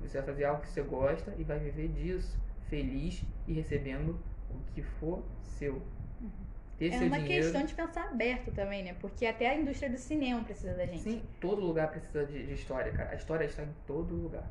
Você 0.00 0.18
vai 0.18 0.26
fazer 0.26 0.44
algo 0.44 0.62
que 0.62 0.68
você 0.68 0.82
gosta 0.82 1.32
e 1.38 1.44
vai 1.44 1.58
viver 1.58 1.88
disso, 1.88 2.36
feliz 2.68 3.24
e 3.46 3.52
recebendo 3.52 4.18
o 4.50 4.58
que 4.74 4.82
for 4.82 5.22
seu. 5.42 5.80
Ter 6.78 6.92
É 6.92 6.96
uma 6.98 7.18
dinheiro. 7.20 7.26
questão 7.26 7.64
de 7.64 7.74
pensar 7.74 8.04
aberto 8.08 8.50
também, 8.52 8.82
né? 8.82 8.94
Porque 9.00 9.26
até 9.26 9.48
a 9.50 9.54
indústria 9.54 9.90
do 9.90 9.96
cinema 9.98 10.42
precisa 10.44 10.74
da 10.74 10.86
gente. 10.86 11.02
Sim, 11.02 11.22
todo 11.40 11.60
lugar 11.60 11.90
precisa 11.90 12.24
de, 12.26 12.46
de 12.46 12.52
história, 12.54 12.92
cara. 12.92 13.10
A 13.10 13.14
história 13.14 13.44
está 13.44 13.62
em 13.62 13.72
todo 13.86 14.14
lugar. 14.14 14.44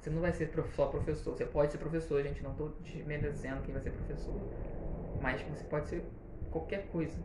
Você 0.00 0.10
não 0.10 0.20
vai 0.20 0.32
ser 0.32 0.50
só 0.74 0.86
professor. 0.86 1.36
Você 1.36 1.44
pode 1.44 1.72
ser 1.72 1.78
professor, 1.78 2.22
gente. 2.22 2.42
Não 2.42 2.52
estou 2.52 2.68
desmerecendo 2.80 3.62
quem 3.62 3.72
vai 3.74 3.82
ser 3.82 3.90
professor. 3.90 4.40
Mas 5.20 5.42
você 5.42 5.64
pode 5.64 5.88
ser 5.88 6.04
qualquer 6.50 6.86
coisa. 6.88 7.18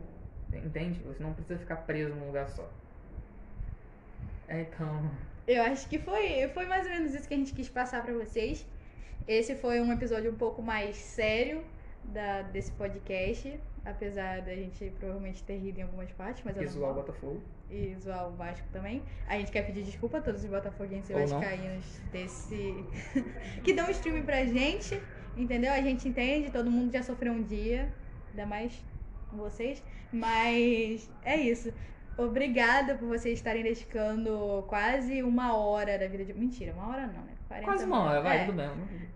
Entende? 0.52 1.00
Você 1.04 1.22
não 1.22 1.32
precisa 1.32 1.58
ficar 1.58 1.76
preso 1.76 2.14
num 2.14 2.26
lugar 2.26 2.48
só. 2.48 2.68
É, 4.48 4.62
Então, 4.62 5.10
Eu 5.46 5.62
acho 5.64 5.88
que 5.88 5.98
foi, 5.98 6.48
foi 6.54 6.66
mais 6.66 6.86
ou 6.86 6.92
menos 6.92 7.14
isso 7.14 7.26
que 7.28 7.34
a 7.34 7.36
gente 7.36 7.52
quis 7.54 7.68
passar 7.68 8.02
pra 8.02 8.12
vocês. 8.14 8.66
Esse 9.26 9.54
foi 9.56 9.80
um 9.80 9.92
episódio 9.92 10.30
um 10.32 10.36
pouco 10.36 10.62
mais 10.62 10.96
sério 10.96 11.64
da, 12.04 12.42
desse 12.42 12.72
podcast. 12.72 13.58
Apesar 13.84 14.42
da 14.42 14.54
gente 14.54 14.92
provavelmente 14.98 15.42
ter 15.42 15.58
rido 15.58 15.80
em 15.80 15.82
algumas 15.82 16.10
partes, 16.12 16.44
mas 16.44 16.56
é 16.56 16.60
visual 16.60 16.94
normal. 16.94 17.04
Botafogo. 17.04 17.42
E 17.68 17.96
zoar 17.96 18.28
o 18.28 18.32
Vasco 18.32 18.66
também. 18.72 19.02
A 19.26 19.36
gente 19.38 19.50
quer 19.50 19.62
pedir 19.62 19.82
desculpa 19.82 20.18
a 20.18 20.20
todos 20.20 20.44
os 20.44 20.48
botafoguenses 20.48 21.10
e 21.10 21.14
vascaínos 21.14 21.84
desse... 22.12 22.84
que 23.64 23.72
dão 23.72 23.90
stream 23.90 24.22
pra 24.24 24.44
gente, 24.44 25.00
entendeu? 25.36 25.72
A 25.72 25.80
gente 25.80 26.08
entende, 26.08 26.50
todo 26.50 26.70
mundo 26.70 26.92
já 26.92 27.02
sofreu 27.02 27.32
um 27.32 27.42
dia, 27.42 27.92
ainda 28.30 28.46
mais 28.46 28.84
vocês. 29.32 29.82
Mas 30.12 31.10
é 31.24 31.36
isso. 31.36 31.72
Obrigada 32.16 32.94
por 32.94 33.08
vocês 33.08 33.38
estarem 33.38 33.62
dedicando 33.62 34.64
quase 34.68 35.22
uma 35.22 35.56
hora 35.56 35.98
da 35.98 36.06
vida 36.06 36.24
de... 36.24 36.34
Mentira, 36.34 36.74
uma 36.74 36.88
hora 36.88 37.06
não, 37.06 37.22
né? 37.24 37.32
40 37.52 37.64
Quase 37.64 37.84
uma 37.84 38.00
hora, 38.04 38.22
vai, 38.22 38.38
É 38.38 38.44
tudo 38.46 38.56
bem. 38.56 38.70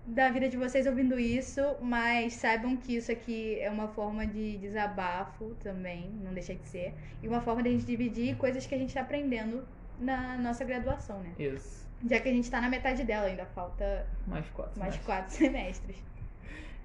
da 0.07 0.31
vida 0.31 0.49
de 0.49 0.57
vocês 0.57 0.87
ouvindo 0.87 1.19
isso, 1.19 1.61
mas 1.81 2.35
saibam 2.35 2.77
que 2.77 2.97
isso 2.97 3.11
aqui 3.11 3.59
é 3.61 3.71
uma 3.71 3.89
forma 3.89 4.27
de 4.27 4.57
desabafo 4.59 5.55
também, 5.63 6.11
não 6.23 6.33
deixa 6.33 6.55
de 6.55 6.67
ser, 6.67 6.95
e 7.23 7.29
uma 7.29 7.41
forma 7.41 7.63
de 7.63 7.69
a 7.69 7.73
gente 7.73 7.85
dividir 7.87 8.37
coisas 8.37 8.67
que 8.67 8.75
a 8.75 8.79
gente 8.79 8.93
tá 8.95 9.01
aprendendo 9.01 9.65
na 9.99 10.37
nossa 10.39 10.65
graduação, 10.65 11.19
né? 11.21 11.31
Isso. 11.39 11.87
Já 12.09 12.21
que 12.21 12.29
a 12.29 12.33
gente 12.33 12.51
tá 12.51 12.61
na 12.61 12.69
metade 12.69 13.03
dela, 13.05 13.27
ainda 13.27 13.47
falta 13.47 14.07
Mais 14.27 14.47
quatro. 14.51 14.79
mais 14.79 14.95
mais. 14.95 15.05
quatro 15.07 15.33
semestres. 15.35 15.97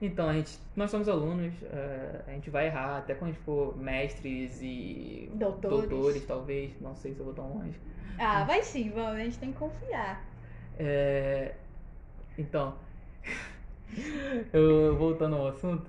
Então, 0.01 0.29
a 0.29 0.33
gente, 0.33 0.57
nós 0.75 0.89
somos 0.89 1.07
alunos, 1.07 1.53
eh, 1.63 2.21
a 2.27 2.31
gente 2.31 2.49
vai 2.49 2.65
errar 2.67 2.97
até 2.97 3.13
quando 3.13 3.29
a 3.29 3.33
gente 3.33 3.43
for 3.43 3.77
mestres 3.77 4.59
e 4.63 5.29
Doutores. 5.35 6.25
talvez, 6.25 6.71
não 6.81 6.95
sei 6.95 7.13
se 7.13 7.19
eu 7.19 7.25
vou 7.25 7.35
tão 7.35 7.47
longe. 7.53 7.79
Ah, 8.17 8.43
vai 8.45 8.63
sim, 8.63 8.89
vamos, 8.89 9.11
a 9.19 9.23
gente 9.23 9.37
tem 9.37 9.51
que 9.51 9.59
confiar. 9.59 10.25
É, 10.83 11.53
então, 12.35 12.73
eu, 14.51 14.97
voltando 14.97 15.35
ao 15.35 15.47
assunto, 15.49 15.87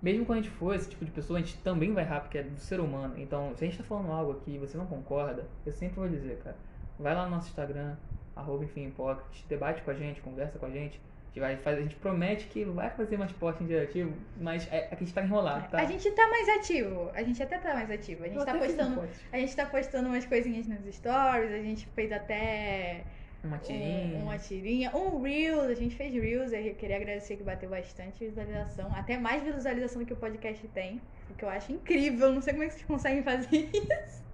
mesmo 0.00 0.24
quando 0.24 0.38
a 0.38 0.42
gente 0.42 0.54
for 0.54 0.76
esse 0.76 0.88
tipo 0.88 1.04
de 1.04 1.10
pessoa, 1.10 1.40
a 1.40 1.42
gente 1.42 1.58
também 1.58 1.92
vai 1.92 2.04
errar, 2.04 2.20
porque 2.20 2.38
é 2.38 2.44
do 2.44 2.60
ser 2.60 2.78
humano. 2.78 3.14
Então, 3.18 3.52
se 3.56 3.64
a 3.64 3.66
gente 3.68 3.78
tá 3.78 3.82
falando 3.84 4.12
algo 4.12 4.32
aqui 4.32 4.52
e 4.52 4.58
você 4.58 4.78
não 4.78 4.86
concorda, 4.86 5.44
eu 5.66 5.72
sempre 5.72 5.96
vou 5.96 6.08
dizer, 6.08 6.38
cara, 6.38 6.56
vai 6.96 7.16
lá 7.16 7.24
no 7.24 7.32
nosso 7.32 7.48
Instagram, 7.48 7.96
arroba 8.36 8.64
enfim, 8.64 8.86
Hipócrates, 8.86 9.44
debate 9.48 9.82
com 9.82 9.90
a 9.90 9.94
gente, 9.94 10.20
conversa 10.20 10.56
com 10.56 10.66
a 10.66 10.70
gente. 10.70 11.00
A 11.00 11.30
gente, 11.30 11.40
vai 11.40 11.56
fazer, 11.56 11.78
a 11.78 11.82
gente 11.82 11.96
promete 11.96 12.46
que 12.46 12.64
vai 12.64 12.90
fazer 12.90 13.16
mais 13.16 13.32
post 13.32 13.62
interativo, 13.62 14.12
mas 14.40 14.66
é, 14.72 14.88
é 14.88 14.88
a 14.92 14.94
gente 14.94 15.12
tá 15.12 15.22
enrolado, 15.22 15.68
tá? 15.68 15.80
A 15.80 15.84
gente 15.84 16.10
tá 16.12 16.28
mais 16.28 16.48
ativo, 16.48 17.10
a 17.12 17.22
gente 17.22 17.42
até 17.42 17.58
tá 17.58 17.74
mais 17.74 17.90
ativo. 17.90 18.24
A 18.24 18.28
gente 18.28 18.38
Eu 18.38 18.44
tá 18.46 18.54
postando, 18.54 19.00
post. 19.00 19.26
a 19.32 19.38
gente 19.38 19.56
tá 19.56 19.66
postando 19.66 20.08
umas 20.08 20.24
coisinhas 20.24 20.66
nos 20.66 20.94
stories, 20.94 21.52
a 21.52 21.62
gente 21.62 21.86
fez 21.88 22.10
até 22.12 23.04
Uma 23.42 23.58
tirinha. 23.58 24.18
Um, 24.18 24.22
uma 24.22 24.38
tirinha, 24.38 24.96
um 24.96 25.22
Reels, 25.22 25.70
a 25.70 25.74
gente 25.74 25.94
fez 25.94 26.12
Reels, 26.12 26.52
eu 26.52 26.74
queria 26.74 26.96
agradecer 26.96 27.36
que 27.36 27.44
bateu 27.44 27.70
bastante 27.70 28.24
visualização, 28.24 28.92
até 28.94 29.16
mais 29.16 29.42
visualização 29.42 30.02
do 30.02 30.06
que 30.06 30.12
o 30.12 30.16
podcast 30.16 30.66
tem, 30.68 31.00
o 31.30 31.34
que 31.34 31.44
eu 31.44 31.48
acho 31.48 31.70
incrível, 31.72 32.32
não 32.32 32.42
sei 32.42 32.52
como 32.52 32.64
é 32.64 32.66
que 32.66 32.74
vocês 32.74 32.86
conseguem 32.86 33.22
fazer 33.22 33.70
isso, 33.72 34.24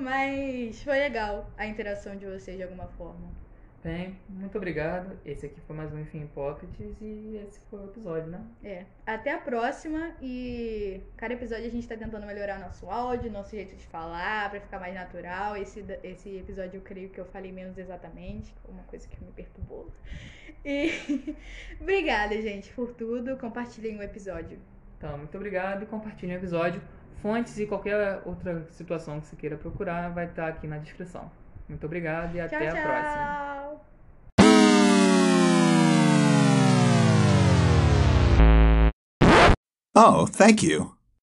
mas 0.00 0.82
foi 0.82 0.98
legal 0.98 1.50
a 1.58 1.66
interação 1.66 2.16
de 2.16 2.24
vocês 2.24 2.56
de 2.56 2.62
alguma 2.62 2.88
forma. 2.88 3.30
Bem, 3.82 4.14
muito 4.28 4.58
obrigado. 4.58 5.18
Esse 5.24 5.46
aqui 5.46 5.58
foi 5.62 5.74
mais 5.74 5.90
um 5.90 5.98
Enfim 6.00 6.24
Hipócrates 6.24 7.00
e 7.00 7.40
esse 7.42 7.58
foi 7.70 7.80
o 7.80 7.84
episódio, 7.86 8.26
né? 8.26 8.44
É, 8.62 8.84
até 9.06 9.32
a 9.32 9.38
próxima 9.38 10.14
e 10.20 11.00
cada 11.16 11.32
episódio 11.32 11.64
a 11.64 11.70
gente 11.70 11.88
tá 11.88 11.96
tentando 11.96 12.26
melhorar 12.26 12.58
nosso 12.58 12.90
áudio, 12.90 13.32
nosso 13.32 13.52
jeito 13.52 13.74
de 13.74 13.86
falar, 13.86 14.50
pra 14.50 14.60
ficar 14.60 14.78
mais 14.78 14.94
natural. 14.94 15.56
Esse, 15.56 15.82
esse 16.04 16.36
episódio 16.36 16.76
eu 16.76 16.82
creio 16.82 17.08
que 17.08 17.18
eu 17.18 17.24
falei 17.24 17.52
menos 17.52 17.78
exatamente, 17.78 18.54
foi 18.62 18.74
uma 18.74 18.82
coisa 18.82 19.08
que 19.08 19.24
me 19.24 19.32
perturbou. 19.32 19.90
E 20.62 21.34
obrigada, 21.80 22.38
gente, 22.42 22.70
por 22.74 22.92
tudo. 22.92 23.38
Compartilhem 23.38 23.96
o 23.96 24.02
episódio. 24.02 24.58
Então, 24.98 25.16
muito 25.16 25.34
obrigado 25.34 25.84
e 25.84 25.86
compartilhe 25.86 26.34
o 26.34 26.36
episódio. 26.36 26.82
Fontes 27.22 27.58
e 27.58 27.66
qualquer 27.66 28.20
outra 28.26 28.66
situação 28.72 29.22
que 29.22 29.26
você 29.26 29.36
queira 29.36 29.56
procurar 29.56 30.10
vai 30.10 30.26
estar 30.26 30.48
aqui 30.48 30.66
na 30.66 30.76
descrição. 30.76 31.30
Muito 31.70 31.86
obrigado 31.86 32.34
e 32.34 32.40
até 32.40 32.58
tchau, 32.58 32.68
a 32.68 32.72
tchau. 32.72 32.82
próxima. 32.82 33.50
Oh, 39.94 40.26
thank 40.26 40.62
you. 40.64 40.99